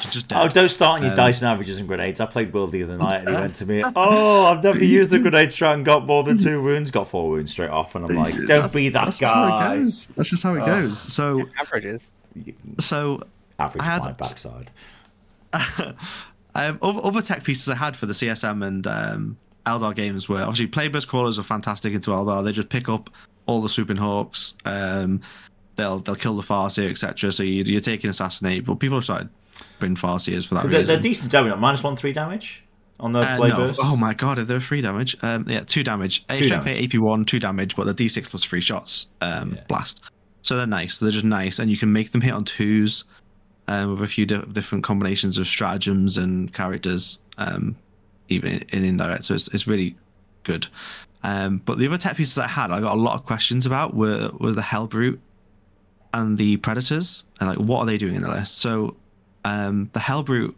Just, 0.00 0.12
just 0.12 0.32
Oh, 0.32 0.48
don't 0.48 0.68
start 0.68 0.96
on 0.98 1.02
your 1.02 1.10
Um, 1.12 1.16
dice 1.16 1.42
and 1.42 1.50
averages 1.50 1.78
and 1.78 1.86
grenades. 1.88 2.20
I 2.20 2.26
played 2.26 2.52
Will 2.52 2.66
the 2.66 2.82
other 2.82 2.96
night 2.96 3.20
and 3.20 3.28
he 3.28 3.34
went 3.34 3.54
to 3.56 3.66
me, 3.66 3.82
Oh, 3.96 4.46
I've 4.46 4.62
never 4.64 4.84
used 4.84 5.10
the 5.10 5.18
grenade 5.18 5.48
strat 5.50 5.74
and 5.74 5.84
got 5.84 6.06
more 6.06 6.22
than 6.24 6.38
two 6.38 6.62
wounds. 6.62 6.90
Got 6.90 7.08
four 7.08 7.28
wounds 7.30 7.52
straight 7.52 7.70
off. 7.70 7.94
And 7.94 8.04
I'm 8.06 8.16
like, 8.16 8.34
Don't 8.34 8.46
That's- 8.46 8.74
be 8.74 8.88
that 8.90 9.04
that's 9.04 9.18
just 9.18 9.32
how 9.34 9.46
it 9.46 9.50
guy. 9.50 9.76
goes. 9.78 10.06
That's 10.16 10.28
just 10.30 10.42
how 10.42 10.54
it 10.54 10.64
goes. 10.66 10.98
So, 10.98 11.48
Averages. 11.58 12.14
so 12.78 13.22
Average 13.58 13.82
I 13.82 13.84
had- 13.84 14.02
my 14.04 14.12
backside. 14.12 14.70
um, 16.54 16.78
other, 16.82 17.00
other 17.04 17.22
tech 17.22 17.44
pieces 17.44 17.68
I 17.68 17.74
had 17.76 17.96
for 17.96 18.06
the 18.06 18.12
CSM 18.12 18.66
and 18.66 18.86
um, 18.86 19.36
Eldar 19.66 19.94
games 19.94 20.28
were 20.28 20.40
obviously 20.42 20.66
Plagueburst 20.66 21.08
Crawlers 21.08 21.38
are 21.38 21.42
fantastic 21.42 21.92
into 21.92 22.10
Eldar. 22.10 22.44
They 22.44 22.52
just 22.52 22.68
pick 22.68 22.88
up 22.88 23.10
all 23.46 23.60
the 23.60 23.68
swooping 23.68 23.96
hawks. 23.96 24.54
Um, 24.64 25.20
they'll 25.76 25.98
they'll 26.00 26.14
kill 26.14 26.36
the 26.36 26.42
Farseer, 26.42 26.90
etc. 26.90 27.32
So 27.32 27.42
you, 27.42 27.64
you're 27.64 27.80
taking 27.80 28.10
assassinate, 28.10 28.64
but 28.64 28.76
people 28.76 28.96
have 28.98 29.04
started 29.04 29.28
bringing 29.78 29.96
Farseers 29.96 30.46
for 30.46 30.54
that 30.56 30.62
They're, 30.70 30.80
reason. 30.80 30.86
they're 30.86 31.02
decent 31.02 31.30
damage. 31.32 31.56
Minus 31.58 31.82
one, 31.82 31.96
three 31.96 32.12
damage 32.12 32.64
on 32.98 33.12
the 33.12 33.20
Uh, 33.20 33.36
play 33.36 33.48
no. 33.50 33.56
burst. 33.56 33.80
Oh 33.82 33.96
my 33.96 34.14
god, 34.14 34.38
if 34.38 34.46
they're 34.48 34.60
three 34.60 34.80
damage. 34.80 35.16
Um, 35.22 35.46
yeah, 35.48 35.60
two 35.60 35.82
damage. 35.82 36.26
Two 36.28 36.36
Two 36.36 36.44
strength 36.46 36.64
damage. 36.64 36.78
eight, 36.80 36.94
AP 36.94 37.00
one, 37.00 37.24
two 37.24 37.38
damage, 37.38 37.76
but 37.76 37.84
they're 37.84 37.94
D6 37.94 38.28
plus 38.30 38.44
three 38.44 38.60
shots. 38.60 39.08
Um, 39.20 39.54
Yeah. 39.54 39.62
blast. 39.68 40.00
So 40.42 40.56
they're 40.56 40.66
nice. 40.66 40.98
They're 40.98 41.10
just 41.10 41.24
nice, 41.24 41.58
and 41.58 41.70
you 41.70 41.76
can 41.76 41.92
make 41.92 42.12
them 42.12 42.20
hit 42.22 42.32
on 42.32 42.44
twos, 42.44 43.04
um, 43.68 43.92
with 43.92 44.02
a 44.02 44.06
few 44.06 44.26
di- 44.26 44.42
different 44.52 44.84
combinations 44.84 45.36
of 45.38 45.46
stratagems 45.46 46.16
and 46.16 46.52
characters, 46.52 47.18
um, 47.38 47.76
even 48.28 48.52
in, 48.52 48.62
in 48.70 48.84
indirect. 48.84 49.24
So 49.26 49.34
it's 49.34 49.48
it's 49.48 49.66
really 49.66 49.96
good. 50.44 50.66
Um, 51.22 51.60
but 51.66 51.76
the 51.78 51.86
other 51.86 51.98
tech 51.98 52.16
pieces 52.16 52.38
I 52.38 52.46
had, 52.46 52.70
I 52.70 52.80
got 52.80 52.94
a 52.96 53.00
lot 53.00 53.14
of 53.14 53.26
questions 53.26 53.66
about 53.66 53.94
were 53.94 54.30
were 54.40 54.52
the 54.52 54.62
Hellbrute 54.62 55.18
and 56.14 56.38
the 56.38 56.56
Predators, 56.56 57.24
and 57.38 57.48
like 57.50 57.58
what 57.58 57.80
are 57.80 57.86
they 57.86 57.98
doing 57.98 58.14
in 58.14 58.22
the 58.22 58.30
list? 58.30 58.58
So 58.58 58.96
um, 59.44 59.90
the 59.92 60.00
Hellbrute 60.00 60.54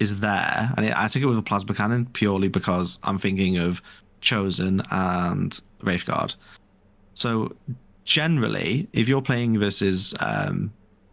is 0.00 0.20
there, 0.20 0.72
and 0.76 0.86
I 0.86 1.08
took 1.08 1.22
it 1.22 1.26
with 1.26 1.38
a 1.38 1.42
plasma 1.42 1.74
cannon 1.74 2.06
purely 2.06 2.48
because 2.48 2.98
I'm 3.02 3.18
thinking 3.18 3.58
of 3.58 3.82
Chosen 4.20 4.82
and 4.90 5.60
Wraithguard. 5.82 6.34
So 7.14 7.54
generally, 8.04 8.88
if 8.92 9.08
you're 9.08 9.22
playing 9.22 9.58
versus 9.58 10.14
um, 10.20 10.72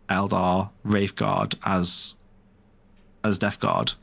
Eldar 0.10 0.70
Wraithguard 0.86 1.56
as 1.64 2.16
as 3.24 3.40
Death 3.40 3.60
Guard, 3.60 3.94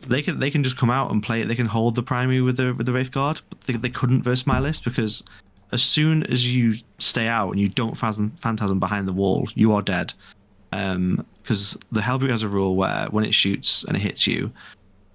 they 0.00 0.22
can 0.22 0.38
they 0.38 0.50
can 0.50 0.62
just 0.62 0.76
come 0.76 0.90
out 0.90 1.10
and 1.10 1.22
play 1.22 1.42
it. 1.42 1.48
They 1.48 1.56
can 1.56 1.66
hold 1.66 1.96
the 1.96 2.02
primary 2.02 2.40
with 2.40 2.56
the 2.56 2.72
with 2.72 2.86
the 2.86 2.92
Wraithguard, 2.92 3.42
but 3.48 3.60
they, 3.62 3.74
they 3.74 3.90
couldn't 3.90 4.22
versus 4.22 4.46
my 4.46 4.60
list 4.60 4.84
because 4.84 5.24
as 5.72 5.82
soon 5.82 6.22
as 6.24 6.52
you 6.52 6.74
stay 6.98 7.26
out 7.26 7.50
and 7.50 7.60
you 7.60 7.68
don't 7.68 7.96
phantasm, 7.96 8.30
phantasm 8.40 8.78
behind 8.78 9.06
the 9.06 9.12
wall, 9.12 9.48
you 9.54 9.72
are 9.72 9.82
dead. 9.82 10.14
Um, 10.72 11.26
because 11.48 11.78
the 11.92 12.02
Hellbrute 12.02 12.28
has 12.28 12.42
a 12.42 12.48
rule 12.48 12.76
where 12.76 13.06
when 13.10 13.24
it 13.24 13.32
shoots 13.32 13.82
and 13.84 13.96
it 13.96 14.00
hits 14.00 14.26
you, 14.26 14.52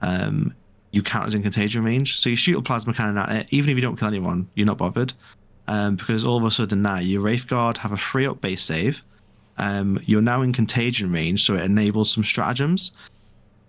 um, 0.02 0.52
you 0.90 1.04
count 1.04 1.28
as 1.28 1.36
in 1.36 1.44
contagion 1.44 1.84
range. 1.84 2.20
So 2.20 2.28
you 2.28 2.36
shoot 2.36 2.58
a 2.58 2.62
plasma 2.64 2.92
cannon 2.92 3.20
at 3.20 3.32
it, 3.32 3.48
even 3.52 3.70
if 3.70 3.76
you 3.76 3.84
don't 3.84 3.98
kill 3.98 4.08
anyone, 4.08 4.50
you're 4.56 4.66
not 4.66 4.80
bothered. 4.80 5.14
Um, 5.68 5.96
because 5.96 6.26
all 6.26 6.38
of 6.38 6.44
a 6.44 6.50
sudden 6.50 6.82
now 6.82 6.98
your 6.98 7.22
Wraithguard 7.22 7.78
have 7.78 7.92
a 7.92 7.98
free 7.98 8.26
up 8.26 8.42
base 8.42 8.64
save. 8.64 9.04
Um, 9.60 10.00
you're 10.06 10.24
now 10.24 10.42
in 10.42 10.54
contagion 10.54 11.12
range, 11.12 11.46
so 11.46 11.54
it 11.54 11.62
enables 11.62 12.12
some 12.12 12.24
stratagems. 12.24 12.94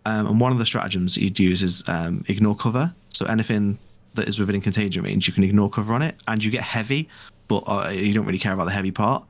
Um, 0.06 0.26
and 0.26 0.40
one 0.40 0.50
of 0.50 0.58
the 0.58 0.64
stratagems 0.64 1.18
you'd 1.18 1.38
use 1.38 1.62
is 1.62 1.86
um, 1.86 2.24
ignore 2.28 2.56
cover. 2.56 2.94
So 3.10 3.26
anything 3.26 3.78
that 4.14 4.26
is 4.26 4.38
within 4.38 4.62
contagion 4.62 5.04
range, 5.04 5.26
you 5.26 5.34
can 5.34 5.44
ignore 5.44 5.68
cover 5.68 5.92
on 5.92 6.00
it, 6.00 6.16
and 6.28 6.42
you 6.42 6.50
get 6.50 6.62
heavy, 6.62 7.10
but 7.46 7.62
uh, 7.66 7.90
you 7.90 8.14
don't 8.14 8.24
really 8.24 8.38
care 8.38 8.54
about 8.54 8.64
the 8.64 8.72
heavy 8.72 8.90
part. 8.90 9.22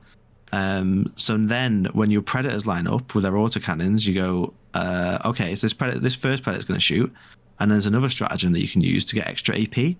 Um, 0.51 1.11
so 1.15 1.37
then, 1.37 1.89
when 1.93 2.11
your 2.11 2.21
predators 2.21 2.65
line 2.65 2.87
up 2.87 3.13
with 3.13 3.23
their 3.23 3.33
autocannons, 3.33 4.05
you 4.05 4.13
go, 4.13 4.53
uh, 4.73 5.19
okay, 5.25 5.55
so 5.55 5.65
this 5.65 5.73
predator, 5.73 5.99
this 5.99 6.15
first 6.15 6.43
predator's 6.43 6.65
going 6.65 6.79
to 6.79 6.85
shoot, 6.85 7.11
and 7.59 7.71
there's 7.71 7.85
another 7.85 8.09
stratagem 8.09 8.53
that 8.53 8.61
you 8.61 8.67
can 8.67 8.81
use 8.81 9.05
to 9.05 9.15
get 9.15 9.27
extra 9.27 9.59
AP. 9.59 9.95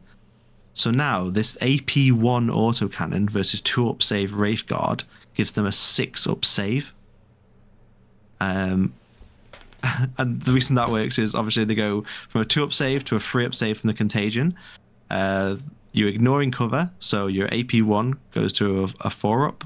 So 0.73 0.91
now 0.91 1.29
this 1.29 1.57
AP 1.61 2.11
one 2.11 2.49
autocannon 2.49 3.29
versus 3.29 3.61
two 3.61 3.89
up 3.89 4.03
save 4.03 4.31
Wraithguard 4.31 5.03
gives 5.33 5.53
them 5.53 5.65
a 5.65 5.71
six 5.71 6.27
up 6.27 6.43
save. 6.43 6.93
Um, 8.41 8.93
and 10.17 10.41
the 10.41 10.51
reason 10.51 10.75
that 10.75 10.89
works 10.89 11.17
is 11.17 11.33
obviously 11.33 11.63
they 11.63 11.75
go 11.75 12.03
from 12.29 12.41
a 12.41 12.45
two 12.45 12.63
up 12.63 12.73
save 12.73 13.05
to 13.05 13.15
a 13.15 13.19
three 13.19 13.45
up 13.45 13.55
save 13.55 13.79
from 13.79 13.87
the 13.87 13.93
contagion. 13.93 14.55
Uh, 15.09 15.55
you're 15.93 16.09
ignoring 16.09 16.51
cover, 16.51 16.89
so 16.99 17.27
your 17.27 17.47
AP 17.53 17.81
one 17.81 18.19
goes 18.33 18.51
to 18.53 18.83
a, 18.83 19.07
a 19.07 19.09
four 19.09 19.47
up. 19.47 19.63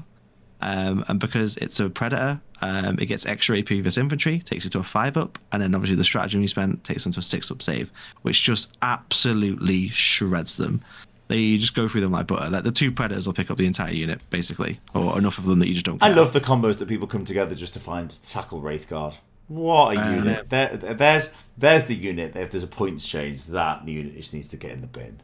Um, 0.62 1.04
and 1.08 1.18
because 1.18 1.56
it's 1.56 1.80
a 1.80 1.88
predator, 1.88 2.40
um, 2.60 2.98
it 2.98 3.06
gets 3.06 3.24
extra 3.26 3.58
AP 3.58 3.68
versus 3.68 3.96
infantry, 3.98 4.40
takes 4.40 4.64
it 4.66 4.72
to 4.72 4.78
a 4.80 4.82
five 4.82 5.16
up, 5.16 5.38
and 5.52 5.62
then 5.62 5.74
obviously 5.74 5.96
the 5.96 6.04
stratagem 6.04 6.42
you 6.42 6.48
spent 6.48 6.84
takes 6.84 7.04
them 7.04 7.12
to 7.14 7.20
a 7.20 7.22
six 7.22 7.50
up 7.50 7.62
save, 7.62 7.90
which 8.22 8.42
just 8.42 8.68
absolutely 8.82 9.88
shreds 9.88 10.56
them. 10.56 10.82
They 11.28 11.56
just 11.56 11.74
go 11.74 11.88
through 11.88 12.00
them 12.00 12.12
like 12.12 12.26
butter. 12.26 12.50
Like 12.50 12.64
the 12.64 12.72
two 12.72 12.90
predators 12.90 13.26
will 13.26 13.34
pick 13.34 13.50
up 13.50 13.56
the 13.58 13.66
entire 13.66 13.92
unit, 13.92 14.20
basically, 14.30 14.80
or 14.94 15.16
enough 15.16 15.38
of 15.38 15.46
them 15.46 15.60
that 15.60 15.68
you 15.68 15.74
just 15.74 15.86
don't. 15.86 16.02
I 16.02 16.08
care. 16.08 16.16
love 16.16 16.32
the 16.32 16.40
combos 16.40 16.78
that 16.78 16.88
people 16.88 17.06
come 17.06 17.24
together 17.24 17.54
just 17.54 17.72
to 17.74 17.80
find 17.80 18.10
tackle 18.22 18.60
Wraithguard. 18.60 19.14
What 19.46 19.96
a 19.96 20.00
Um, 20.00 20.14
unit! 20.16 20.50
There, 20.50 20.76
there's 20.76 21.30
there's 21.56 21.84
the 21.84 21.94
unit. 21.94 22.36
If 22.36 22.50
there's 22.50 22.64
a 22.64 22.68
points 22.68 23.06
change, 23.06 23.46
that 23.46 23.86
the 23.86 23.92
unit 23.92 24.16
just 24.16 24.34
needs 24.34 24.48
to 24.48 24.56
get 24.56 24.72
in 24.72 24.80
the 24.80 24.86
bin. 24.88 25.20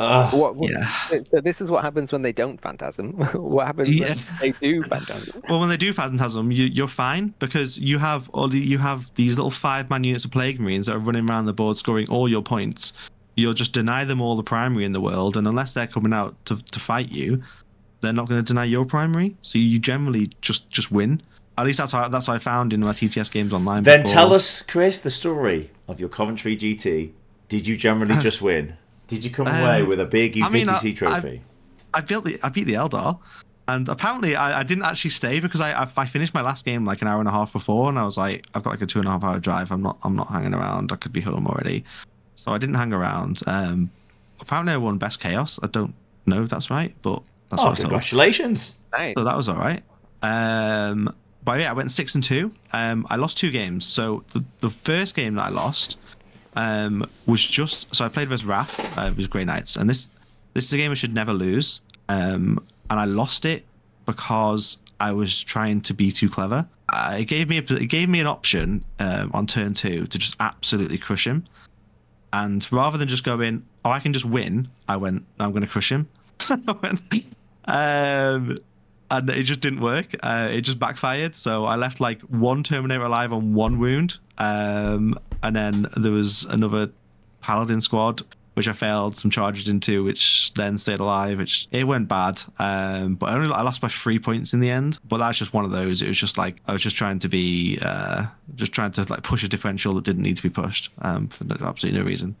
Ugh. 0.00 0.32
What, 0.32 0.56
what, 0.56 0.70
Yeah. 0.70 1.22
So 1.24 1.40
this 1.40 1.60
is 1.60 1.70
what 1.70 1.84
happens 1.84 2.10
when 2.10 2.22
they 2.22 2.32
don't 2.32 2.60
phantasm. 2.60 3.12
what 3.34 3.66
happens 3.66 3.88
Yeah. 3.90 4.14
when 4.14 4.24
they 4.40 4.52
do 4.52 4.82
phantasm? 4.84 5.42
Well, 5.48 5.60
when 5.60 5.68
they 5.68 5.76
do 5.76 5.92
Phantasm, 5.92 6.52
you, 6.52 6.66
you're 6.66 6.88
fine 6.88 7.34
because 7.38 7.76
you 7.76 7.98
have 7.98 8.28
all 8.30 8.48
the, 8.48 8.58
you 8.58 8.78
have 8.78 9.10
these 9.16 9.36
little 9.36 9.50
five 9.50 9.90
man 9.90 10.04
units 10.04 10.24
of 10.24 10.30
Plague 10.30 10.60
Marines 10.60 10.86
that 10.86 10.94
are 10.94 10.98
running 10.98 11.28
around 11.28 11.46
the 11.46 11.52
board 11.52 11.76
scoring 11.76 12.08
all 12.08 12.28
your 12.28 12.42
points. 12.42 12.92
You'll 13.36 13.54
just 13.54 13.72
deny 13.72 14.04
them 14.04 14.20
all 14.20 14.36
the 14.36 14.42
primary 14.42 14.84
in 14.84 14.92
the 14.92 15.00
world, 15.00 15.36
and 15.36 15.46
unless 15.46 15.74
they're 15.74 15.86
coming 15.86 16.12
out 16.12 16.36
to, 16.46 16.62
to 16.62 16.80
fight 16.80 17.10
you, 17.10 17.42
they're 18.00 18.12
not 18.12 18.28
going 18.28 18.42
to 18.42 18.46
deny 18.46 18.64
your 18.64 18.84
primary. 18.84 19.36
So 19.42 19.58
you 19.58 19.78
generally 19.78 20.30
just 20.40 20.70
just 20.70 20.90
win. 20.92 21.20
At 21.58 21.66
least 21.66 21.78
that's 21.78 21.92
how 21.92 22.08
that's 22.08 22.26
how 22.26 22.34
I 22.34 22.38
found 22.38 22.72
in 22.72 22.80
my 22.80 22.92
TTS 22.92 23.30
games 23.30 23.52
online. 23.52 23.82
Then 23.82 24.02
before. 24.02 24.14
tell 24.14 24.32
us, 24.32 24.62
Chris, 24.62 25.00
the 25.00 25.10
story 25.10 25.70
of 25.88 26.00
your 26.00 26.08
Coventry 26.08 26.56
GT. 26.56 27.12
Did 27.48 27.66
you 27.66 27.76
generally 27.76 28.14
uh, 28.14 28.20
just 28.20 28.40
win? 28.40 28.76
Did 29.10 29.24
you 29.24 29.30
come 29.30 29.48
away 29.48 29.82
Um, 29.82 29.88
with 29.88 30.00
a 30.00 30.04
big 30.06 30.40
I 30.40 30.48
mean, 30.48 30.68
I- 30.68 30.78
trophy? 30.92 31.42
I 31.92 32.00
built 32.00 32.24
the 32.24 32.38
I 32.42 32.48
beat 32.48 32.64
the 32.64 32.74
Eldar, 32.74 33.18
and 33.66 33.88
apparently 33.88 34.36
I, 34.36 34.60
I 34.60 34.62
didn't 34.62 34.84
actually 34.84 35.10
stay 35.10 35.40
because 35.40 35.60
I, 35.60 35.72
I 35.72 35.88
I 35.96 36.06
finished 36.06 36.32
my 36.32 36.40
last 36.40 36.64
game 36.64 36.84
like 36.84 37.02
an 37.02 37.08
hour 37.08 37.18
and 37.18 37.28
a 37.28 37.32
half 37.32 37.52
before, 37.52 37.88
and 37.88 37.98
I 37.98 38.04
was 38.04 38.16
like 38.16 38.46
I've 38.54 38.62
got 38.62 38.70
like 38.70 38.82
a 38.82 38.86
two 38.86 39.00
and 39.00 39.08
a 39.08 39.10
half 39.10 39.24
hour 39.24 39.40
drive. 39.40 39.72
I'm 39.72 39.82
not 39.82 39.98
I'm 40.04 40.14
not 40.14 40.28
hanging 40.28 40.54
around. 40.54 40.92
I 40.92 40.96
could 40.96 41.12
be 41.12 41.20
home 41.20 41.48
already, 41.48 41.84
so 42.36 42.52
I 42.52 42.58
didn't 42.58 42.76
hang 42.76 42.92
around. 42.92 43.40
Um, 43.48 43.90
apparently 44.38 44.72
I 44.72 44.76
won 44.76 44.98
best 44.98 45.18
chaos. 45.18 45.58
I 45.62 45.66
don't 45.66 45.92
know 46.26 46.44
if 46.44 46.48
that's 46.48 46.70
right, 46.70 46.94
but 47.02 47.20
that's 47.48 47.60
oh, 47.60 47.64
what 47.64 47.68
I 47.68 47.70
was 47.70 47.80
congratulations! 47.80 48.78
Nice. 48.92 49.14
So 49.18 49.24
that 49.24 49.36
was 49.36 49.48
all 49.48 49.56
right. 49.56 49.82
Um, 50.22 51.12
but 51.44 51.58
yeah, 51.58 51.70
I 51.70 51.72
went 51.72 51.90
six 51.90 52.14
and 52.14 52.22
two. 52.22 52.52
Um, 52.72 53.06
I 53.10 53.16
lost 53.16 53.38
two 53.38 53.50
games. 53.50 53.84
So 53.84 54.22
the, 54.32 54.44
the 54.60 54.70
first 54.70 55.16
game 55.16 55.34
that 55.34 55.44
I 55.44 55.48
lost 55.48 55.96
um, 56.60 57.08
was 57.26 57.42
just 57.42 57.92
so 57.94 58.04
I 58.04 58.08
played 58.08 58.28
versus 58.28 58.44
Raf. 58.44 58.98
Uh, 58.98 59.06
it 59.06 59.16
was 59.16 59.26
Grey 59.26 59.44
Knights, 59.44 59.76
and 59.76 59.88
this 59.88 60.08
this 60.52 60.66
is 60.66 60.72
a 60.72 60.76
game 60.76 60.90
I 60.90 60.94
should 60.94 61.14
never 61.14 61.32
lose. 61.32 61.80
Um, 62.08 62.64
and 62.90 62.98
I 62.98 63.04
lost 63.04 63.44
it 63.44 63.64
because 64.04 64.78
I 64.98 65.12
was 65.12 65.42
trying 65.42 65.80
to 65.82 65.94
be 65.94 66.12
too 66.12 66.28
clever. 66.28 66.66
Uh, 66.92 67.16
it 67.20 67.24
gave 67.26 67.48
me 67.48 67.58
a, 67.58 67.62
it 67.74 67.86
gave 67.86 68.08
me 68.08 68.20
an 68.20 68.26
option 68.26 68.84
um, 68.98 69.30
on 69.32 69.46
turn 69.46 69.74
two 69.74 70.06
to 70.06 70.18
just 70.18 70.36
absolutely 70.40 70.98
crush 70.98 71.26
him. 71.26 71.46
And 72.32 72.70
rather 72.72 72.98
than 72.98 73.08
just 73.08 73.24
going, 73.24 73.64
oh, 73.84 73.90
I 73.90 74.00
can 74.00 74.12
just 74.12 74.24
win, 74.24 74.68
I 74.88 74.96
went, 74.96 75.24
I'm 75.38 75.50
going 75.50 75.62
to 75.62 75.68
crush 75.68 75.90
him. 75.90 76.08
Um, 77.66 78.56
and 79.12 79.30
it 79.30 79.44
just 79.44 79.60
didn't 79.60 79.80
work. 79.80 80.16
Uh, 80.22 80.48
it 80.50 80.62
just 80.62 80.78
backfired. 80.80 81.36
So 81.36 81.66
I 81.66 81.76
left 81.76 82.00
like 82.00 82.20
one 82.22 82.64
Terminator 82.64 83.04
alive 83.04 83.32
on 83.32 83.54
one 83.54 83.78
wound, 83.78 84.18
um, 84.38 85.16
and 85.42 85.54
then 85.54 85.86
there 85.96 86.12
was 86.12 86.44
another 86.44 86.90
Paladin 87.40 87.80
squad 87.80 88.22
which 88.54 88.68
I 88.68 88.72
failed 88.72 89.16
some 89.16 89.30
charges 89.30 89.68
into, 89.68 90.04
which 90.04 90.52
then 90.54 90.76
stayed 90.76 91.00
alive. 91.00 91.38
Which 91.38 91.68
it 91.70 91.84
went 91.84 92.08
bad, 92.08 92.42
um, 92.58 93.14
but 93.14 93.30
I 93.30 93.34
only 93.34 93.50
I 93.50 93.62
lost 93.62 93.80
by 93.80 93.88
three 93.88 94.18
points 94.18 94.52
in 94.52 94.60
the 94.60 94.70
end. 94.70 94.98
But 95.08 95.18
that's 95.18 95.38
just 95.38 95.54
one 95.54 95.64
of 95.64 95.70
those. 95.70 96.02
It 96.02 96.08
was 96.08 96.18
just 96.18 96.36
like 96.36 96.60
I 96.66 96.72
was 96.72 96.82
just 96.82 96.96
trying 96.96 97.18
to 97.20 97.28
be, 97.28 97.78
uh, 97.80 98.26
just 98.56 98.72
trying 98.72 98.92
to 98.92 99.06
like 99.08 99.22
push 99.22 99.44
a 99.44 99.48
differential 99.48 99.94
that 99.94 100.04
didn't 100.04 100.22
need 100.22 100.36
to 100.36 100.42
be 100.42 100.50
pushed 100.50 100.90
um, 101.00 101.28
for 101.28 101.44
absolutely 101.64 102.00
no 102.00 102.04
reason. 102.04 102.36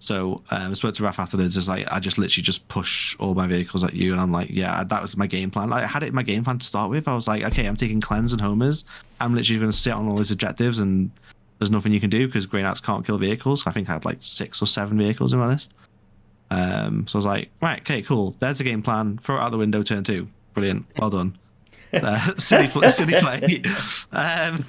So 0.00 0.44
um, 0.52 0.70
I 0.70 0.74
spoke 0.74 0.94
to 0.94 1.02
Raf 1.02 1.18
afterwards. 1.18 1.56
It's 1.56 1.68
like 1.68 1.88
I 1.90 1.98
just 1.98 2.18
literally 2.18 2.44
just 2.44 2.68
push 2.68 3.16
all 3.18 3.34
my 3.34 3.46
vehicles 3.48 3.82
at 3.82 3.94
you, 3.94 4.12
and 4.12 4.20
I'm 4.20 4.30
like, 4.30 4.50
yeah, 4.50 4.84
that 4.84 5.02
was 5.02 5.16
my 5.16 5.26
game 5.26 5.50
plan. 5.50 5.70
Like, 5.70 5.82
I 5.82 5.86
had 5.86 6.04
it 6.04 6.08
in 6.08 6.14
my 6.14 6.22
game 6.22 6.44
plan 6.44 6.58
to 6.58 6.66
start 6.66 6.90
with. 6.90 7.08
I 7.08 7.14
was 7.14 7.26
like, 7.26 7.42
okay, 7.42 7.66
I'm 7.66 7.76
taking 7.76 8.00
cleanse 8.00 8.32
and 8.32 8.40
homers. 8.40 8.84
I'm 9.20 9.34
literally 9.34 9.58
going 9.58 9.72
to 9.72 9.76
sit 9.76 9.92
on 9.92 10.06
all 10.06 10.16
these 10.16 10.30
objectives, 10.30 10.78
and 10.78 11.10
there's 11.58 11.70
nothing 11.70 11.92
you 11.92 12.00
can 12.00 12.10
do 12.10 12.26
because 12.26 12.46
Grey 12.46 12.62
Knights 12.62 12.80
can't 12.80 13.04
kill 13.06 13.18
vehicles. 13.18 13.66
I 13.66 13.72
think 13.72 13.88
I 13.88 13.94
had 13.94 14.04
like 14.04 14.18
six 14.20 14.62
or 14.62 14.66
seven 14.66 14.98
vehicles 14.98 15.32
in 15.32 15.38
my 15.38 15.46
list. 15.46 15.72
Um, 16.50 17.06
so 17.06 17.16
I 17.16 17.18
was 17.18 17.26
like, 17.26 17.50
right, 17.60 17.80
okay, 17.80 18.02
cool. 18.02 18.34
There's 18.38 18.58
the 18.58 18.64
game 18.64 18.82
plan. 18.82 19.18
Throw 19.18 19.36
it 19.36 19.40
out 19.40 19.50
the 19.50 19.58
window. 19.58 19.82
Turn 19.82 20.04
two. 20.04 20.28
Brilliant. 20.54 20.86
Well 20.98 21.10
done. 21.10 21.38
Uh, 21.92 22.34
silly, 22.38 22.68
play, 22.68 22.90
silly 22.90 23.14
play. 23.20 23.62
Um, 24.12 24.64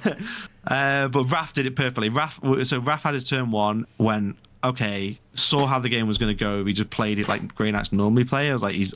uh, 0.66 1.08
but 1.08 1.24
Raf 1.24 1.54
did 1.54 1.66
it 1.66 1.76
perfectly. 1.76 2.08
Raf, 2.08 2.38
so 2.64 2.80
Raf 2.80 3.04
had 3.04 3.14
his 3.14 3.24
turn 3.24 3.50
one 3.50 3.86
when 3.96 4.36
okay, 4.62 5.18
saw 5.34 5.66
how 5.66 5.78
the 5.78 5.88
game 5.88 6.06
was 6.06 6.18
going 6.18 6.36
to 6.36 6.44
go. 6.44 6.62
We 6.62 6.72
just 6.72 6.90
played 6.90 7.18
it 7.18 7.28
like 7.28 7.54
Grey 7.54 7.70
Knights 7.70 7.92
normally 7.92 8.24
play. 8.24 8.50
I 8.50 8.52
was 8.52 8.62
like, 8.62 8.74
he's 8.74 8.94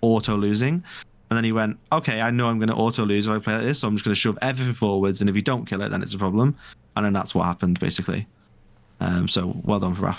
auto 0.00 0.36
losing. 0.36 0.84
And 1.30 1.36
then 1.36 1.44
he 1.44 1.52
went, 1.52 1.78
okay, 1.92 2.20
I 2.20 2.30
know 2.30 2.48
I'm 2.48 2.58
going 2.58 2.68
to 2.70 2.74
auto 2.74 3.04
lose 3.04 3.28
if 3.28 3.32
I 3.32 3.38
play 3.38 3.54
like 3.54 3.62
this, 3.62 3.78
so 3.78 3.88
I'm 3.88 3.94
just 3.94 4.04
going 4.04 4.14
to 4.14 4.20
shove 4.20 4.36
everything 4.42 4.74
forwards. 4.74 5.20
And 5.20 5.30
if 5.30 5.36
you 5.36 5.42
don't 5.42 5.64
kill 5.64 5.80
it, 5.80 5.90
then 5.90 6.02
it's 6.02 6.12
a 6.12 6.18
problem. 6.18 6.56
And 6.96 7.06
then 7.06 7.12
that's 7.12 7.34
what 7.34 7.44
happened, 7.44 7.78
basically. 7.78 8.26
Um, 9.00 9.28
so 9.28 9.60
well 9.64 9.78
done 9.78 9.94
for 9.94 10.12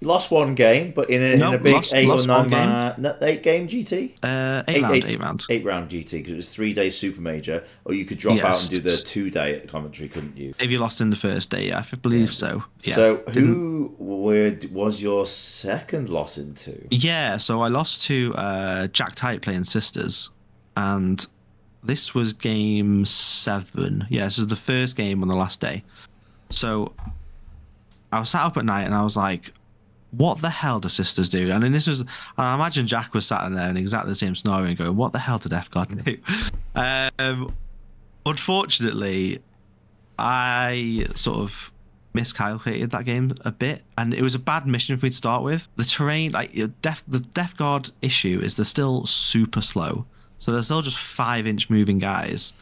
Raf, 0.00 0.10
uh, 0.10 0.18
for 0.18 0.30
spotting 0.30 0.30
that. 0.30 0.30
To 0.30 0.30
be 0.30 0.30
honest, 0.30 0.30
did, 0.30 0.30
did 0.30 0.30
really 0.30 0.30
well 0.30 0.30
in 0.30 0.30
that 0.30 0.30
game. 0.30 0.30
Well, 0.30 0.30
it, 0.30 0.30
it, 0.30 0.30
so 0.30 0.30
all 0.30 0.30
wasn't 0.30 0.30
lost 0.30 0.30
one 0.30 0.54
game, 0.54 0.92
but 0.92 1.10
in 1.10 1.22
a, 1.22 1.26
in 1.26 1.42
a 1.42 1.58
big 1.58 1.74
lost, 1.74 1.94
eight 1.94 2.08
lost 2.08 2.24
or 2.24 2.28
nine 2.28 2.50
game. 2.50 3.02
Man, 3.02 3.16
eight 3.22 3.42
game 3.42 3.68
GT. 3.68 4.12
Uh, 4.22 4.62
eight, 4.68 4.76
eight, 4.76 4.82
round, 4.82 4.94
eight, 4.94 5.04
eight 5.04 5.20
round, 5.20 5.44
eight 5.50 5.64
round 5.64 5.90
GT 5.90 6.10
because 6.12 6.32
it 6.32 6.36
was 6.36 6.54
three 6.54 6.72
day 6.72 6.90
super 6.90 7.20
major, 7.20 7.64
or 7.84 7.94
you 7.94 8.04
could 8.04 8.18
drop 8.18 8.36
yes. 8.36 8.44
out 8.44 8.60
and 8.60 8.70
do 8.70 8.88
the 8.88 8.96
two 8.96 9.30
day 9.30 9.60
commentary, 9.66 10.08
couldn't 10.08 10.36
you? 10.36 10.54
If 10.60 10.70
you 10.70 10.78
lost 10.78 11.00
in 11.00 11.10
the 11.10 11.16
first 11.16 11.50
day, 11.50 11.68
yeah, 11.68 11.78
I 11.92 11.96
believe 11.96 12.28
yeah. 12.28 12.34
so. 12.34 12.64
Yeah. 12.84 12.94
So 12.94 13.16
who 13.32 13.94
would, 13.98 14.72
was 14.72 15.02
your 15.02 15.26
second 15.26 16.08
loss 16.08 16.38
into? 16.38 16.86
Yeah, 16.90 17.36
so 17.36 17.62
I 17.62 17.68
lost 17.68 18.04
to 18.04 18.34
uh, 18.36 18.86
Jack 18.88 19.14
Tight 19.14 19.42
playing 19.42 19.64
Sisters, 19.64 20.30
and 20.76 21.26
this 21.82 22.14
was 22.14 22.32
game 22.32 23.04
seven. 23.04 24.06
Yeah, 24.10 24.24
this 24.24 24.38
was 24.38 24.46
the 24.46 24.56
first 24.56 24.96
game 24.96 25.22
on 25.22 25.28
the 25.28 25.36
last 25.36 25.60
day. 25.60 25.82
So 26.50 26.94
I 28.12 28.20
was 28.20 28.30
sat 28.30 28.44
up 28.44 28.56
at 28.56 28.64
night 28.64 28.84
and 28.84 28.94
I 28.94 29.02
was 29.02 29.16
like, 29.16 29.52
what 30.10 30.40
the 30.40 30.50
hell 30.50 30.80
do 30.80 30.88
sisters 30.88 31.28
do? 31.28 31.50
And 31.50 31.62
then 31.62 31.72
this 31.72 31.86
was, 31.86 32.04
I 32.36 32.54
imagine 32.54 32.86
Jack 32.86 33.14
was 33.14 33.26
sat 33.26 33.46
in 33.46 33.54
there 33.54 33.68
in 33.68 33.76
exactly 33.76 34.10
the 34.10 34.16
same 34.16 34.34
scenario 34.34 34.66
and 34.66 34.78
going, 34.78 34.96
what 34.96 35.12
the 35.12 35.18
hell 35.18 35.38
did 35.38 35.50
Death 35.50 35.70
Guard 35.70 36.04
do? 36.04 36.16
Um, 36.74 37.52
unfortunately, 38.24 39.42
I 40.16 41.06
sort 41.16 41.38
of 41.38 41.72
miscalculated 42.14 42.90
that 42.90 43.04
game 43.04 43.34
a 43.44 43.50
bit, 43.50 43.82
and 43.96 44.14
it 44.14 44.22
was 44.22 44.36
a 44.36 44.38
bad 44.38 44.64
mission 44.64 44.96
for 44.96 45.06
me 45.06 45.10
to 45.10 45.16
start 45.16 45.42
with. 45.42 45.66
The 45.74 45.84
terrain, 45.84 46.30
like 46.30 46.52
Death, 46.80 47.02
the 47.08 47.18
Death 47.18 47.56
Guard 47.56 47.90
issue 48.00 48.40
is 48.40 48.54
they're 48.54 48.64
still 48.64 49.06
super 49.06 49.60
slow, 49.60 50.06
so 50.38 50.52
they're 50.52 50.62
still 50.62 50.82
just 50.82 50.98
five 50.98 51.48
inch 51.48 51.68
moving 51.68 51.98
guys 51.98 52.54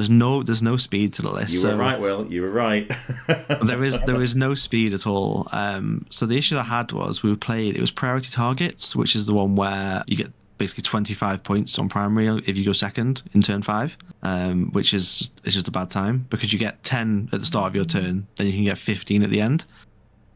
there's 0.00 0.08
no 0.08 0.42
there's 0.42 0.62
no 0.62 0.78
speed 0.78 1.12
to 1.14 1.22
the 1.22 1.30
list. 1.30 1.52
You 1.52 1.68
were 1.68 1.76
right, 1.76 2.00
Will. 2.00 2.26
You 2.32 2.40
were 2.40 2.50
right. 2.50 2.90
there 3.66 3.84
is 3.84 4.00
there 4.04 4.22
is 4.22 4.34
no 4.34 4.54
speed 4.66 4.94
at 4.94 5.06
all. 5.06 5.46
Um, 5.52 6.06
so 6.08 6.24
the 6.24 6.38
issue 6.38 6.56
I 6.56 6.62
had 6.62 6.90
was 6.92 7.22
we 7.22 7.36
played 7.36 7.76
it 7.76 7.80
was 7.82 7.90
priority 7.90 8.30
targets, 8.30 8.96
which 8.96 9.14
is 9.14 9.26
the 9.26 9.34
one 9.34 9.56
where 9.56 10.02
you 10.06 10.16
get 10.16 10.32
basically 10.56 10.82
25 10.82 11.42
points 11.42 11.78
on 11.78 11.88
primary 11.88 12.42
if 12.46 12.56
you 12.56 12.64
go 12.64 12.72
second 12.72 13.22
in 13.34 13.42
turn 13.42 13.62
five, 13.62 13.98
um, 14.22 14.70
which 14.72 14.94
is 14.94 15.30
is 15.44 15.52
just 15.52 15.68
a 15.68 15.70
bad 15.70 15.90
time 15.90 16.26
because 16.30 16.50
you 16.50 16.58
get 16.58 16.82
10 16.82 17.28
at 17.32 17.40
the 17.40 17.46
start 17.46 17.68
of 17.68 17.74
your 17.74 17.84
turn, 17.84 18.26
then 18.36 18.46
you 18.46 18.54
can 18.54 18.64
get 18.64 18.78
15 18.78 19.22
at 19.22 19.28
the 19.28 19.40
end. 19.42 19.66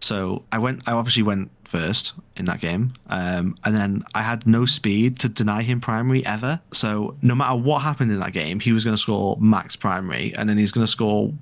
So 0.01 0.43
I 0.53 0.59
went. 0.59 0.83
I 0.87 0.93
obviously 0.93 1.23
went 1.23 1.51
first 1.69 2.13
in 2.37 2.45
that 2.47 2.61
game, 2.61 2.93
um, 3.09 3.57
and 3.65 3.77
then 3.77 4.05
I 4.15 4.23
had 4.23 4.47
no 4.47 4.65
speed 4.65 5.19
to 5.21 5.29
deny 5.29 5.63
him 5.63 5.81
primary 5.81 6.25
ever. 6.27 6.61
So 6.73 7.17
no 7.23 7.35
matter 7.35 7.57
what 7.57 7.81
happened 7.81 8.13
in 8.13 8.21
that 8.21 8.33
game, 8.33 8.61
he 8.61 8.73
was 8.73 8.85
going 8.85 8.95
to 8.97 9.01
score 9.01 9.37
max 9.41 9.77
primary, 9.77 10.35
and 10.37 10.49
then 10.49 10.59
he's 10.59 10.73
going 10.73 10.87
to 10.87 10.91
score 10.91 11.33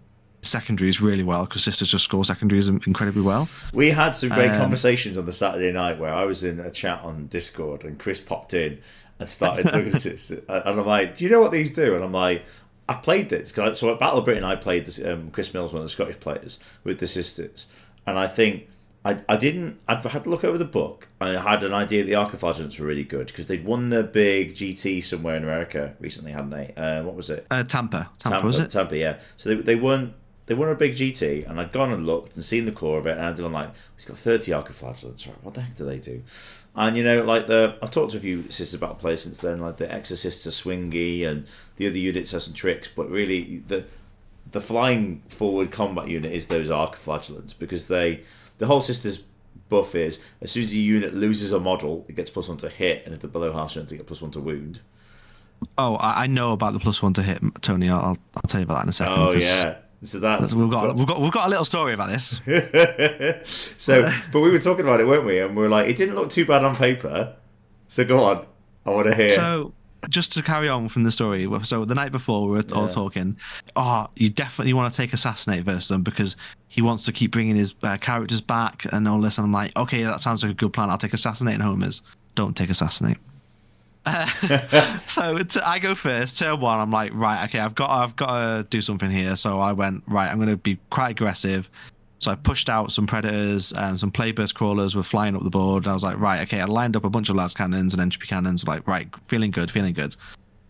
secondaries 0.43 1.01
really 1.01 1.23
well 1.23 1.45
because 1.45 1.62
sisters 1.62 1.91
just 1.91 2.05
score 2.05 2.25
secondaries 2.25 2.68
incredibly 2.68 3.23
well. 3.23 3.49
We 3.73 3.91
had 3.91 4.12
some 4.12 4.31
great 4.31 4.51
um, 4.51 4.59
conversations 4.59 5.16
on 5.16 5.25
the 5.25 5.33
Saturday 5.33 5.73
night 5.73 5.99
where 5.99 6.12
I 6.12 6.25
was 6.25 6.43
in 6.45 6.61
a 6.61 6.70
chat 6.70 7.01
on 7.03 7.29
Discord 7.29 7.85
and 7.85 7.99
Chris 7.99 8.20
popped 8.20 8.53
in 8.53 8.81
and 9.18 9.29
started 9.29 9.66
looking 9.66 9.95
at 9.95 10.05
it, 10.05 10.45
and 10.49 10.81
I'm 10.81 10.87
like, 10.87 11.16
"Do 11.16 11.25
you 11.25 11.31
know 11.31 11.41
what 11.41 11.53
these 11.53 11.73
do?" 11.73 11.95
And 11.95 12.05
I'm 12.05 12.12
like. 12.12 12.45
I've 12.89 13.05
played 13.05 13.29
this 13.29 13.51
so 13.51 13.93
at 13.93 14.01
Battle 14.01 14.18
of 14.18 14.25
Britain 14.25 14.43
I 14.43 14.57
played 14.57 14.87
this, 14.87 15.03
um, 15.07 15.31
Chris 15.31 15.55
Mills, 15.55 15.73
one 15.73 15.81
of 15.81 15.87
the 15.87 15.89
Scottish 15.89 16.18
players, 16.18 16.59
with 16.83 16.99
the 16.99 17.07
sisters, 17.07 17.68
and 18.07 18.18
I 18.18 18.27
think 18.27 18.68
I, 19.05 19.18
I 19.28 19.36
didn't. 19.36 19.80
I'd 19.88 20.05
had 20.05 20.24
to 20.24 20.30
look 20.30 20.44
over 20.44 20.57
the 20.57 20.64
book. 20.64 21.09
I 21.20 21.30
had 21.30 21.64
an 21.64 21.74
idea 21.74 22.05
the 22.05 22.12
Arcoflagellants 22.12 22.78
were 22.78 22.86
really 22.86 23.03
good 23.03 23.26
because 23.26 23.46
they'd 23.46 23.64
won 23.64 23.90
the 23.90 24.05
big 24.05 24.55
GT 24.55 25.03
somewhere 25.03 25.34
in 25.34 25.42
America 25.42 25.96
recently, 25.98 26.32
hadn't 26.32 26.50
they? 26.50 26.72
Uh, 26.76 27.03
what 27.03 27.16
was 27.16 27.28
it? 27.28 27.46
Uh, 27.50 27.64
Tampa. 27.64 28.11
Tampa. 28.18 28.36
Tampa, 28.36 28.46
was 28.46 28.61
it? 28.61 28.70
Tampa, 28.70 28.96
yeah. 28.96 29.18
So 29.36 29.50
they, 29.50 29.55
they 29.57 29.74
won. 29.74 30.14
They 30.46 30.55
won 30.55 30.68
a 30.68 30.74
big 30.74 30.92
GT, 30.92 31.48
and 31.48 31.61
I'd 31.61 31.72
gone 31.72 31.92
and 31.92 32.05
looked 32.05 32.34
and 32.34 32.44
seen 32.44 32.66
the 32.66 32.72
core 32.72 32.98
of 32.98 33.07
it, 33.07 33.16
and 33.16 33.26
I'd 33.26 33.36
gone 33.36 33.53
like, 33.53 33.70
it's 33.96 34.05
got 34.05 34.18
thirty 34.18 34.53
Arcoflagellants. 34.53 35.26
Right? 35.26 35.42
What 35.42 35.55
the 35.55 35.62
heck 35.62 35.76
do 35.76 35.84
they 35.84 35.98
do?" 35.98 36.22
And 36.76 36.96
you 36.96 37.03
know, 37.03 37.24
like 37.24 37.48
the 37.48 37.76
I've 37.82 37.90
talked 37.90 38.12
to 38.12 38.18
a 38.18 38.20
few 38.20 38.50
Sisters 38.50 38.78
Battle 38.78 38.96
players 38.96 39.22
since 39.22 39.38
then. 39.38 39.61
Like 39.61 39.78
the 39.78 39.92
Exorcists 39.92 40.46
are 40.46 40.50
swingy, 40.50 41.26
and 41.26 41.46
the 41.76 41.88
other 41.88 41.98
units 41.98 42.30
have 42.30 42.42
some 42.42 42.55
tricks, 42.55 42.88
but 42.94 43.11
really 43.11 43.62
the 43.66 43.84
the 44.53 44.61
flying 44.61 45.22
forward 45.28 45.70
combat 45.70 46.09
unit 46.09 46.32
is 46.32 46.46
those 46.46 46.68
Archiflagellants 46.68 47.59
because 47.59 47.88
they 47.88 48.22
the 48.62 48.68
whole 48.68 48.80
sisters 48.80 49.24
buff 49.68 49.96
is 49.96 50.22
as 50.40 50.52
soon 50.52 50.62
as 50.62 50.70
a 50.70 50.76
unit 50.76 51.14
loses 51.14 51.50
a 51.50 51.58
model, 51.58 52.06
it 52.08 52.14
gets 52.14 52.30
plus 52.30 52.48
one 52.48 52.58
to 52.58 52.68
hit, 52.68 53.04
and 53.04 53.12
if 53.12 53.20
they're 53.20 53.28
below 53.28 53.52
half 53.52 53.70
strength, 53.70 53.88
they 53.88 53.96
get 53.96 54.06
plus 54.06 54.22
one 54.22 54.30
to 54.30 54.38
wound. 54.38 54.80
Oh, 55.76 55.96
I 55.98 56.28
know 56.28 56.52
about 56.52 56.74
the 56.74 56.78
plus 56.78 57.02
one 57.02 57.12
to 57.14 57.22
hit, 57.24 57.42
Tony. 57.60 57.90
I'll 57.90 58.16
I'll 58.36 58.42
tell 58.46 58.60
you 58.60 58.64
about 58.64 58.76
that 58.76 58.82
in 58.84 58.88
a 58.90 58.92
second. 58.92 59.14
Oh 59.18 59.32
yeah. 59.32 59.78
So 60.04 60.18
that's, 60.18 60.52
we've 60.54 60.70
got, 60.70 60.96
we've 60.96 61.06
got 61.06 61.20
we've 61.20 61.32
got 61.32 61.46
a 61.46 61.50
little 61.50 61.64
story 61.64 61.94
about 61.94 62.08
this. 62.08 62.40
so, 63.78 64.08
but 64.32 64.40
we 64.40 64.50
were 64.50 64.58
talking 64.58 64.84
about 64.84 65.00
it, 65.00 65.06
weren't 65.06 65.24
we? 65.24 65.40
And 65.40 65.56
we 65.56 65.64
are 65.64 65.68
like, 65.68 65.88
it 65.88 65.96
didn't 65.96 66.14
look 66.14 66.30
too 66.30 66.44
bad 66.44 66.64
on 66.64 66.74
paper. 66.74 67.34
So 67.88 68.04
go 68.04 68.22
on, 68.24 68.46
I 68.86 68.90
want 68.90 69.10
to 69.10 69.16
hear. 69.16 69.28
So 69.30 69.74
just 70.09 70.32
to 70.32 70.42
carry 70.42 70.68
on 70.68 70.88
from 70.88 71.05
the 71.05 71.11
story, 71.11 71.48
so 71.62 71.84
the 71.84 71.94
night 71.94 72.12
before 72.12 72.48
we 72.48 72.57
were 72.57 72.64
all 72.72 72.88
talking. 72.88 73.36
Oh, 73.76 74.09
you 74.16 74.30
definitely 74.30 74.72
want 74.72 74.92
to 74.92 74.96
take 74.96 75.12
assassinate 75.12 75.64
versus 75.64 75.88
them 75.88 76.03
because 76.03 76.36
he 76.68 76.82
wants 76.82 77.05
to 77.05 77.12
keep 77.12 77.30
bringing 77.30 77.57
his 77.57 77.74
uh, 77.82 77.96
characters 77.98 78.40
back 78.40 78.86
and 78.92 79.07
all 79.07 79.20
this. 79.20 79.38
And 79.38 79.44
I'm 79.44 79.53
like, 79.53 79.76
okay, 79.76 80.03
that 80.05 80.20
sounds 80.20 80.42
like 80.42 80.53
a 80.53 80.55
good 80.55 80.72
plan. 80.72 80.90
I'll 80.90 80.98
take 80.98 81.12
assassinate 81.12 81.55
and 81.55 81.62
homers. 81.62 82.03
Don't 82.34 82.57
take 82.57 82.70
assassinate. 82.70 83.18
Uh, 84.05 84.26
so 85.07 85.38
I 85.64 85.78
go 85.78 85.94
first. 85.94 86.38
Turn 86.38 86.61
one, 86.61 86.80
I'm 86.80 86.90
like, 86.90 87.12
right, 87.14 87.44
okay, 87.48 87.61
I've 87.61 87.74
got, 87.74 87.90
I've 87.90 88.16
got 88.16 88.26
to 88.38 88.66
do 88.68 88.80
something 88.80 89.11
here. 89.11 89.36
So 89.36 89.61
I 89.61 89.72
went 89.72 90.03
right. 90.07 90.28
I'm 90.28 90.38
going 90.38 90.48
to 90.48 90.57
be 90.57 90.78
quite 90.90 91.11
aggressive. 91.11 91.70
So 92.23 92.31
I 92.31 92.37
pushed 92.37 92.70
out 92.70 92.93
some 92.93 93.05
predators 93.05 93.73
and 93.73 93.99
some 93.99 94.12
Plagueburst 94.12 94.55
Crawlers 94.55 94.95
were 94.95 95.03
flying 95.03 95.35
up 95.35 95.43
the 95.43 95.51
board. 95.51 95.85
And 95.85 95.91
I 95.91 95.95
was 95.95 96.05
like, 96.05 96.18
right, 96.20 96.41
okay. 96.43 96.61
I 96.61 96.66
lined 96.66 96.95
up 96.95 97.05
a 97.05 97.11
bunch 97.11 97.29
of 97.29 97.35
lascannons 97.35 97.93
and 97.93 98.01
entropy 98.01 98.29
cannons. 98.29 98.64
Like, 98.64 98.87
right, 98.87 99.09
feeling 99.27 99.51
good, 99.51 99.73
feeling 99.73 99.93
good. 99.93 100.14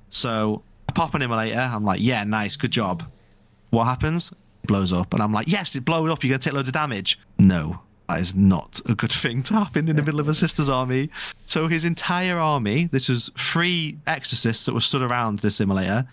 So 0.09 0.63
I 0.89 0.93
pop 0.93 1.15
an 1.15 1.21
immolator. 1.21 1.71
I'm 1.71 1.85
like, 1.85 2.01
yeah, 2.01 2.25
nice, 2.25 2.57
good 2.57 2.71
job. 2.71 3.05
What 3.69 3.85
happens? 3.85 4.33
It 4.63 4.67
blows 4.67 4.95
up, 4.95 5.13
and 5.13 5.23
I'm 5.23 5.33
like, 5.33 5.49
yes, 5.49 5.75
it 5.77 5.85
blows 5.85 6.11
up. 6.11 6.23
You're 6.23 6.31
gonna 6.31 6.39
take 6.39 6.53
loads 6.53 6.69
of 6.69 6.75
damage. 6.75 7.19
No, 7.39 7.81
that 8.09 8.21
is 8.21 8.35
not 8.35 8.81
a 8.87 8.95
good 8.95 9.13
thing 9.13 9.43
to 9.45 9.55
happen 9.55 9.89
in 9.89 9.97
the 9.97 10.03
middle 10.03 10.21
of 10.21 10.29
a 10.29 10.35
sister's 10.35 10.71
army. 10.71 11.11
So 11.47 11.69
his 11.69 11.85
entire 11.85 12.39
army, 12.39 12.89
this 12.93 13.09
was 13.09 13.31
three 13.37 13.99
exorcists 14.07 14.65
that 14.67 14.75
were 14.75 14.81
stood 14.81 15.03
around 15.03 15.41
this 15.41 15.59
immolator, 15.59 16.07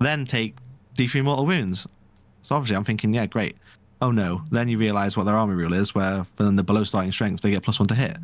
then 0.00 0.26
take 0.26 0.56
D3 0.98 1.22
mortal 1.22 1.46
wounds. 1.46 1.86
So 2.42 2.56
obviously 2.56 2.76
I'm 2.76 2.84
thinking, 2.84 3.14
yeah, 3.14 3.26
great 3.26 3.56
oh 4.02 4.10
no, 4.10 4.42
then 4.50 4.68
you 4.68 4.76
realise 4.76 5.16
what 5.16 5.24
their 5.24 5.36
army 5.36 5.54
rule 5.54 5.72
is, 5.72 5.94
where 5.94 6.26
then 6.36 6.56
the 6.56 6.62
below 6.62 6.82
starting 6.84 7.12
strength 7.12 7.40
they 7.40 7.52
get 7.52 7.62
plus 7.62 7.78
one 7.78 7.86
to 7.86 7.94
hit. 7.94 8.18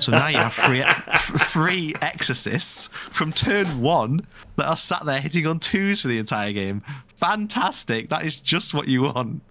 So 0.00 0.12
now 0.12 0.28
you 0.28 0.38
have 0.38 0.54
three 0.54 0.84
three 1.46 1.94
exorcists 2.00 2.86
from 3.10 3.32
turn 3.32 3.66
one 3.82 4.20
that 4.56 4.66
are 4.66 4.76
sat 4.76 5.04
there 5.04 5.20
hitting 5.20 5.46
on 5.46 5.58
twos 5.58 6.00
for 6.00 6.08
the 6.08 6.18
entire 6.18 6.52
game. 6.52 6.82
Fantastic! 7.16 8.08
That 8.10 8.24
is 8.24 8.40
just 8.40 8.72
what 8.72 8.86
you 8.86 9.02
want. 9.02 9.42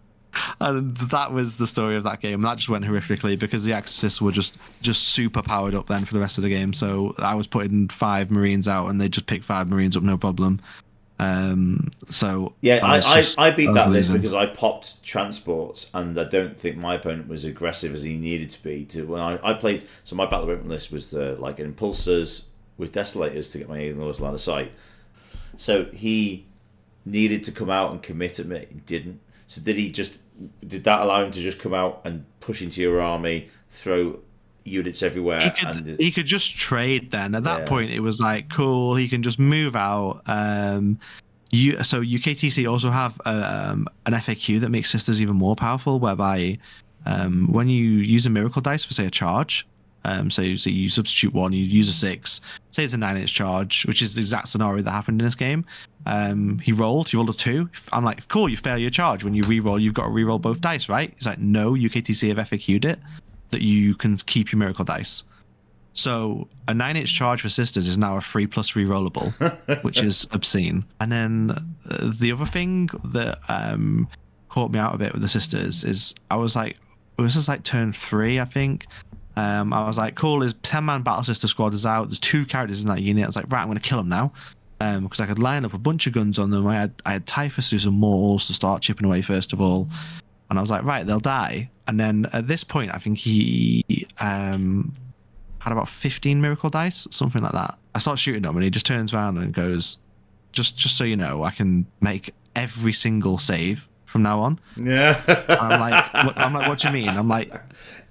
and 0.60 0.96
that 0.98 1.32
was 1.32 1.58
the 1.58 1.68
story 1.68 1.96
of 1.96 2.04
that 2.06 2.22
game. 2.22 2.42
That 2.42 2.58
just 2.58 2.70
went 2.70 2.86
horrifically 2.86 3.38
because 3.38 3.66
the 3.66 3.74
Exorcists 3.74 4.22
were 4.22 4.32
just 4.32 4.58
just 4.82 5.04
super 5.10 5.42
powered 5.42 5.76
up 5.76 5.88
then 5.88 6.06
for 6.06 6.14
the 6.14 6.20
rest 6.22 6.38
of 6.38 6.44
the 6.44 6.50
game. 6.50 6.72
So 6.72 7.14
I 7.20 7.36
was 7.36 7.46
putting 7.46 7.90
five 7.90 8.32
Marines 8.32 8.70
out, 8.70 8.88
and 8.88 9.02
they 9.02 9.10
just 9.10 9.28
picked 9.28 9.44
five 9.44 9.70
Marines 9.70 9.98
up, 9.98 10.04
no 10.04 10.18
problem. 10.18 10.62
Um, 11.20 11.92
so 12.10 12.54
Yeah, 12.62 12.80
I, 12.84 12.98
I, 12.98 13.22
just- 13.22 13.40
I 13.40 13.52
beat 13.52 13.68
was 13.68 13.76
that 13.76 13.90
list 13.90 14.12
because 14.12 14.34
I 14.34 14.46
popped 14.48 15.04
transports, 15.04 15.90
and 15.94 16.18
I 16.20 16.24
don't 16.26 16.58
think 16.60 16.78
my 16.78 16.96
opponent 16.96 17.28
was 17.28 17.46
aggressive 17.46 17.94
as 17.94 18.04
he 18.04 18.18
needed 18.18 18.50
to 18.52 18.64
be. 18.64 18.86
To 18.86 19.06
when 19.06 19.22
I, 19.22 19.40
I 19.44 19.54
played, 19.54 19.84
so 20.04 20.16
my 20.16 20.26
battle 20.26 20.48
weapon 20.48 20.70
list 20.70 20.92
was 20.92 21.12
the 21.12 21.36
like 21.40 21.58
impulsors 21.58 22.46
with 22.78 22.92
desolators 22.92 23.52
to 23.52 23.60
get 23.60 23.70
my 23.70 23.78
alien 23.78 24.00
lords 24.00 24.20
line 24.20 24.34
of 24.34 24.42
sight. 24.42 24.72
So 25.56 25.86
he 25.86 26.46
needed 27.06 27.44
to 27.46 27.52
come 27.52 27.70
out 27.70 27.92
and 27.92 28.02
commit 28.02 28.40
at 28.40 28.48
me, 28.48 28.66
and 28.70 28.86
didn't. 28.86 29.20
So 29.48 29.62
did 29.62 29.76
he 29.78 29.92
just? 29.92 30.18
Did 30.66 30.84
that 30.86 31.02
allow 31.02 31.24
him 31.24 31.32
to 31.32 31.40
just 31.40 31.60
come 31.60 31.76
out 31.76 32.02
and 32.06 32.26
push 32.40 32.62
into 32.64 32.82
your 32.82 33.00
army, 33.00 33.50
throw 33.70 34.20
units 34.66 35.04
everywhere, 35.04 35.42
he 35.42 35.52
could, 35.52 35.76
and 35.76 36.00
he 36.00 36.12
could 36.12 36.26
just 36.26 36.56
trade 36.56 37.12
then. 37.12 37.36
At 37.36 37.44
that 37.44 37.62
Yeah. 37.62 37.66
point 37.68 37.92
it 37.92 38.00
was 38.00 38.20
like 38.22 38.50
cool 38.50 38.96
he 38.96 39.08
can 39.10 39.24
just 39.24 39.40
move 39.40 39.76
out 39.76 40.22
um 40.26 41.00
you 41.52 41.84
so 41.84 42.02
UKTC 42.02 42.70
also 42.70 42.90
have 42.90 43.20
um, 43.26 43.88
an 44.08 44.14
FAQ 44.14 44.60
that 44.62 44.70
makes 44.70 44.90
sisters 44.90 45.22
even 45.22 45.36
more 45.36 45.56
powerful 45.56 46.00
whereby 46.00 46.58
um, 47.06 47.52
when 47.52 47.68
you 47.68 47.84
use 47.84 48.26
a 48.26 48.30
miracle 48.30 48.62
dice 48.62 48.84
for 48.84 48.94
say 48.94 49.06
a 49.06 49.12
charge 49.12 49.68
um, 50.06 50.30
so, 50.30 50.56
so 50.56 50.70
you 50.70 50.90
substitute 50.90 51.34
one 51.34 51.54
you 51.54 51.64
use 51.64 51.88
a 51.88 51.94
six 51.94 52.42
say 52.72 52.84
it's 52.84 52.94
a 52.94 52.98
nine 52.98 53.18
inch 53.18 53.34
charge 53.34 53.86
which 53.86 54.02
is 54.02 54.16
the 54.16 54.22
exact 54.22 54.50
scenario 54.50 54.82
that 54.82 54.92
happened 54.92 55.22
in 55.22 55.26
this 55.26 55.36
game 55.36 55.64
um, 56.06 56.60
he 56.60 56.72
rolled 56.74 57.10
he 57.10 57.18
rolled 57.18 57.30
a 57.30 57.34
two. 57.34 57.70
I'm 57.94 58.04
like 58.04 58.28
cool 58.28 58.50
you 58.50 58.58
fail 58.58 58.78
your 58.78 58.90
charge. 58.90 59.24
When 59.24 59.34
you 59.34 59.44
re-roll 59.44 59.80
you've 59.80 59.94
got 59.94 60.04
to 60.04 60.10
re-roll 60.10 60.40
both 60.40 60.60
dice 60.60 60.90
right? 60.90 61.14
He's 61.16 61.26
like 61.26 61.40
no 61.40 61.74
UKTC 61.74 62.36
have 62.36 62.50
FAQ'd 62.50 62.84
it 62.84 63.00
that 63.54 63.62
you 63.62 63.96
can 63.96 64.18
keep 64.18 64.52
your 64.52 64.60
miracle 64.60 64.84
dice. 64.86 65.24
So 65.94 66.48
a 66.68 66.74
nine 66.74 66.98
inch 66.98 67.14
charge 67.14 67.42
for 67.42 67.50
sisters 67.50 67.88
is 67.88 67.98
now 67.98 68.18
a 68.18 68.22
three 68.22 68.48
plus 68.48 68.76
re-rollable, 68.76 69.32
which 69.84 70.02
is 70.02 70.28
obscene. 70.32 70.86
And 71.00 71.12
then 71.12 71.76
uh, 71.90 72.12
the 72.20 72.32
other 72.32 72.46
thing 72.46 72.90
that 73.06 73.40
um, 73.48 74.08
caught 74.50 74.72
me 74.72 74.80
out 74.80 74.96
a 74.96 74.98
bit 74.98 75.14
with 75.14 75.22
the 75.22 75.28
sisters 75.28 75.84
is 75.84 76.16
I 76.32 76.36
was 76.36 76.56
like, 76.56 76.78
it 77.18 77.22
was 77.22 77.36
just 77.36 77.48
like 77.48 77.64
turn 77.64 77.94
three, 77.94 78.40
I 78.40 78.46
think. 78.46 78.88
Um, 79.36 79.74
I 79.74 79.88
was 79.88 79.98
like, 79.98 80.16
cool, 80.16 80.42
his 80.42 80.54
10 80.64 80.86
man 80.86 81.02
battle 81.04 81.24
sister 81.24 81.48
squad 81.48 81.74
is 81.74 81.86
out. 81.86 82.10
There's 82.10 82.20
two 82.20 82.46
characters 82.46 82.82
in 82.82 82.90
that 82.90 83.02
unit. 83.02 83.24
I 83.24 83.28
was 83.28 83.36
like, 83.36 83.52
right, 83.52 83.62
I'm 83.62 83.68
going 83.68 83.78
to 83.78 83.88
kill 83.88 83.98
them 83.98 84.10
now. 84.10 84.34
Um, 84.80 85.04
because 85.04 85.20
I 85.20 85.26
could 85.26 85.40
line 85.40 85.64
up 85.64 85.74
a 85.74 85.78
bunch 85.78 86.08
of 86.08 86.14
guns 86.14 86.38
on 86.38 86.50
them. 86.50 86.68
I 86.68 86.76
had 86.76 86.94
I 87.06 87.14
had 87.14 87.26
Typhus 87.26 87.70
do 87.70 87.80
some 87.80 87.94
mortals 87.94 88.48
to 88.48 88.54
start 88.54 88.82
chipping 88.82 89.06
away 89.06 89.22
first 89.22 89.54
of 89.54 89.62
all, 89.62 89.88
and 90.50 90.60
I 90.60 90.62
was 90.62 90.70
like, 90.70 90.84
right, 90.84 91.08
they'll 91.08 91.22
die. 91.22 91.70
And 91.88 92.00
then 92.00 92.30
at 92.34 92.48
this 92.48 92.64
point, 92.64 92.94
I 92.94 92.98
think 92.98 93.18
he 93.18 94.08
um, 94.20 94.94
had 95.60 95.72
about 95.72 95.90
15 95.90 96.42
miracle 96.42 96.70
dice, 96.70 97.08
something 97.12 97.42
like 97.42 97.52
that. 97.52 97.78
I 97.96 98.00
start 98.00 98.20
shooting 98.20 98.44
him, 98.44 98.56
and 98.56 98.64
he 98.64 98.70
just 98.70 98.86
turns 98.86 99.14
around 99.14 99.38
and 99.38 99.54
goes, 99.54 99.98
"Just, 100.52 100.78
just 100.78 100.98
so 100.98 101.04
you 101.04 101.16
know, 101.16 101.44
I 101.44 101.52
can 101.52 101.86
make 102.02 102.34
every 102.56 102.94
single 102.94 103.38
save 103.38 103.88
from 104.06 104.24
now 104.24 104.40
on." 104.42 104.60
yeah, 104.78 105.22
I'm 105.50 105.80
like, 105.80 106.14
what, 106.26 106.38
I'm 106.38 106.54
like, 106.54 106.68
what 106.68 106.80
do 106.80 106.88
you 106.88 106.94
mean? 106.94 107.10
I'm 107.10 107.28
like, 107.28 107.52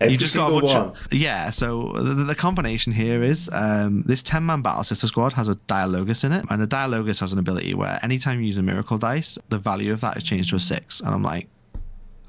every 0.00 0.12
you 0.12 0.18
just 0.18 0.36
got 0.36 0.50
a 0.50 0.60
bunch 0.60 0.74
one. 0.74 0.88
of 0.88 1.12
yeah. 1.12 1.50
So 1.50 1.92
the, 1.92 2.24
the 2.24 2.34
combination 2.34 2.92
here 2.92 3.22
is 3.22 3.50
um, 3.52 4.02
this 4.02 4.22
ten 4.22 4.46
man 4.46 4.62
battle 4.62 4.84
sister 4.84 5.06
squad 5.06 5.32
has 5.32 5.48
a 5.48 5.54
dialogus 5.54 6.24
in 6.24 6.32
it, 6.32 6.44
and 6.48 6.60
the 6.60 6.66
dialogus 6.66 7.20
has 7.20 7.32
an 7.32 7.38
ability 7.38 7.74
where 7.74 7.98
anytime 8.02 8.38
you 8.40 8.46
use 8.46 8.58
a 8.58 8.62
miracle 8.62 8.98
dice, 8.98 9.38
the 9.48 9.58
value 9.58 9.92
of 9.92 10.00
that 10.02 10.16
is 10.16 10.22
changed 10.22 10.50
to 10.50 10.56
a 10.56 10.60
six, 10.60 11.00
and 11.00 11.10
I'm 11.10 11.22
like, 11.22 11.48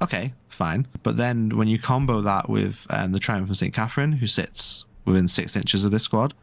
okay, 0.02 0.32
fine. 0.48 0.86
But 1.02 1.16
then 1.16 1.56
when 1.56 1.68
you 1.68 1.78
combo 1.78 2.20
that 2.22 2.48
with 2.48 2.86
um, 2.90 3.12
the 3.12 3.18
Triumph 3.18 3.50
of 3.50 3.56
St. 3.56 3.74
Katherine, 3.74 4.12
who 4.12 4.26
sits 4.26 4.84
within 5.04 5.28
six 5.28 5.56
inches 5.56 5.84
of 5.84 5.90
this 5.90 6.02
squad, 6.02 6.34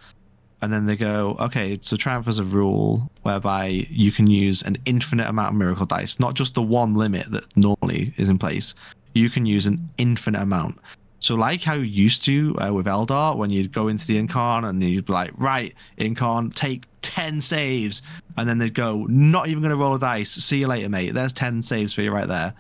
and 0.62 0.72
then 0.72 0.86
they 0.86 0.96
go, 0.96 1.36
okay, 1.40 1.80
so 1.82 1.98
Triumph 1.98 2.28
has 2.28 2.38
a 2.38 2.44
rule 2.44 3.10
whereby 3.24 3.88
you 3.90 4.12
can 4.12 4.28
use 4.28 4.62
an 4.62 4.78
infinite 4.86 5.28
amount 5.28 5.50
of 5.50 5.56
miracle 5.56 5.88
dice, 5.88 6.20
not 6.20 6.36
just 6.36 6.54
the 6.54 6.62
one 6.62 6.94
limit 6.94 7.32
that 7.32 7.46
normally 7.58 8.14
is 8.18 8.30
in 8.30 8.38
place. 8.38 8.76
You 9.14 9.30
can 9.30 9.46
use 9.46 9.66
an 9.66 9.90
infinite 9.98 10.42
amount. 10.42 10.78
So, 11.20 11.36
like 11.36 11.62
how 11.62 11.76
you 11.76 11.84
used 11.84 12.24
to 12.26 12.56
uh, 12.60 12.74
with 12.74 12.88
Eldar, 12.88 13.38
when 13.38 13.52
you'd 13.52 13.72
go 13.72 13.88
into 13.88 14.08
the 14.08 14.22
Incarn 14.22 14.68
and 14.68 14.82
you'd 14.82 15.06
be 15.06 15.14
like, 15.14 15.32
right, 15.36 15.74
Incarn, 16.00 16.54
take 16.54 16.86
10 17.04 17.42
saves. 17.42 18.02
And 18.38 18.50
then 18.50 18.58
they'd 18.58 18.74
go, 18.74 19.06
not 19.08 19.48
even 19.48 19.62
going 19.62 19.72
to 19.72 19.78
roll 19.78 19.96
a 19.96 20.00
dice. 20.00 20.32
See 20.32 20.60
you 20.60 20.68
later, 20.68 20.90
mate. 20.90 21.14
There's 21.14 21.34
10 21.34 21.62
saves 21.62 21.94
for 21.94 22.02
you 22.02 22.12
right 22.12 22.28
there. 22.28 22.54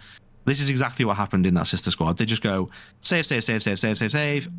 This 0.51 0.59
is 0.59 0.69
exactly 0.69 1.05
what 1.05 1.15
happened 1.15 1.45
in 1.47 1.53
that 1.53 1.65
sister 1.67 1.91
squad. 1.91 2.17
They 2.17 2.25
just 2.25 2.41
go, 2.41 2.69
save, 2.99 3.25
save, 3.25 3.41
save, 3.45 3.63
save, 3.63 3.79
save, 3.79 3.97
save, 3.97 4.11
save. 4.11 4.49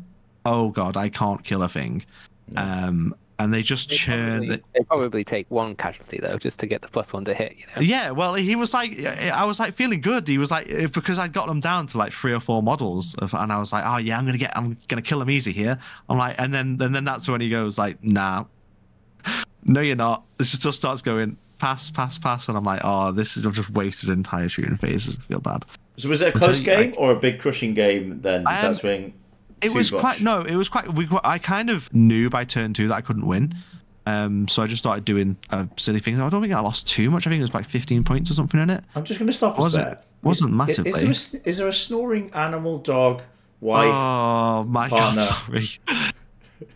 Oh, 0.43 0.69
God, 0.71 0.97
I 0.97 1.07
can't 1.09 1.43
kill 1.43 1.61
a 1.61 1.69
thing. 1.69 2.03
Um, 2.55 3.13
and 3.37 3.53
they 3.53 3.61
just 3.61 3.89
They 3.89 3.95
churn. 3.95 4.39
probably, 4.39 4.63
they 4.73 4.79
probably 4.85 5.23
take 5.23 5.45
one 5.51 5.75
casualty 5.75 6.17
though, 6.19 6.37
just 6.39 6.57
to 6.61 6.65
get 6.65 6.81
the 6.81 6.87
plus 6.87 7.13
one 7.13 7.25
to 7.25 7.33
hit. 7.35 7.55
You 7.59 7.65
know. 7.75 7.81
Yeah, 7.83 8.09
well, 8.09 8.33
he 8.33 8.55
was 8.55 8.73
like, 8.73 9.05
I 9.05 9.45
was 9.45 9.59
like 9.59 9.75
feeling 9.75 10.01
good. 10.01 10.27
He 10.27 10.39
was 10.39 10.49
like, 10.49 10.67
eh, 10.67 10.87
because 10.87 11.19
I'd 11.19 11.31
got 11.31 11.45
them 11.45 11.59
down 11.59 11.85
to 11.87 11.97
like 11.99 12.11
three 12.11 12.33
or 12.33 12.39
four 12.39 12.63
models, 12.63 13.13
of- 13.19 13.35
and 13.35 13.53
I 13.53 13.59
was 13.59 13.71
like, 13.71 13.83
oh 13.85 13.97
yeah, 13.97 14.17
I'm 14.17 14.25
gonna 14.25 14.39
get, 14.39 14.57
I'm 14.57 14.75
gonna 14.87 15.03
kill 15.03 15.21
him 15.21 15.29
easy 15.29 15.51
here. 15.51 15.77
I'm 16.09 16.17
like, 16.17 16.37
and 16.39 16.51
then, 16.51 16.79
and 16.81 16.95
then 16.95 17.03
that's 17.05 17.29
when 17.29 17.39
he 17.39 17.51
goes 17.51 17.77
like, 17.77 18.03
nah, 18.03 18.45
no, 19.63 19.79
you're 19.79 19.95
not. 19.95 20.23
This 20.39 20.57
just 20.57 20.79
starts 20.79 21.03
going 21.03 21.37
pass, 21.59 21.89
pass, 21.89 22.17
pass, 22.17 22.49
and 22.49 22.57
I'm 22.57 22.63
like, 22.65 22.81
oh, 22.83 23.11
this 23.13 23.37
is 23.37 23.45
I've 23.45 23.53
just 23.53 23.69
wasted 23.69 24.09
an 24.09 24.15
entire 24.15 24.49
shooting 24.49 24.75
phase. 24.75 25.09
I 25.09 25.13
feel 25.13 25.39
bad. 25.39 25.63
So 25.97 26.09
was 26.09 26.21
it 26.21 26.35
a 26.35 26.37
close 26.37 26.59
you, 26.59 26.65
game 26.65 26.91
like- 26.91 26.99
or 26.99 27.11
a 27.11 27.15
big 27.19 27.39
crushing 27.39 27.73
game? 27.73 28.21
Then 28.21 28.41
did 28.41 28.47
Um, 28.49 28.61
that 28.71 28.75
swing? 28.77 29.13
It 29.61 29.71
was 29.73 29.91
much? 29.91 30.01
quite 30.01 30.21
no, 30.21 30.41
it 30.41 30.55
was 30.55 30.67
quite. 30.69 30.93
We, 30.93 31.07
I 31.23 31.37
kind 31.37 31.69
of 31.69 31.93
knew 31.93 32.29
by 32.29 32.43
turn 32.43 32.73
two 32.73 32.87
that 32.89 32.95
I 32.95 33.01
couldn't 33.01 33.25
win. 33.25 33.55
Um, 34.05 34.49
so 34.49 34.61
I 34.61 34.67
just 34.67 34.81
started 34.83 35.05
doing 35.05 35.37
uh, 35.49 35.65
silly 35.77 35.99
things. 36.01 36.19
I 36.19 36.27
don't 36.27 36.41
think 36.41 36.53
I 36.53 36.59
lost 36.59 36.87
too 36.87 37.09
much. 37.09 37.25
I 37.25 37.29
think 37.29 37.39
it 37.39 37.43
was 37.43 37.53
like 37.53 37.65
15 37.65 38.03
points 38.03 38.29
or 38.29 38.33
something 38.33 38.59
in 38.59 38.69
it. 38.69 38.83
I'm 38.95 39.05
just 39.05 39.17
going 39.17 39.27
to 39.27 39.33
stop 39.33 39.57
Wasn't- 39.57 39.85
there. 39.85 39.99
wasn't 40.21 40.49
Is- 40.51 40.55
massively. 40.57 40.91
Is, 40.91 41.31
there 41.31 41.41
a, 41.45 41.49
is 41.49 41.57
there 41.59 41.67
a 41.69 41.73
snoring 41.73 42.29
animal, 42.33 42.79
dog, 42.79 43.21
wife? 43.61 43.93
Oh 43.93 44.65
my 44.65 44.89
partner. 44.89 45.21
god, 45.21 45.45
sorry. 45.47 45.69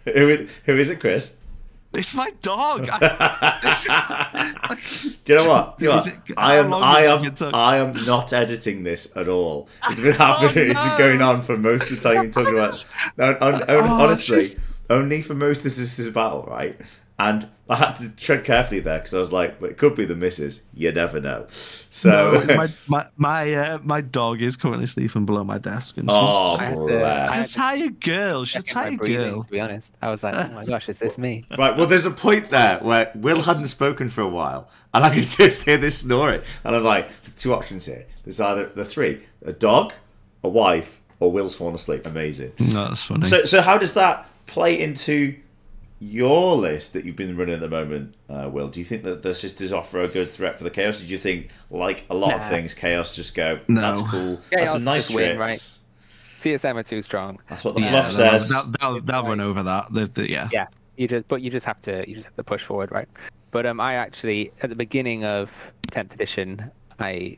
Who, 0.06 0.30
is, 0.30 0.50
who 0.66 0.78
is 0.78 0.90
it, 0.90 1.00
Chris? 1.02 1.36
It's 1.98 2.14
my 2.14 2.30
dog. 2.42 2.88
I- 2.92 4.78
Do 5.26 5.34
you 5.34 5.40
know 5.40 5.48
what? 5.50 5.78
Do 5.80 5.86
you 5.86 5.90
know 5.92 5.98
what? 5.98 6.14
I 6.38 6.56
am. 6.58 6.74
I 6.74 7.02
am. 7.04 7.20
think 7.22 7.34
it 7.34 7.38
took? 7.38 7.54
I 7.56 7.78
am 7.78 7.94
not 8.06 8.34
editing 8.34 8.84
this 8.84 9.16
at 9.18 9.28
all. 9.28 9.68
It's 9.90 10.00
been 10.00 10.14
happening. 10.14 10.52
Oh, 10.56 10.62
it's 10.72 10.80
been 10.80 10.98
going 10.98 11.22
on 11.22 11.42
for 11.42 11.58
most 11.58 11.90
of 11.90 12.02
the 12.02 12.10
time. 12.14 12.24
You're 12.24 12.32
talking 12.32 12.54
about. 12.54 12.86
No, 13.18 13.38
on, 13.42 13.56
on, 13.56 13.64
Oh, 13.70 13.84
honestly, 14.04 14.40
just- 14.40 14.60
only 14.90 15.22
for 15.22 15.34
most 15.34 15.60
of 15.66 15.76
this 15.76 16.00
is 16.00 16.10
battle, 16.14 16.44
right? 16.48 16.80
And 17.20 17.50
I 17.68 17.76
had 17.76 17.94
to 17.96 18.16
tread 18.16 18.46
carefully 18.46 18.80
there 18.80 19.00
because 19.00 19.14
I 19.14 19.20
was 19.20 19.34
like, 19.34 19.60
"But 19.60 19.72
it 19.72 19.78
could 19.78 19.96
be 19.96 20.06
the 20.06 20.16
missus. 20.16 20.62
You 20.74 20.92
never 20.92 21.20
know." 21.20 21.48
So. 21.90 22.44
No, 22.48 22.56
my 22.56 22.70
my 22.88 23.06
my, 23.18 23.54
uh, 23.54 23.80
my 23.84 24.02
dog 24.02 24.42
is 24.42 24.56
currently 24.56 24.86
sleeping 24.86 25.26
below 25.26 25.44
my 25.44 25.58
desk, 25.58 25.98
and 25.98 26.10
she's, 26.10 26.18
oh, 26.18 26.58
I 26.60 26.64
had 26.64 26.70
to- 26.70 26.76
bless. 26.76 27.30
I 27.30 27.42
she's 27.42 27.56
a 27.56 27.58
tired 27.58 28.02
girl. 28.02 28.46
She's 28.46 28.62
a 28.62 28.66
tired 28.66 28.98
breathing, 29.00 29.32
girl. 29.32 29.44
To 29.44 29.50
be 29.50 29.60
honest, 29.60 29.94
I 30.02 30.10
was 30.12 30.22
like, 30.22 30.36
oh 30.36 30.54
my 30.54 30.64
gosh, 30.66 30.88
is 30.90 31.00
this 31.00 31.18
me? 31.18 31.46
Right, 31.58 31.76
well, 31.76 31.88
there's 31.88 32.06
a 32.06 32.12
point 32.12 32.50
there 32.50 32.78
where 32.80 33.12
Will 33.16 33.42
hadn't 33.42 33.68
spoken 33.70 34.10
for 34.10 34.22
a 34.22 34.30
while, 34.30 34.70
and 34.94 35.04
I 35.04 35.14
could 35.14 35.24
just 35.28 35.64
hear 35.64 35.78
this 35.78 35.98
snoring. 36.00 36.42
And 36.64 36.76
I'm 36.76 36.84
like, 36.84 37.10
there's 37.24 37.36
two 37.36 37.54
options 37.54 37.86
here. 37.86 38.06
There's 38.26 38.40
either 38.40 38.68
the 38.68 38.86
three 38.86 39.24
a 39.44 39.54
dog, 39.54 39.92
a 40.44 40.50
wife, 40.50 41.02
or 41.20 41.32
Will's 41.32 41.56
fallen 41.56 41.74
asleep. 41.74 42.06
Amazing. 42.06 42.54
No, 42.60 42.90
that's 42.90 43.04
funny. 43.04 43.26
So, 43.26 43.44
so 43.46 43.62
how 43.62 43.80
does 43.80 43.94
that 43.94 44.30
play 44.46 44.80
into 44.80 45.36
your 46.00 46.56
list 46.56 46.94
that 46.94 47.06
you've 47.06 47.16
been 47.16 47.36
running 47.36 47.56
at 47.56 47.60
the 47.60 47.70
moment, 47.70 48.16
uh, 48.30 48.50
Will? 48.52 48.68
Do 48.68 48.80
you 48.80 48.86
think 48.86 49.04
that 49.04 49.24
the 49.24 49.34
sisters 49.34 49.74
offer 49.74 50.02
a 50.02 50.08
good 50.08 50.32
threat 50.32 50.58
for 50.58 50.64
the 50.64 50.70
chaos? 50.70 51.00
Did 51.00 51.10
you 51.10 51.18
think, 51.18 51.50
like 51.70 52.06
a 52.10 52.16
lot 52.16 52.34
of 52.34 52.48
things, 52.48 52.74
chaos 52.74 53.16
just 53.16 53.36
go, 53.36 53.60
No. 53.68 53.82
that's 53.82 54.02
cool, 54.02 54.36
that's 54.36 54.50
Chaos 54.50 54.72
some 54.74 54.84
nice 54.84 55.10
win, 55.10 55.38
right? 55.38 55.60
CSM 56.40 56.76
are 56.76 56.84
too 56.84 57.02
strong. 57.02 57.40
That's 57.50 57.64
what 57.64 57.76
the 57.76 57.82
yeah, 57.82 57.90
fluff 57.90 58.14
they'll, 58.14 58.40
says. 58.40 58.50
they'll, 58.50 58.72
they'll, 58.80 59.02
they'll 59.02 59.24
run 59.24 59.40
over 59.40 59.64
that. 59.64 59.92
The, 59.92 60.06
the, 60.06 60.30
yeah. 60.30 60.50
Yeah, 60.52 60.68
you 60.96 61.08
just 61.08 61.28
but 61.28 61.42
you 61.42 61.50
just 61.50 61.66
have 61.66 61.82
to 61.84 62.08
you 62.08 62.16
just 62.16 62.26
have 62.26 62.36
to 62.36 62.44
push 62.44 62.64
forward, 62.64 62.92
right? 62.92 63.08
But 63.52 63.66
um, 63.66 63.80
I 63.80 63.96
actually 63.96 64.52
at 64.62 64.70
the 64.70 64.76
beginning 64.76 65.26
of 65.26 65.52
10th 65.88 66.14
edition, 66.14 66.70
I 67.00 67.38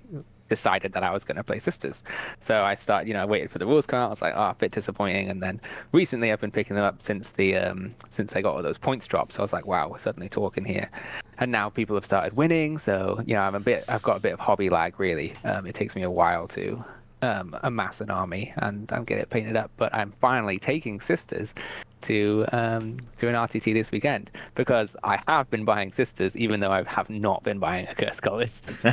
decided 0.50 0.94
that 0.94 1.04
I 1.04 1.12
was 1.12 1.24
going 1.24 1.38
to 1.38 1.44
play 1.44 1.60
sisters. 1.60 2.04
So 2.46 2.64
I 2.64 2.76
started, 2.76 3.08
you 3.08 3.14
know, 3.14 3.22
I 3.22 3.26
waited 3.26 3.52
for 3.52 3.60
the 3.60 3.66
rules 3.66 3.86
come 3.86 4.00
out. 4.00 4.08
I 4.08 4.10
was 4.10 4.22
like, 4.22 4.34
oh, 4.36 4.50
a 4.50 4.56
bit 4.58 4.72
disappointing. 4.72 5.30
And 5.30 5.42
then 5.42 5.62
recently, 5.92 6.32
I've 6.32 6.42
been 6.42 6.52
picking 6.52 6.76
them 6.76 6.86
up 6.86 7.02
since 7.02 7.32
the 7.32 7.56
um 7.56 7.96
since 8.10 8.32
they 8.32 8.42
got 8.42 8.56
all 8.56 8.64
those 8.64 8.78
points 8.78 9.08
drops. 9.08 9.36
So 9.36 9.40
I 9.40 9.44
was 9.44 9.54
like, 9.54 9.66
wow, 9.66 9.88
we're 9.90 10.00
suddenly 10.00 10.30
talking 10.30 10.66
here. 10.66 10.90
And 11.38 11.52
now 11.52 11.70
people 11.70 11.96
have 11.96 12.06
started 12.06 12.36
winning. 12.36 12.78
So 12.78 13.22
you 13.26 13.36
know, 13.36 13.42
I'm 13.42 13.56
a 13.56 13.60
bit, 13.60 13.86
I've 13.88 14.04
got 14.04 14.18
a 14.18 14.20
bit 14.20 14.34
of 14.34 14.40
hobby 14.40 14.70
lag. 14.70 15.00
Really, 15.00 15.34
um, 15.46 15.66
it 15.66 15.76
takes 15.76 15.96
me 15.96 16.04
a 16.04 16.12
while 16.12 16.48
to 16.50 16.84
um, 17.22 17.58
amass 17.64 18.02
an 18.02 18.10
army 18.10 18.54
and, 18.58 18.92
and 18.92 19.06
get 19.06 19.20
it 19.20 19.30
painted 19.30 19.56
up. 19.56 19.72
But 19.78 19.94
I'm 19.94 20.14
finally 20.22 20.60
taking 20.60 21.02
sisters 21.02 21.54
to 22.02 22.46
um, 22.52 22.98
do 23.20 23.28
an 23.28 23.36
RTT 23.36 23.74
this 23.74 23.92
weekend 23.92 24.30
because 24.56 24.96
I 25.04 25.22
have 25.28 25.50
been 25.50 25.66
buying 25.66 25.92
sisters, 25.92 26.36
even 26.36 26.60
though 26.60 26.72
I 26.72 26.84
have 26.84 27.10
not 27.10 27.44
been 27.44 27.60
buying 27.60 27.88
a 27.88 27.96
Curse 27.96 28.22
list. 28.24 28.70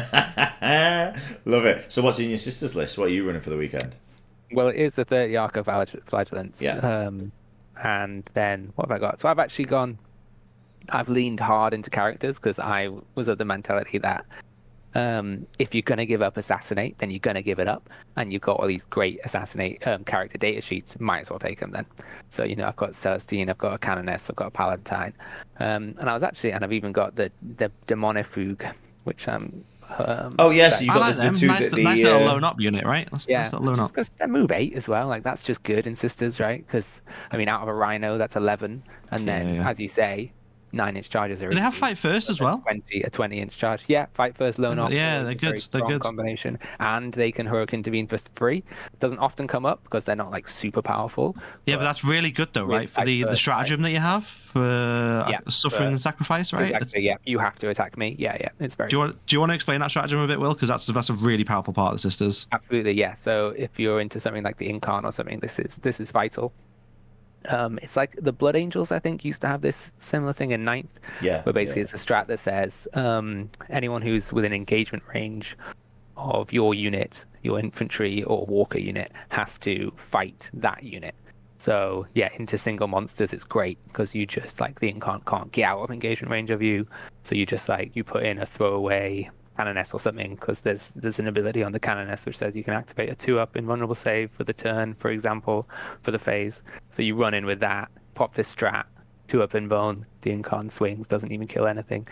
Love 1.45 1.64
it. 1.66 1.93
So, 1.93 2.03
what's 2.03 2.18
in 2.18 2.29
your 2.29 2.39
sister's 2.39 2.74
list? 2.74 2.99
What 2.99 3.09
are 3.09 3.12
you 3.12 3.27
running 3.27 3.43
for 3.43 3.51
the 3.51 3.57
weekend? 3.57 3.95
Well, 4.53 4.68
it 4.68 4.77
is 4.77 4.95
the 4.95 5.05
30 5.05 5.37
Arc 5.37 5.57
of 5.57 5.66
Flagellants. 6.07 6.62
Yeah. 6.62 6.77
Um, 6.79 7.33
and 7.83 8.29
then 8.35 8.72
what 8.77 8.89
have 8.89 8.97
I 8.97 9.01
got? 9.01 9.20
So 9.20 9.29
I've 9.29 9.39
actually 9.39 9.66
gone. 9.66 9.99
I've 10.91 11.09
leaned 11.09 11.41
hard 11.41 11.74
into 11.74 11.91
characters 11.91 12.37
because 12.37 12.59
I 12.59 12.91
was 13.14 13.29
of 13.29 13.39
the 13.39 13.45
mentality 13.45 13.99
that 13.99 14.24
um, 14.97 15.47
if 15.59 15.74
you're 15.74 15.82
going 15.82 15.99
to 15.99 16.07
give 16.07 16.22
up 16.22 16.36
assassinate, 16.38 16.97
then 16.99 17.11
you're 17.11 17.18
going 17.28 17.34
to 17.34 17.42
give 17.42 17.59
it 17.59 17.68
up. 17.68 17.90
And 18.16 18.32
you've 18.32 18.40
got 18.42 18.59
all 18.59 18.66
these 18.66 18.84
great 18.84 19.20
assassinate 19.24 19.86
um, 19.86 20.05
character 20.05 20.38
data 20.38 20.62
sheets, 20.62 20.99
might 20.99 21.20
as 21.20 21.30
well 21.30 21.38
take 21.38 21.61
them 21.61 21.70
then. 21.70 21.84
So, 22.30 22.44
you 22.44 22.57
know, 22.57 22.66
I've 22.66 22.76
got 22.76 22.92
Celestine, 22.92 23.51
I've 23.51 23.59
got 23.59 23.74
a 23.74 23.78
Canoness, 23.78 24.30
I've 24.30 24.36
got 24.36 24.47
a 24.47 24.51
Palatine. 24.51 25.12
Um, 25.61 25.94
and 26.01 26.09
I 26.09 26.14
was 26.14 26.22
actually, 26.22 26.53
and 26.53 26.64
I've 26.64 26.72
even 26.72 26.92
got 26.92 27.14
the, 27.14 27.30
the 27.59 27.70
Daemonifuge, 27.86 28.72
which 29.05 29.28
I'm. 29.28 29.64
Um, 29.99 30.34
Oh, 30.38 30.51
yeah, 30.51 30.70
so 30.70 30.82
you 30.84 30.90
I 30.90 30.94
got 30.94 31.01
like 31.01 31.16
the, 31.16 31.22
them. 31.22 31.34
the 31.34 31.40
two 31.40 31.47
nice, 31.47 31.68
that 31.68 31.76
the. 31.76 31.84
nice 31.84 32.03
little 32.03 32.22
uh, 32.22 32.32
loan 32.32 32.44
up 32.44 32.59
unit, 32.59 32.84
right? 32.86 33.07
That's, 33.12 33.28
yeah, 33.28 33.42
nice 33.42 33.53
little 33.53 33.66
loan 33.66 33.80
up. 33.80 33.88
because 33.92 34.11
they 34.18 34.26
move 34.26 34.51
eight 34.51 34.72
as 34.74 34.88
well. 34.88 35.07
Like 35.09 35.22
that's 35.22 35.42
just 35.42 35.62
good 35.62 35.86
in 35.86 35.94
sisters, 35.94 36.40
right? 36.40 36.66
Because 36.66 37.03
I 37.30 37.36
mean, 37.36 37.49
out 37.49 37.62
of 37.62 37.68
a 37.68 37.74
rhino, 37.74 38.18
that's 38.18 38.34
eleven, 38.34 38.82
and 39.12 39.28
then 39.28 39.47
Yeah, 39.47 39.55
yeah. 39.55 39.68
as 39.70 39.78
you 39.78 39.88
say, 39.88 40.32
nine 40.77 40.97
inch 40.97 41.11
charges 41.11 41.43
are. 41.43 41.51
They 41.53 41.61
have 41.61 41.74
fight 41.74 41.99
first 41.99 42.31
as 42.31 42.41
well? 42.41 42.59
20, 42.59 43.03
a 43.03 43.11
20 43.11 43.41
inch 43.41 43.59
charge. 43.59 43.85
Yeah, 43.89 44.07
fight 44.14 44.37
first, 44.37 44.59
loan 44.59 44.79
off. 44.79 44.93
Yeah, 44.93 45.22
they're 45.22 45.35
good, 45.35 45.59
they're 45.72 45.83
good. 45.83 46.03
combination. 46.03 46.59
And 46.79 47.12
they 47.12 47.33
can 47.33 47.47
heroic 47.47 47.72
intervene 47.74 48.07
for 48.07 48.18
free. 48.35 48.62
Doesn't 49.01 49.18
often 49.18 49.49
come 49.49 49.66
up 49.66 49.83
because 49.85 50.05
they're 50.05 50.14
not 50.16 50.31
like 50.31 50.47
super 50.49 50.83
powerful. 50.83 51.37
Yeah, 51.64 51.77
but 51.77 51.83
that's 51.83 52.05
really 52.05 52.31
good 52.31 52.49
though, 52.53 52.64
right? 52.64 52.89
For 52.89 53.05
the, 53.05 53.22
the 53.22 53.29
first, 53.31 53.41
stratagem 53.41 53.83
that 53.83 53.91
you 53.91 53.99
have 54.01 54.24
for 54.24 54.61
uh, 54.61 55.29
Yeah, 55.31 55.41
suffering 55.49 55.81
for- 55.81 55.87
and 55.89 56.01
sacrifice, 56.01 56.53
right? 56.53 56.66
It's- 56.68 56.83
Exactly, 56.83 57.03
yeah, 57.07 57.16
you 57.24 57.39
have 57.39 57.57
to 57.59 57.68
attack 57.68 57.97
me. 57.97 58.14
Yeah, 58.18 58.37
yeah, 58.41 58.51
it's 58.61 58.74
very 58.74 58.89
Do 58.91 58.97
you 58.97 59.01
want 59.01 59.27
do 59.27 59.35
you 59.37 59.41
want 59.41 59.51
to 59.51 59.55
explain 59.55 59.81
that 59.81 59.91
stratagem 59.91 60.18
a 60.20 60.27
bit, 60.27 60.39
Will? 60.39 60.55
Because 60.55 60.68
that's 60.68 60.87
that's 60.87 61.11
a 61.11 61.14
really 61.14 61.45
powerful 61.45 61.72
part 61.72 61.93
of 61.93 61.97
the 61.97 62.03
sisters. 62.11 62.47
Absolutely, 62.53 62.93
yeah. 62.93 63.14
So 63.14 63.55
if 63.57 63.70
you're 63.79 64.01
into 64.01 64.20
something 64.20 64.43
like 64.45 64.59
the 64.59 64.68
Incarn 64.72 65.05
or 65.05 65.12
something, 65.12 65.41
this 65.41 65.59
is 65.59 65.77
this 65.77 66.01
is 66.01 66.11
vital. 66.11 66.53
Um, 67.49 67.78
it's 67.82 67.97
like 67.97 68.16
the 68.20 68.32
Blood 68.32 68.57
Angels, 68.57 68.92
I 68.92 68.99
think, 68.99 69.24
used 69.24 69.40
to 69.42 69.47
have 69.47 69.61
this 69.62 69.92
similar 69.99 70.32
thing 70.32 70.51
in 70.51 70.64
ninth, 70.64 70.90
Yeah. 71.20 71.42
where 71.42 71.53
basically 71.53 71.82
yeah. 71.82 71.88
it's 71.92 71.94
a 71.94 72.07
strat 72.07 72.26
that 72.28 72.38
says 72.38 72.88
um, 72.94 73.51
anyone 73.70 74.03
who's 74.03 74.32
within 74.32 74.53
engagement 74.53 75.03
range 75.14 75.57
of 76.16 76.53
your 76.53 76.74
unit, 76.74 77.24
your 77.42 77.59
infantry 77.61 78.22
or 78.24 78.47
walker 78.47 78.78
unit, 78.78 79.12
has 79.28 79.59
to 79.59 79.92
fight 79.97 80.51
that 80.55 80.82
unit. 80.82 81.14
So 81.59 82.07
yeah, 82.14 82.28
into 82.38 82.59
single 82.59 82.86
monsters, 82.88 83.32
it's 83.32 83.44
great 83.44 83.78
because 83.88 84.14
you 84.14 84.26
just 84.26 84.61
like 84.61 84.78
the 84.80 84.92
Incarn 84.92 85.24
can't 85.26 85.51
get 85.53 85.64
out 85.64 85.80
of 85.80 85.90
engagement 85.90 86.30
range 86.30 86.51
of 86.51 86.61
you, 86.62 86.86
so 87.24 87.34
you 87.34 87.47
just 87.47 87.68
like 87.68 87.94
you 87.94 88.05
put 88.05 88.24
in 88.24 88.38
a 88.38 88.47
throwaway 88.47 89.30
Canoness 89.59 89.94
or 89.94 90.00
something 90.00 90.34
because 90.34 90.61
there's 90.61 90.92
there's 90.96 91.18
an 91.18 91.28
ability 91.28 91.62
on 91.62 91.72
the 91.72 91.80
Canoness 91.80 92.26
which 92.26 92.36
says 92.36 92.54
you 92.54 92.64
can 92.64 92.74
activate 92.74 93.11
a 93.11 93.14
two 93.14 93.38
up 93.38 93.57
invulnerable 93.57 93.94
save 93.94 94.30
for 94.30 94.44
the 94.44 94.52
turn, 94.52 94.94
for 94.94 95.11
example, 95.11 95.68
for 96.02 96.11
the 96.11 96.18
phase. 96.18 96.62
So 96.96 97.02
you 97.02 97.14
run 97.16 97.34
in 97.34 97.46
with 97.46 97.61
that, 97.61 97.90
pop 98.14 98.34
this 98.34 98.54
strat, 98.54 98.84
two 99.28 99.42
up 99.42 99.54
in 99.54 99.68
bone, 99.68 100.07
the 100.22 100.30
Incarn 100.30 100.70
swings, 100.70 101.07
doesn't 101.07 101.32
even 101.32 101.46
kill 101.46 101.66
anything. 101.66 102.07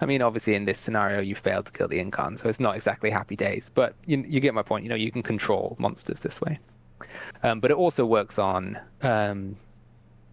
I 0.00 0.06
mean, 0.06 0.22
obviously 0.22 0.54
in 0.54 0.64
this 0.64 0.78
scenario 0.78 1.20
you 1.20 1.34
failed 1.34 1.66
to 1.66 1.72
kill 1.72 1.88
the 1.88 2.02
Incarn, 2.02 2.38
so 2.38 2.48
it's 2.48 2.60
not 2.60 2.76
exactly 2.76 3.10
happy 3.10 3.36
days, 3.36 3.70
but 3.72 3.94
you 4.06 4.24
you 4.28 4.40
get 4.40 4.54
my 4.54 4.62
point. 4.62 4.84
You 4.84 4.90
know, 4.90 4.96
you 4.96 5.12
can 5.12 5.22
control 5.22 5.76
monsters 5.78 6.20
this 6.20 6.40
way. 6.40 6.58
Um, 7.42 7.60
but 7.60 7.70
it 7.70 7.76
also 7.76 8.04
works 8.04 8.38
on 8.38 8.78
um, 9.02 9.56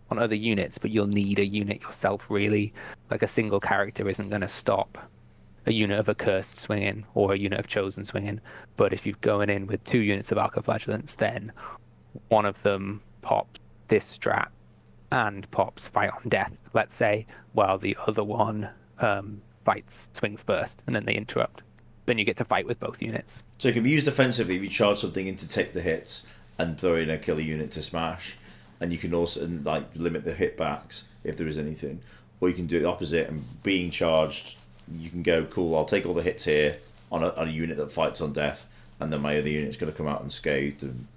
on 0.09 0.19
other 0.19 0.35
units, 0.35 0.77
but 0.77 0.91
you'll 0.91 1.07
need 1.07 1.39
a 1.39 1.45
unit 1.45 1.81
yourself 1.81 2.25
really. 2.29 2.73
Like 3.09 3.23
a 3.23 3.27
single 3.27 3.59
character 3.59 4.09
isn't 4.09 4.29
going 4.29 4.41
to 4.41 4.47
stop 4.47 4.97
a 5.67 5.73
unit 5.73 5.99
of 5.99 6.09
accursed 6.09 6.59
swinging 6.59 7.05
or 7.13 7.33
a 7.33 7.37
unit 7.37 7.59
of 7.59 7.67
chosen 7.67 8.05
swinging. 8.05 8.39
But 8.77 8.93
if 8.93 9.05
you're 9.05 9.15
going 9.21 9.49
in 9.49 9.67
with 9.67 9.83
two 9.83 9.99
units 9.99 10.31
of 10.31 10.37
Arcoflagellants, 10.37 11.15
then 11.17 11.51
one 12.29 12.45
of 12.45 12.61
them 12.63 13.01
pops 13.21 13.59
this 13.89 14.17
strat 14.17 14.47
and 15.11 15.49
pops 15.51 15.87
fight 15.87 16.09
on 16.09 16.29
death, 16.29 16.51
let's 16.73 16.95
say, 16.95 17.25
while 17.53 17.77
the 17.77 17.97
other 18.07 18.23
one 18.23 18.69
um, 18.99 19.41
fights 19.65 20.09
swings 20.13 20.43
first, 20.43 20.81
and 20.87 20.95
then 20.95 21.05
they 21.05 21.13
interrupt. 21.13 21.61
Then 22.05 22.17
you 22.17 22.25
get 22.25 22.37
to 22.37 22.45
fight 22.45 22.65
with 22.65 22.79
both 22.79 23.01
units. 23.01 23.43
So 23.57 23.69
it 23.69 23.73
can 23.73 23.83
be 23.83 23.89
used 23.89 24.07
offensively 24.07 24.55
if 24.55 24.63
you 24.63 24.69
charge 24.69 24.99
something 24.99 25.27
in 25.27 25.35
to 25.37 25.47
take 25.47 25.73
the 25.73 25.81
hits 25.81 26.25
and 26.57 26.79
throw 26.79 26.95
in 26.95 27.09
a 27.09 27.17
killer 27.17 27.41
unit 27.41 27.71
to 27.71 27.81
smash. 27.81 28.37
And 28.79 28.91
you 28.91 28.97
can 28.97 29.13
also 29.13 29.43
and, 29.43 29.65
like 29.65 29.83
limit 29.95 30.23
the 30.23 30.33
hit 30.33 30.57
backs 30.57 31.05
if 31.23 31.35
there 31.37 31.47
is 31.47 31.57
anything. 31.57 32.01
Or 32.39 32.47
you 32.49 32.55
can 32.55 32.67
do 32.67 32.79
the 32.79 32.87
opposite 32.87 33.27
and 33.29 33.43
being 33.63 33.89
charged, 33.89 34.57
you 34.93 35.09
can 35.09 35.23
go, 35.23 35.45
cool, 35.45 35.75
I'll 35.75 35.85
take 35.85 36.05
all 36.05 36.13
the 36.13 36.23
hits 36.23 36.45
here 36.45 36.77
on 37.11 37.23
a, 37.23 37.29
on 37.29 37.47
a 37.47 37.51
unit 37.51 37.77
that 37.77 37.91
fights 37.91 38.21
on 38.21 38.33
death, 38.33 38.67
and 38.99 39.11
then 39.11 39.21
my 39.21 39.37
other 39.37 39.49
unit's 39.49 39.77
going 39.77 39.91
to 39.91 39.97
come 39.97 40.07
out 40.07 40.21
unscathed 40.21 40.83
and 40.83 41.07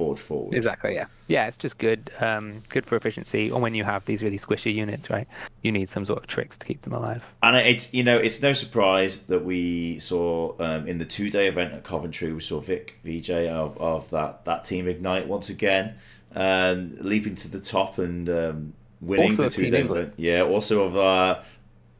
forge 0.00 0.18
forward. 0.18 0.54
Exactly. 0.54 0.94
Yeah. 0.94 1.06
Yeah. 1.28 1.46
It's 1.46 1.56
just 1.56 1.76
good. 1.76 2.10
Um, 2.20 2.62
good 2.70 2.86
for 2.86 2.96
efficiency. 2.96 3.50
Or 3.50 3.60
when 3.60 3.74
you 3.74 3.84
have 3.84 4.04
these 4.06 4.22
really 4.22 4.38
squishy 4.38 4.74
units, 4.74 5.10
right? 5.10 5.28
You 5.62 5.72
need 5.72 5.90
some 5.90 6.04
sort 6.04 6.20
of 6.20 6.26
tricks 6.26 6.56
to 6.56 6.66
keep 6.66 6.82
them 6.82 6.94
alive. 6.94 7.22
And 7.42 7.56
it's 7.56 7.92
you 7.92 8.02
know 8.02 8.16
it's 8.16 8.40
no 8.40 8.52
surprise 8.54 9.22
that 9.24 9.44
we 9.44 9.98
saw 9.98 10.54
um, 10.58 10.86
in 10.86 10.98
the 10.98 11.04
two 11.04 11.28
day 11.28 11.48
event 11.48 11.74
at 11.74 11.84
Coventry 11.84 12.32
we 12.32 12.40
saw 12.40 12.60
Vic 12.60 12.98
VJ 13.04 13.30
of, 13.30 13.76
of 13.78 14.10
that 14.10 14.44
that 14.46 14.64
team 14.64 14.88
ignite 14.88 15.26
once 15.26 15.50
again, 15.50 15.96
um, 16.34 16.96
leaping 16.98 17.34
to 17.36 17.48
the 17.48 17.60
top 17.60 17.98
and 17.98 18.28
um, 18.30 18.72
winning 19.00 19.32
Also 19.32 19.42
the 19.44 19.50
two 19.50 19.70
day 19.70 19.82
event. 19.82 20.14
Yeah, 20.16 20.42
also 20.42 20.84
of 20.84 20.96
uh, 20.96 21.40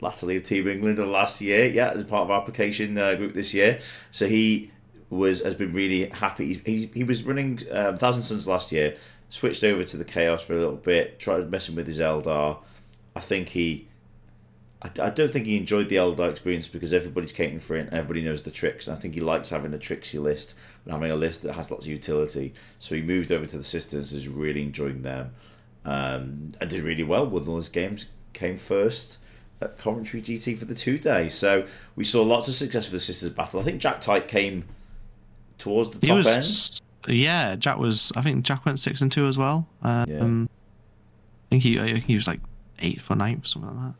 latterly 0.00 0.36
of 0.36 0.44
Team 0.44 0.68
England 0.68 0.98
last 0.98 1.40
year. 1.40 1.66
Yeah, 1.66 1.90
as 1.90 2.04
part 2.04 2.22
of 2.22 2.30
our 2.30 2.40
application 2.40 2.96
uh, 2.98 3.14
group 3.14 3.34
this 3.34 3.54
year. 3.54 3.80
So 4.10 4.26
he 4.26 4.70
was 5.08 5.42
has 5.42 5.54
been 5.54 5.72
really 5.72 6.06
happy. 6.06 6.60
He, 6.64 6.72
he, 6.72 6.90
he 6.94 7.04
was 7.04 7.24
running 7.24 7.58
um, 7.70 7.98
Thousand 7.98 8.22
Suns 8.22 8.46
last 8.46 8.72
year, 8.72 8.96
switched 9.28 9.64
over 9.64 9.84
to 9.84 9.96
the 9.96 10.04
Chaos 10.04 10.42
for 10.42 10.54
a 10.54 10.58
little 10.58 10.76
bit, 10.76 11.18
tried 11.18 11.50
messing 11.50 11.74
with 11.74 11.86
his 11.86 12.00
Eldar. 12.00 12.58
I 13.16 13.20
think 13.20 13.50
he 13.50 13.88
I, 14.82 14.90
I 15.00 15.10
don't 15.10 15.32
think 15.32 15.46
he 15.46 15.56
enjoyed 15.56 15.88
the 15.88 15.96
Eldar 15.96 16.30
experience 16.30 16.68
because 16.68 16.92
everybody's 16.92 17.32
catering 17.32 17.60
for 17.60 17.76
it 17.76 17.80
and 17.80 17.94
everybody 17.94 18.22
knows 18.22 18.42
the 18.42 18.50
tricks. 18.50 18.86
And 18.86 18.96
I 18.96 19.00
think 19.00 19.14
he 19.14 19.20
likes 19.20 19.50
having 19.50 19.74
a 19.74 19.78
tricksy 19.78 20.18
list 20.18 20.54
and 20.84 20.92
having 20.92 21.10
a 21.10 21.16
list 21.16 21.42
that 21.42 21.54
has 21.54 21.70
lots 21.70 21.86
of 21.86 21.92
utility. 21.92 22.54
So 22.78 22.94
he 22.94 23.02
moved 23.02 23.30
over 23.30 23.46
to 23.46 23.58
the 23.58 23.64
Sisters, 23.64 24.12
is 24.12 24.28
really 24.28 24.62
enjoying 24.62 25.02
them, 25.02 25.32
um, 25.84 26.52
and 26.60 26.70
did 26.70 26.82
really 26.82 27.02
well. 27.02 27.26
With 27.26 27.48
all 27.48 27.56
his 27.56 27.68
games, 27.68 28.06
came 28.32 28.56
first 28.56 29.18
at 29.60 29.78
Coventry 29.78 30.22
GT 30.22 30.56
for 30.56 30.64
the 30.64 30.74
two 30.74 30.98
days. 30.98 31.34
So 31.34 31.66
we 31.96 32.04
saw 32.04 32.22
lots 32.22 32.48
of 32.48 32.54
success 32.54 32.86
for 32.86 32.92
the 32.92 32.98
Sisters 32.98 33.30
battle. 33.30 33.60
I 33.60 33.62
think 33.62 33.80
Jack 33.80 34.00
Tyke 34.00 34.26
came 34.28 34.64
towards 35.58 35.90
the 35.90 35.98
He 36.00 36.06
top 36.22 36.26
end. 36.26 36.80
yeah. 37.08 37.56
Jack 37.56 37.78
was 37.78 38.12
I 38.16 38.22
think 38.22 38.44
Jack 38.44 38.64
went 38.64 38.78
six 38.78 39.00
and 39.02 39.10
two 39.12 39.26
as 39.26 39.36
well. 39.38 39.66
Um, 39.82 40.06
Yeah. 40.08 40.46
I 41.46 41.48
think 41.50 41.62
he 41.62 41.80
I 41.80 41.92
think 41.92 42.04
he 42.04 42.14
was 42.14 42.26
like 42.26 42.40
eighth 42.78 43.10
or 43.10 43.16
ninth 43.16 43.46
something 43.46 43.74
like 43.76 43.86
that. 43.92 43.94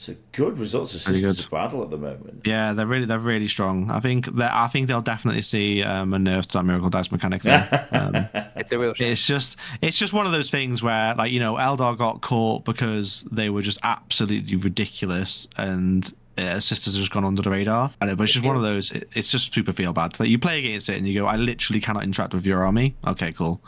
So 0.00 0.14
good 0.32 0.56
results 0.56 0.92
for 0.92 1.04
Pretty 1.04 1.20
Sisters 1.20 1.44
good. 1.44 1.50
battle 1.50 1.82
at 1.82 1.90
the 1.90 1.98
moment. 1.98 2.40
Yeah, 2.46 2.72
they're 2.72 2.86
really 2.86 3.04
they're 3.04 3.18
really 3.18 3.48
strong. 3.48 3.90
I 3.90 4.00
think 4.00 4.34
that 4.36 4.50
I 4.50 4.66
think 4.68 4.88
they'll 4.88 5.02
definitely 5.02 5.42
see 5.42 5.82
um, 5.82 6.14
a 6.14 6.16
nerf 6.16 6.46
to 6.46 6.52
that 6.54 6.62
miracle 6.64 6.88
dice 6.88 7.12
mechanic. 7.12 7.42
Though. 7.42 7.66
um, 7.92 8.26
It's 8.56 8.72
a 8.72 8.78
real 8.78 8.94
shame. 8.94 9.12
it's 9.12 9.26
just 9.26 9.58
it's 9.82 9.98
just 9.98 10.14
one 10.14 10.24
of 10.24 10.32
those 10.32 10.48
things 10.48 10.82
where 10.82 11.14
like 11.16 11.32
you 11.32 11.38
know 11.38 11.56
Eldar 11.56 11.98
got 11.98 12.22
caught 12.22 12.64
because 12.64 13.24
they 13.30 13.50
were 13.50 13.60
just 13.60 13.78
absolutely 13.82 14.56
ridiculous 14.56 15.46
and. 15.58 16.10
Uh, 16.38 16.58
sisters 16.58 16.94
have 16.94 17.00
just 17.02 17.12
gone 17.12 17.24
under 17.24 17.42
the 17.42 17.50
radar, 17.50 17.92
and 18.00 18.08
it, 18.08 18.16
but 18.16 18.22
it's 18.22 18.32
just 18.32 18.46
one 18.46 18.56
of 18.56 18.62
those. 18.62 18.92
It, 18.92 19.06
it's 19.14 19.30
just 19.30 19.52
super 19.52 19.74
feel 19.74 19.92
bad. 19.92 20.18
Like 20.18 20.30
you 20.30 20.38
play 20.38 20.60
against 20.60 20.88
it, 20.88 20.96
and 20.96 21.06
you 21.06 21.20
go, 21.20 21.26
"I 21.26 21.36
literally 21.36 21.80
cannot 21.80 22.02
interact 22.02 22.32
with 22.32 22.46
your 22.46 22.64
army." 22.64 22.94
Okay, 23.06 23.30
cool. 23.32 23.60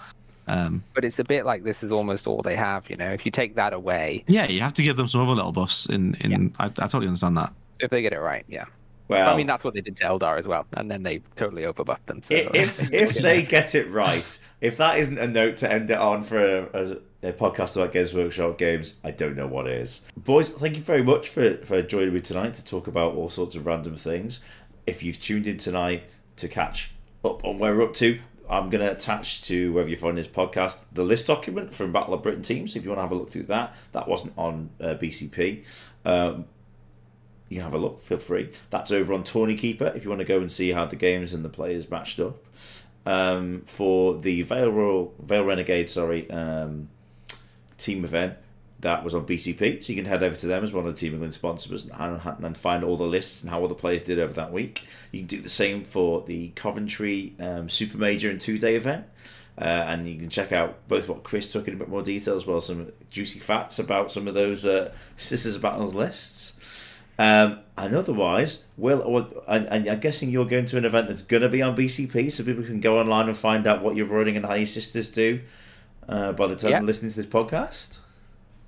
Um, 0.49 0.83
But 0.95 1.05
it's 1.05 1.19
a 1.19 1.25
bit 1.25 1.45
like 1.47 1.63
this 1.65 1.83
is 1.85 1.93
almost 1.93 2.27
all 2.27 2.43
they 2.43 2.57
have, 2.57 2.89
you 2.91 2.97
know. 2.97 3.11
If 3.11 3.25
you 3.25 3.33
take 3.33 3.55
that 3.55 3.73
away, 3.73 4.25
yeah, 4.27 4.47
you 4.49 4.61
have 4.61 4.75
to 4.75 4.83
give 4.83 4.97
them 4.97 5.07
some 5.09 5.21
other 5.23 5.35
little 5.35 5.53
buffs. 5.53 5.87
In 5.87 6.15
in, 6.21 6.55
I, 6.59 6.65
I 6.67 6.69
totally 6.69 7.07
understand 7.07 7.37
that. 7.37 7.53
so 7.75 7.85
if 7.85 7.91
they 7.91 8.03
get 8.03 8.13
it 8.13 8.21
right, 8.21 8.45
yeah. 8.49 8.65
Well, 9.09 9.35
I 9.35 9.37
mean, 9.37 9.47
that's 9.47 9.63
what 9.63 9.75
they 9.75 9.83
did 9.83 9.97
to 9.97 10.05
Eldar 10.05 10.39
as 10.39 10.49
well, 10.49 10.65
and 10.73 10.91
then 10.91 11.03
they 11.03 11.21
totally 11.37 11.63
overbuffed 11.63 12.07
them. 12.07 12.23
So 12.23 12.35
if 12.35 12.81
if 12.93 13.15
they 13.15 13.43
get 13.43 13.75
it 13.75 13.91
right, 13.91 14.39
if 14.61 14.77
that 14.79 14.99
isn't 14.99 15.19
a 15.19 15.27
note 15.27 15.57
to 15.59 15.71
end 15.71 15.91
it 15.91 15.99
on 15.99 16.23
for 16.23 16.39
a, 16.39 16.63
a, 17.23 17.29
a 17.29 17.33
podcast 17.33 17.77
about 17.77 17.93
Games 17.93 18.15
Workshop 18.15 18.57
games, 18.57 18.97
I 19.05 19.11
don't 19.11 19.37
know 19.37 19.47
what 19.47 19.67
is. 19.69 20.03
Boys, 20.17 20.49
thank 20.49 20.77
you 20.77 20.83
very 20.83 21.03
much 21.03 21.29
for 21.29 21.59
for 21.59 21.83
joining 21.83 22.15
me 22.15 22.21
tonight 22.21 22.55
to 22.55 22.65
talk 22.65 22.87
about 22.87 23.15
all 23.15 23.29
sorts 23.29 23.55
of 23.55 23.67
random 23.67 23.97
things. 23.97 24.43
If 24.87 25.03
you've 25.03 25.21
tuned 25.21 25.47
in 25.47 25.59
tonight 25.59 26.05
to 26.37 26.49
catch 26.49 26.93
up 27.25 27.45
on 27.45 27.59
where 27.59 27.77
we're 27.77 27.85
up 27.85 27.95
to. 27.95 28.19
I'm 28.53 28.69
going 28.69 28.85
to 28.85 28.93
attach 28.93 29.43
to 29.45 29.73
wherever 29.73 29.89
you 29.89 29.97
find 29.97 30.19
this 30.19 30.29
podcast 30.29 30.85
the 30.93 31.03
list 31.03 31.27
document 31.27 31.73
from 31.73 31.91
Battle 31.91 32.13
of 32.13 32.23
Britain 32.23 32.43
teams. 32.43 32.77
If 32.77 32.85
you 32.85 32.91
want 32.91 32.99
to 32.99 33.03
have 33.03 33.13
a 33.13 33.15
look 33.15 33.31
through 33.31 33.45
that, 33.45 33.75
that 33.93 34.07
wasn't 34.07 34.35
on 34.37 34.69
uh, 34.79 34.95
BCP. 34.95 35.65
Um, 36.05 36.45
you 37.49 37.57
can 37.57 37.65
have 37.65 37.75
a 37.75 37.79
look. 37.79 38.03
Feel 38.03 38.19
free. 38.19 38.51
That's 38.69 38.91
over 38.91 39.15
on 39.15 39.25
Tourney 39.25 39.57
Keeper 39.57 39.91
if 39.97 40.05
you 40.05 40.11
want 40.11 40.21
to 40.21 40.27
go 40.27 40.39
and 40.39 40.53
see 40.53 40.71
how 40.71 40.85
the 40.85 40.97
games 40.97 41.33
and 41.33 41.43
the 41.43 41.49
players 41.49 41.91
matched 41.91 42.21
up. 42.21 42.45
Um, 43.07 43.63
for 43.65 44.19
the 44.19 44.43
Vale 44.43 44.71
Royal, 44.71 45.15
Vale 45.19 45.45
Renegade, 45.45 45.89
sorry, 45.89 46.31
um, 46.31 46.91
team 47.79 48.05
event 48.05 48.37
that 48.83 49.03
was 49.03 49.15
on 49.15 49.27
BCP, 49.27 49.83
so 49.83 49.93
you 49.93 49.97
can 49.97 50.05
head 50.05 50.23
over 50.23 50.37
to 50.37 50.47
them 50.47 50.63
as 50.63 50.73
one 50.73 50.87
of 50.87 50.95
the 50.95 51.01
Team 51.01 51.13
England 51.15 51.35
sponsors 51.35 51.87
and, 51.87 52.21
and 52.43 52.57
find 52.57 52.85
all 52.85 52.97
the 52.97 53.05
lists 53.05 53.43
and 53.43 53.51
how 53.51 53.61
all 53.61 53.69
the 53.69 53.75
players 53.75 54.03
did 54.03 54.19
over 54.19 54.33
that 54.35 54.53
week. 54.53 54.87
You 55.11 55.21
can 55.21 55.27
do 55.29 55.41
the 55.41 55.49
same 55.49 55.85
for 55.85 56.23
the 56.23 56.49
Coventry 56.51 57.35
um, 57.41 57.69
Super 57.69 57.97
Major 57.97 58.31
and 58.31 58.41
two 58.41 58.59
day 58.59 58.77
event. 58.77 59.07
Uh, 59.59 59.65
and 59.65 60.07
you 60.09 60.19
can 60.19 60.31
check 60.31 60.51
out 60.51 60.89
both 60.89 61.09
what 61.09 61.23
Chris 61.25 61.53
took 61.53 61.69
in 61.69 61.75
a 61.75 61.77
bit 61.77 61.89
more 61.89 62.03
detail 62.03 62.35
as 62.35 62.47
well, 62.47 62.61
some 62.63 62.91
juicy 63.11 63.39
facts 63.39 63.79
about 63.79 64.11
some 64.11 64.27
of 64.27 64.33
those 64.33 64.65
uh, 64.65 64.91
sisters 65.19 65.55
about 65.57 65.79
those 65.79 65.95
lists. 65.95 66.57
Um, 67.19 67.59
and 67.77 67.95
otherwise, 67.95 68.65
Will, 68.79 69.31
and, 69.47 69.67
and 69.69 69.87
I'm 69.89 70.01
guessing 70.01 70.31
you're 70.31 70.47
going 70.47 70.65
to 70.65 70.79
an 70.79 70.87
event 70.87 71.09
that's 71.09 71.23
going 71.23 71.43
to 71.43 71.51
be 71.51 71.61
on 71.61 71.77
BCP, 71.77 72.33
so 72.33 72.43
people 72.45 72.65
can 72.65 72.81
go 72.81 72.99
online 72.99 73.29
and 73.29 73.37
find 73.37 73.67
out 73.67 73.83
what 73.83 73.95
you're 73.95 74.07
running 74.07 74.37
and 74.39 74.47
how 74.47 74.55
your 74.55 74.67
sisters 74.67 75.11
do 75.11 75.41
uh, 76.09 76.33
by 76.33 76.47
the 76.47 76.57
time 76.57 76.71
Yeah. 76.71 76.79
they're 76.79 76.87
listening 76.87 77.11
to 77.11 77.17
this 77.17 77.27
podcast. 77.27 77.99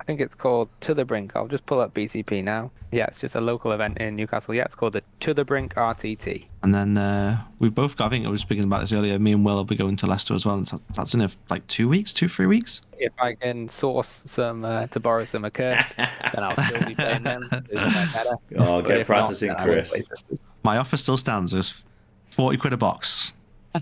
I 0.05 0.07
think 0.07 0.21
it's 0.21 0.35
called 0.35 0.69
To 0.81 0.93
the 0.93 1.03
Brink. 1.03 1.31
I'll 1.35 1.47
just 1.47 1.65
pull 1.65 1.79
up 1.79 1.95
BCP 1.95 2.43
now. 2.43 2.69
Yeah, 2.91 3.05
it's 3.07 3.19
just 3.19 3.33
a 3.33 3.41
local 3.41 3.71
event 3.71 3.97
in 3.97 4.15
Newcastle. 4.15 4.53
Yeah, 4.53 4.61
it's 4.65 4.75
called 4.75 4.93
the 4.93 5.01
To 5.21 5.33
the 5.33 5.43
Brink 5.43 5.73
RTT. 5.73 6.45
And 6.61 6.71
then 6.75 6.95
uh, 6.95 7.41
we've 7.57 7.73
both 7.73 7.95
got, 7.97 8.05
I 8.05 8.09
think 8.09 8.23
I 8.27 8.29
was 8.29 8.39
speaking 8.39 8.65
about 8.65 8.81
this 8.81 8.91
earlier, 8.91 9.17
me 9.17 9.31
and 9.31 9.43
Will 9.43 9.55
will 9.55 9.63
be 9.65 9.75
going 9.75 9.95
to 9.95 10.05
Leicester 10.05 10.35
as 10.35 10.45
well. 10.45 10.57
And 10.57 10.67
that's- 10.67 10.81
that's 10.95 11.13
in 11.15 11.21
a, 11.21 11.31
like 11.49 11.65
two 11.65 11.89
weeks, 11.89 12.13
two, 12.13 12.27
three 12.27 12.45
weeks. 12.45 12.83
If 12.99 13.13
I 13.19 13.33
can 13.33 13.67
source 13.67 14.21
some 14.25 14.63
uh, 14.63 14.85
to 14.87 14.99
borrow 14.99 15.25
some 15.25 15.43
occur, 15.43 15.75
then 15.97 16.43
I'll 16.43 16.55
still 16.55 16.85
be 16.87 16.93
playing 16.93 17.23
them. 17.23 17.49
It's 17.51 17.73
no 17.73 17.85
better. 18.13 18.35
Oh, 18.57 18.81
But 18.83 18.87
get 18.87 18.99
if 18.99 19.09
not, 19.09 19.15
practicing, 19.15 19.47
then 19.47 19.57
I 19.57 19.65
will 19.65 19.73
Chris. 19.73 20.23
My 20.61 20.77
offer 20.77 20.97
still 20.97 21.17
stands. 21.17 21.51
There's 21.51 21.83
40 22.29 22.57
quid 22.59 22.73
a 22.73 22.77
box. 22.77 23.33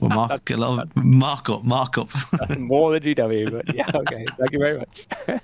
We'll 0.01 0.09
mark 0.15 0.49
a 0.49 0.55
little 0.55 0.83
markup, 0.95 1.63
markup. 1.63 2.09
That's 2.31 2.57
more 2.57 2.97
than 2.97 3.03
GW, 3.13 3.51
but 3.51 3.75
yeah, 3.75 3.91
okay. 3.93 4.25
Thank 4.39 4.51
you 4.53 4.59
very 4.59 4.79
much. 4.79 5.05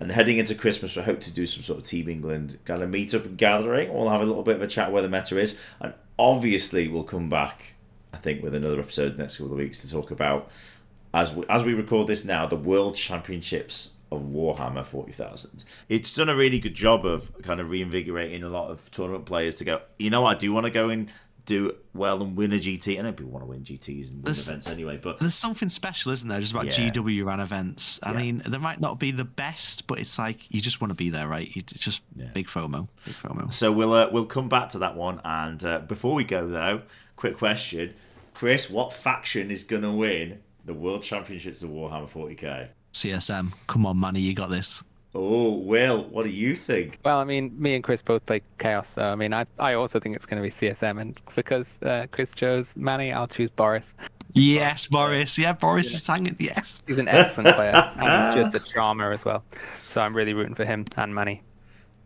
And 0.00 0.12
heading 0.12 0.38
into 0.38 0.54
Christmas, 0.54 0.96
I 0.96 1.02
hope 1.02 1.20
to 1.20 1.32
do 1.32 1.44
some 1.46 1.62
sort 1.62 1.80
of 1.80 1.84
Team 1.84 2.08
England 2.08 2.58
kind 2.64 2.82
of 2.82 2.90
meet 2.90 3.14
up 3.14 3.24
and 3.24 3.36
gathering. 3.36 3.92
We'll 3.92 4.08
have 4.10 4.20
a 4.20 4.24
little 4.24 4.44
bit 4.44 4.56
of 4.56 4.62
a 4.62 4.68
chat 4.68 4.92
where 4.92 5.02
the 5.02 5.08
meta 5.08 5.38
is. 5.38 5.58
And 5.80 5.92
obviously, 6.18 6.86
we'll 6.86 7.02
come 7.02 7.28
back, 7.28 7.74
I 8.12 8.18
think, 8.18 8.42
with 8.42 8.54
another 8.54 8.78
episode 8.80 9.18
next 9.18 9.38
couple 9.38 9.52
of 9.52 9.58
weeks 9.58 9.80
to 9.80 9.90
talk 9.90 10.10
about, 10.12 10.50
as 11.12 11.32
we, 11.32 11.44
as 11.48 11.64
we 11.64 11.74
record 11.74 12.06
this 12.06 12.24
now, 12.24 12.46
the 12.46 12.56
World 12.56 12.94
Championships 12.94 13.94
of 14.10 14.22
Warhammer 14.22 14.86
40,000. 14.86 15.64
It's 15.88 16.12
done 16.12 16.28
a 16.28 16.34
really 16.34 16.58
good 16.58 16.74
job 16.74 17.04
of 17.04 17.32
kind 17.42 17.60
of 17.60 17.70
reinvigorating 17.70 18.42
a 18.42 18.48
lot 18.48 18.70
of 18.70 18.90
tournament 18.90 19.26
players 19.26 19.56
to 19.56 19.64
go, 19.64 19.80
you 19.98 20.10
know 20.10 20.22
what, 20.22 20.36
I 20.36 20.38
do 20.38 20.52
want 20.52 20.64
to 20.64 20.70
go 20.70 20.88
and 20.88 21.10
do 21.48 21.74
well 21.94 22.22
and 22.22 22.36
win 22.36 22.52
a 22.52 22.56
GT. 22.56 22.98
I 22.98 23.02
know 23.02 23.12
people 23.12 23.32
want 23.32 23.42
to 23.42 23.48
win 23.48 23.62
GTs 23.64 24.08
and 24.08 24.16
win 24.16 24.22
There's- 24.24 24.46
events 24.46 24.68
anyway, 24.68 24.98
but 25.02 25.18
There's 25.18 25.34
something 25.34 25.68
special, 25.70 26.12
isn't 26.12 26.28
there, 26.28 26.38
just 26.40 26.52
about 26.52 26.66
Yeah. 26.66 26.90
GW 26.92 27.24
ran 27.24 27.40
events. 27.40 27.98
I 28.02 28.12
Yeah. 28.12 28.18
mean, 28.18 28.42
they 28.46 28.58
might 28.58 28.80
not 28.80 28.98
be 28.98 29.10
the 29.10 29.24
best, 29.24 29.86
but 29.86 29.98
it's 29.98 30.18
like 30.18 30.46
you 30.50 30.60
just 30.60 30.80
want 30.82 30.90
to 30.90 30.94
be 30.94 31.08
there, 31.08 31.26
right? 31.26 31.50
It's 31.56 31.72
just 31.72 32.02
Yeah. 32.14 32.26
big 32.34 32.48
FOMO, 32.48 32.88
big 33.06 33.14
FOMO. 33.14 33.50
So 33.52 33.72
we'll 33.72 33.94
uh, 33.94 34.08
we'll 34.12 34.26
come 34.26 34.48
back 34.50 34.68
to 34.70 34.78
that 34.80 34.94
one. 34.94 35.20
And 35.24 35.64
uh, 35.64 35.78
before 35.80 36.14
we 36.14 36.22
go 36.24 36.46
though, 36.46 36.82
quick 37.16 37.38
question, 37.38 37.94
Chris: 38.34 38.68
What 38.70 38.92
faction 38.92 39.50
is 39.50 39.64
going 39.64 39.82
to 39.82 39.90
win 39.90 40.40
the 40.66 40.74
World 40.74 41.02
Championships 41.02 41.62
of 41.62 41.70
Warhammer 41.70 42.08
40k? 42.10 42.68
CSM, 42.92 43.52
come 43.66 43.86
on, 43.86 43.98
Manny, 43.98 44.20
you 44.20 44.34
got 44.34 44.50
this. 44.50 44.82
Oh, 45.14 45.54
well, 45.54 46.04
what 46.04 46.26
do 46.26 46.30
you 46.30 46.54
think? 46.54 46.98
Well, 47.04 47.18
I 47.18 47.24
mean, 47.24 47.54
me 47.58 47.74
and 47.74 47.82
Chris 47.82 48.02
both 48.02 48.24
play 48.26 48.42
Chaos, 48.58 48.90
so 48.90 49.02
I 49.02 49.14
mean, 49.14 49.32
I, 49.32 49.46
I 49.58 49.72
also 49.74 49.98
think 49.98 50.14
it's 50.14 50.26
going 50.26 50.42
to 50.42 50.46
be 50.46 50.54
CSM, 50.54 51.00
and 51.00 51.18
because 51.34 51.78
uh, 51.82 52.06
Chris 52.10 52.34
chose 52.34 52.74
Manny, 52.76 53.12
I'll 53.12 53.26
choose 53.26 53.50
Boris. 53.50 53.94
Yes, 54.34 54.86
Boris. 54.86 55.38
Yeah, 55.38 55.54
Boris 55.54 55.92
is 55.94 56.02
sang 56.02 56.26
it. 56.26 56.36
Yes. 56.38 56.82
He's 56.86 56.98
an 56.98 57.08
excellent 57.08 57.56
player, 57.56 57.72
and 57.96 58.26
he's 58.26 58.34
just 58.34 58.54
a 58.54 58.60
charmer 58.60 59.12
as 59.12 59.24
well. 59.24 59.44
So 59.88 60.02
I'm 60.02 60.14
really 60.14 60.34
rooting 60.34 60.54
for 60.54 60.66
him 60.66 60.84
and 60.96 61.14
Manny. 61.14 61.42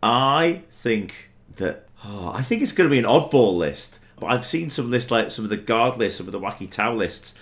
I 0.01 0.63
think 0.71 1.31
that 1.57 1.87
oh, 2.05 2.31
I 2.33 2.41
think 2.41 2.61
it's 2.61 2.71
going 2.71 2.89
to 2.89 2.91
be 2.91 2.99
an 2.99 3.05
oddball 3.05 3.57
list. 3.57 3.99
But 4.19 4.27
I've 4.27 4.45
seen 4.45 4.69
some 4.69 4.89
lists 4.89 5.11
like 5.11 5.31
some 5.31 5.43
of 5.43 5.49
the 5.49 5.57
guard 5.57 5.97
lists, 5.97 6.17
some 6.17 6.27
of 6.27 6.31
the 6.31 6.39
wacky 6.39 6.69
towel 6.69 6.95
lists. 6.95 7.37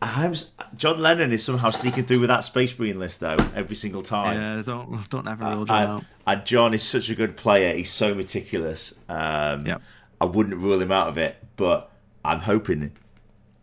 I'm, 0.00 0.32
John 0.76 1.00
Lennon 1.00 1.32
is 1.32 1.44
somehow 1.44 1.70
sneaking 1.70 2.04
through 2.04 2.20
with 2.20 2.28
that 2.28 2.44
Space 2.44 2.78
Marine 2.78 2.98
list 3.00 3.18
though 3.20 3.36
every 3.54 3.74
single 3.74 4.02
time. 4.02 4.36
Yeah, 4.36 4.62
don't 4.62 5.10
don't 5.10 5.26
ever 5.26 5.44
rule 5.44 5.64
John 5.64 5.86
out. 5.88 6.04
and 6.26 6.46
John 6.46 6.72
is 6.74 6.82
such 6.84 7.08
a 7.10 7.14
good 7.16 7.36
player. 7.36 7.74
He's 7.74 7.90
so 7.92 8.14
meticulous. 8.14 8.94
Um, 9.08 9.66
Yep. 9.66 9.82
I 10.20 10.24
wouldn't 10.24 10.56
rule 10.56 10.80
him 10.80 10.90
out 10.92 11.08
of 11.08 11.18
it, 11.18 11.36
but 11.56 11.90
I'm 12.24 12.40
hoping 12.40 12.92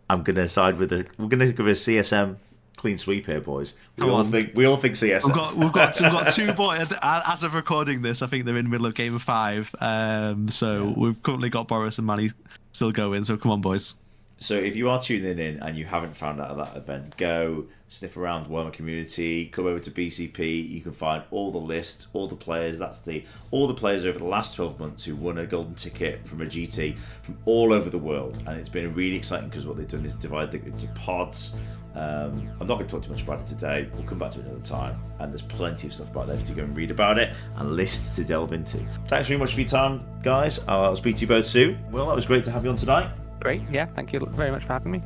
I'm 0.10 0.24
going 0.24 0.36
to 0.38 0.48
side 0.48 0.78
with 0.78 0.90
the. 0.90 1.06
We're 1.18 1.28
going 1.28 1.40
to 1.40 1.52
give 1.54 1.68
a 1.68 1.72
CSM 1.72 2.38
clean 2.78 2.98
sweep 2.98 3.26
here, 3.26 3.42
boys. 3.42 3.74
We 3.98 4.02
Come 4.02 4.12
all 4.12 4.18
on. 4.18 4.26
think 4.32 4.52
we 4.56 4.66
all 4.66 4.78
think 4.78 4.96
CSM. 4.96 5.26
We've 5.26 5.34
got 5.36 5.56
we've 5.56 5.72
got 5.72 6.00
we've 6.02 6.12
got 6.12 6.34
two 6.34 6.52
boys 6.54 6.92
as 7.02 7.44
of 7.44 7.54
recording 7.54 8.02
this. 8.02 8.22
I 8.22 8.28
think 8.28 8.46
they're 8.46 8.58
in 8.58 8.66
the 8.66 8.72
middle 8.72 8.88
of 8.88 8.94
game 8.94 9.16
of 9.16 9.22
five. 9.24 9.74
Um, 9.80 10.48
so 10.50 10.94
we've 10.98 11.22
currently 11.24 11.50
got 11.50 11.68
Boris 11.68 11.98
and 11.98 12.06
Manny 12.08 12.30
still 12.74 12.92
going. 12.92 13.24
So 13.24 13.38
come 13.38 13.52
on, 13.52 13.62
boys. 13.62 13.96
So 14.38 14.56
if 14.56 14.76
you 14.76 14.90
are 14.90 15.02
tuning 15.02 15.40
in 15.40 15.64
and 15.64 15.78
you 15.78 15.86
haven't 15.86 16.16
found 16.16 16.42
out 16.42 16.50
of 16.50 16.58
that 16.58 16.76
event, 16.76 17.16
go 17.18 17.66
sniff 17.88 18.18
around 18.18 18.48
Warhammer 18.48 18.74
community, 18.74 19.46
come 19.48 19.66
over 19.66 19.80
to 19.80 19.92
BCP. 19.92 20.70
You 20.70 20.82
can 20.82 20.92
find 20.92 21.24
all 21.32 21.52
the 21.52 21.58
lists, 21.58 22.08
all 22.14 22.28
the 22.28 22.36
players. 22.36 22.78
That's 22.78 23.02
the 23.02 23.24
all 23.52 23.68
the 23.68 23.74
players 23.74 24.06
over 24.06 24.20
the 24.20 24.26
last 24.26 24.56
twelve 24.56 24.80
months 24.80 25.06
who 25.06 25.16
won 25.16 25.38
a 25.38 25.46
golden 25.46 25.76
ticket 25.76 26.28
from 26.28 26.42
a 26.42 26.46
GT 26.46 26.98
from 26.98 27.38
all 27.46 27.72
over 27.72 27.90
the 27.90 27.98
world, 27.98 28.44
and 28.46 28.60
it's 28.60 28.70
been 28.70 28.94
really 28.94 29.16
exciting 29.16 29.50
because 29.50 29.66
what 29.66 29.78
they've 29.78 29.88
done 29.88 30.06
is 30.06 30.16
divide 30.16 30.54
it 30.54 30.66
into 30.66 30.88
pods. 30.88 31.56
Um, 31.96 32.50
I'm 32.60 32.68
not 32.68 32.76
going 32.76 32.88
to 32.88 32.92
talk 32.92 33.04
too 33.04 33.12
much 33.12 33.22
about 33.22 33.40
it 33.40 33.48
today. 33.48 33.90
We'll 33.94 34.04
come 34.04 34.20
back 34.20 34.32
to 34.32 34.40
it 34.40 34.46
another 34.48 34.66
time. 34.66 35.02
And 35.20 35.32
there's 35.32 35.42
plenty 35.42 35.88
of 35.88 35.94
stuff 35.94 36.12
about 36.12 36.28
there 36.28 36.38
to 36.38 36.54
go 36.54 36.64
and 36.64 36.76
read 36.76 36.92
about 36.92 37.18
it 37.18 37.34
and 37.56 37.78
lists 37.78 38.18
to 38.18 38.26
delve 38.26 38.52
into. 38.52 38.80
Thanks 39.08 39.30
very 39.30 39.40
much 39.40 39.54
for 39.54 39.62
your 39.62 39.70
time, 39.70 40.06
guys. 40.22 40.60
I'll 40.68 40.98
speak 40.98 41.16
to 41.16 41.22
you 41.22 41.28
both 41.28 41.46
soon. 41.46 41.80
Well, 41.92 42.08
that 42.08 42.16
was 42.16 42.26
great 42.26 42.44
to 42.44 42.52
have 42.52 42.66
you 42.66 42.72
on 42.72 42.76
tonight. 42.76 43.10
Great, 43.42 43.62
yeah, 43.72 43.86
thank 43.96 44.12
you 44.14 44.26
very 44.32 44.52
much 44.52 44.64
for 44.64 44.74
having 44.74 44.92
me. 44.92 45.02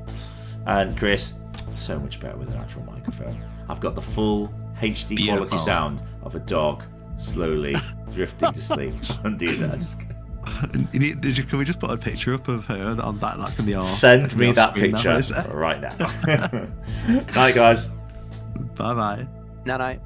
And 0.65 0.97
Chris, 0.97 1.33
so 1.75 1.99
much 1.99 2.19
better 2.19 2.37
with 2.37 2.49
an 2.49 2.57
actual 2.57 2.83
microphone. 2.83 3.41
I've 3.69 3.79
got 3.79 3.95
the 3.95 4.01
full 4.01 4.53
HD 4.79 5.27
quality 5.27 5.57
sound 5.57 6.01
of 6.23 6.35
a 6.35 6.39
dog 6.39 6.83
slowly 7.17 7.75
drifting 8.13 8.51
to 8.53 8.61
sleep 8.61 8.93
under 9.23 9.45
your 9.45 9.67
desk. 9.67 10.05
You 10.93 10.99
need- 10.99 11.21
Did 11.21 11.37
you, 11.37 11.43
can 11.43 11.59
we 11.59 11.65
just 11.65 11.79
put 11.79 11.91
a 11.91 11.97
picture 11.97 12.33
up 12.33 12.47
of 12.47 12.65
her 12.65 12.95
on 13.01 13.19
that? 13.19 13.37
That 13.37 13.55
can 13.55 13.65
be 13.65 13.75
our. 13.75 13.83
Send 13.83 14.35
me 14.35 14.47
our 14.47 14.53
that 14.53 14.73
picture 14.75 15.17
is 15.17 15.31
right 15.49 15.81
now. 15.81 16.67
Night, 17.35 17.55
guys. 17.55 17.87
Bye 18.75 18.93
bye. 18.93 19.27
No, 19.65 19.77
no. 19.77 19.97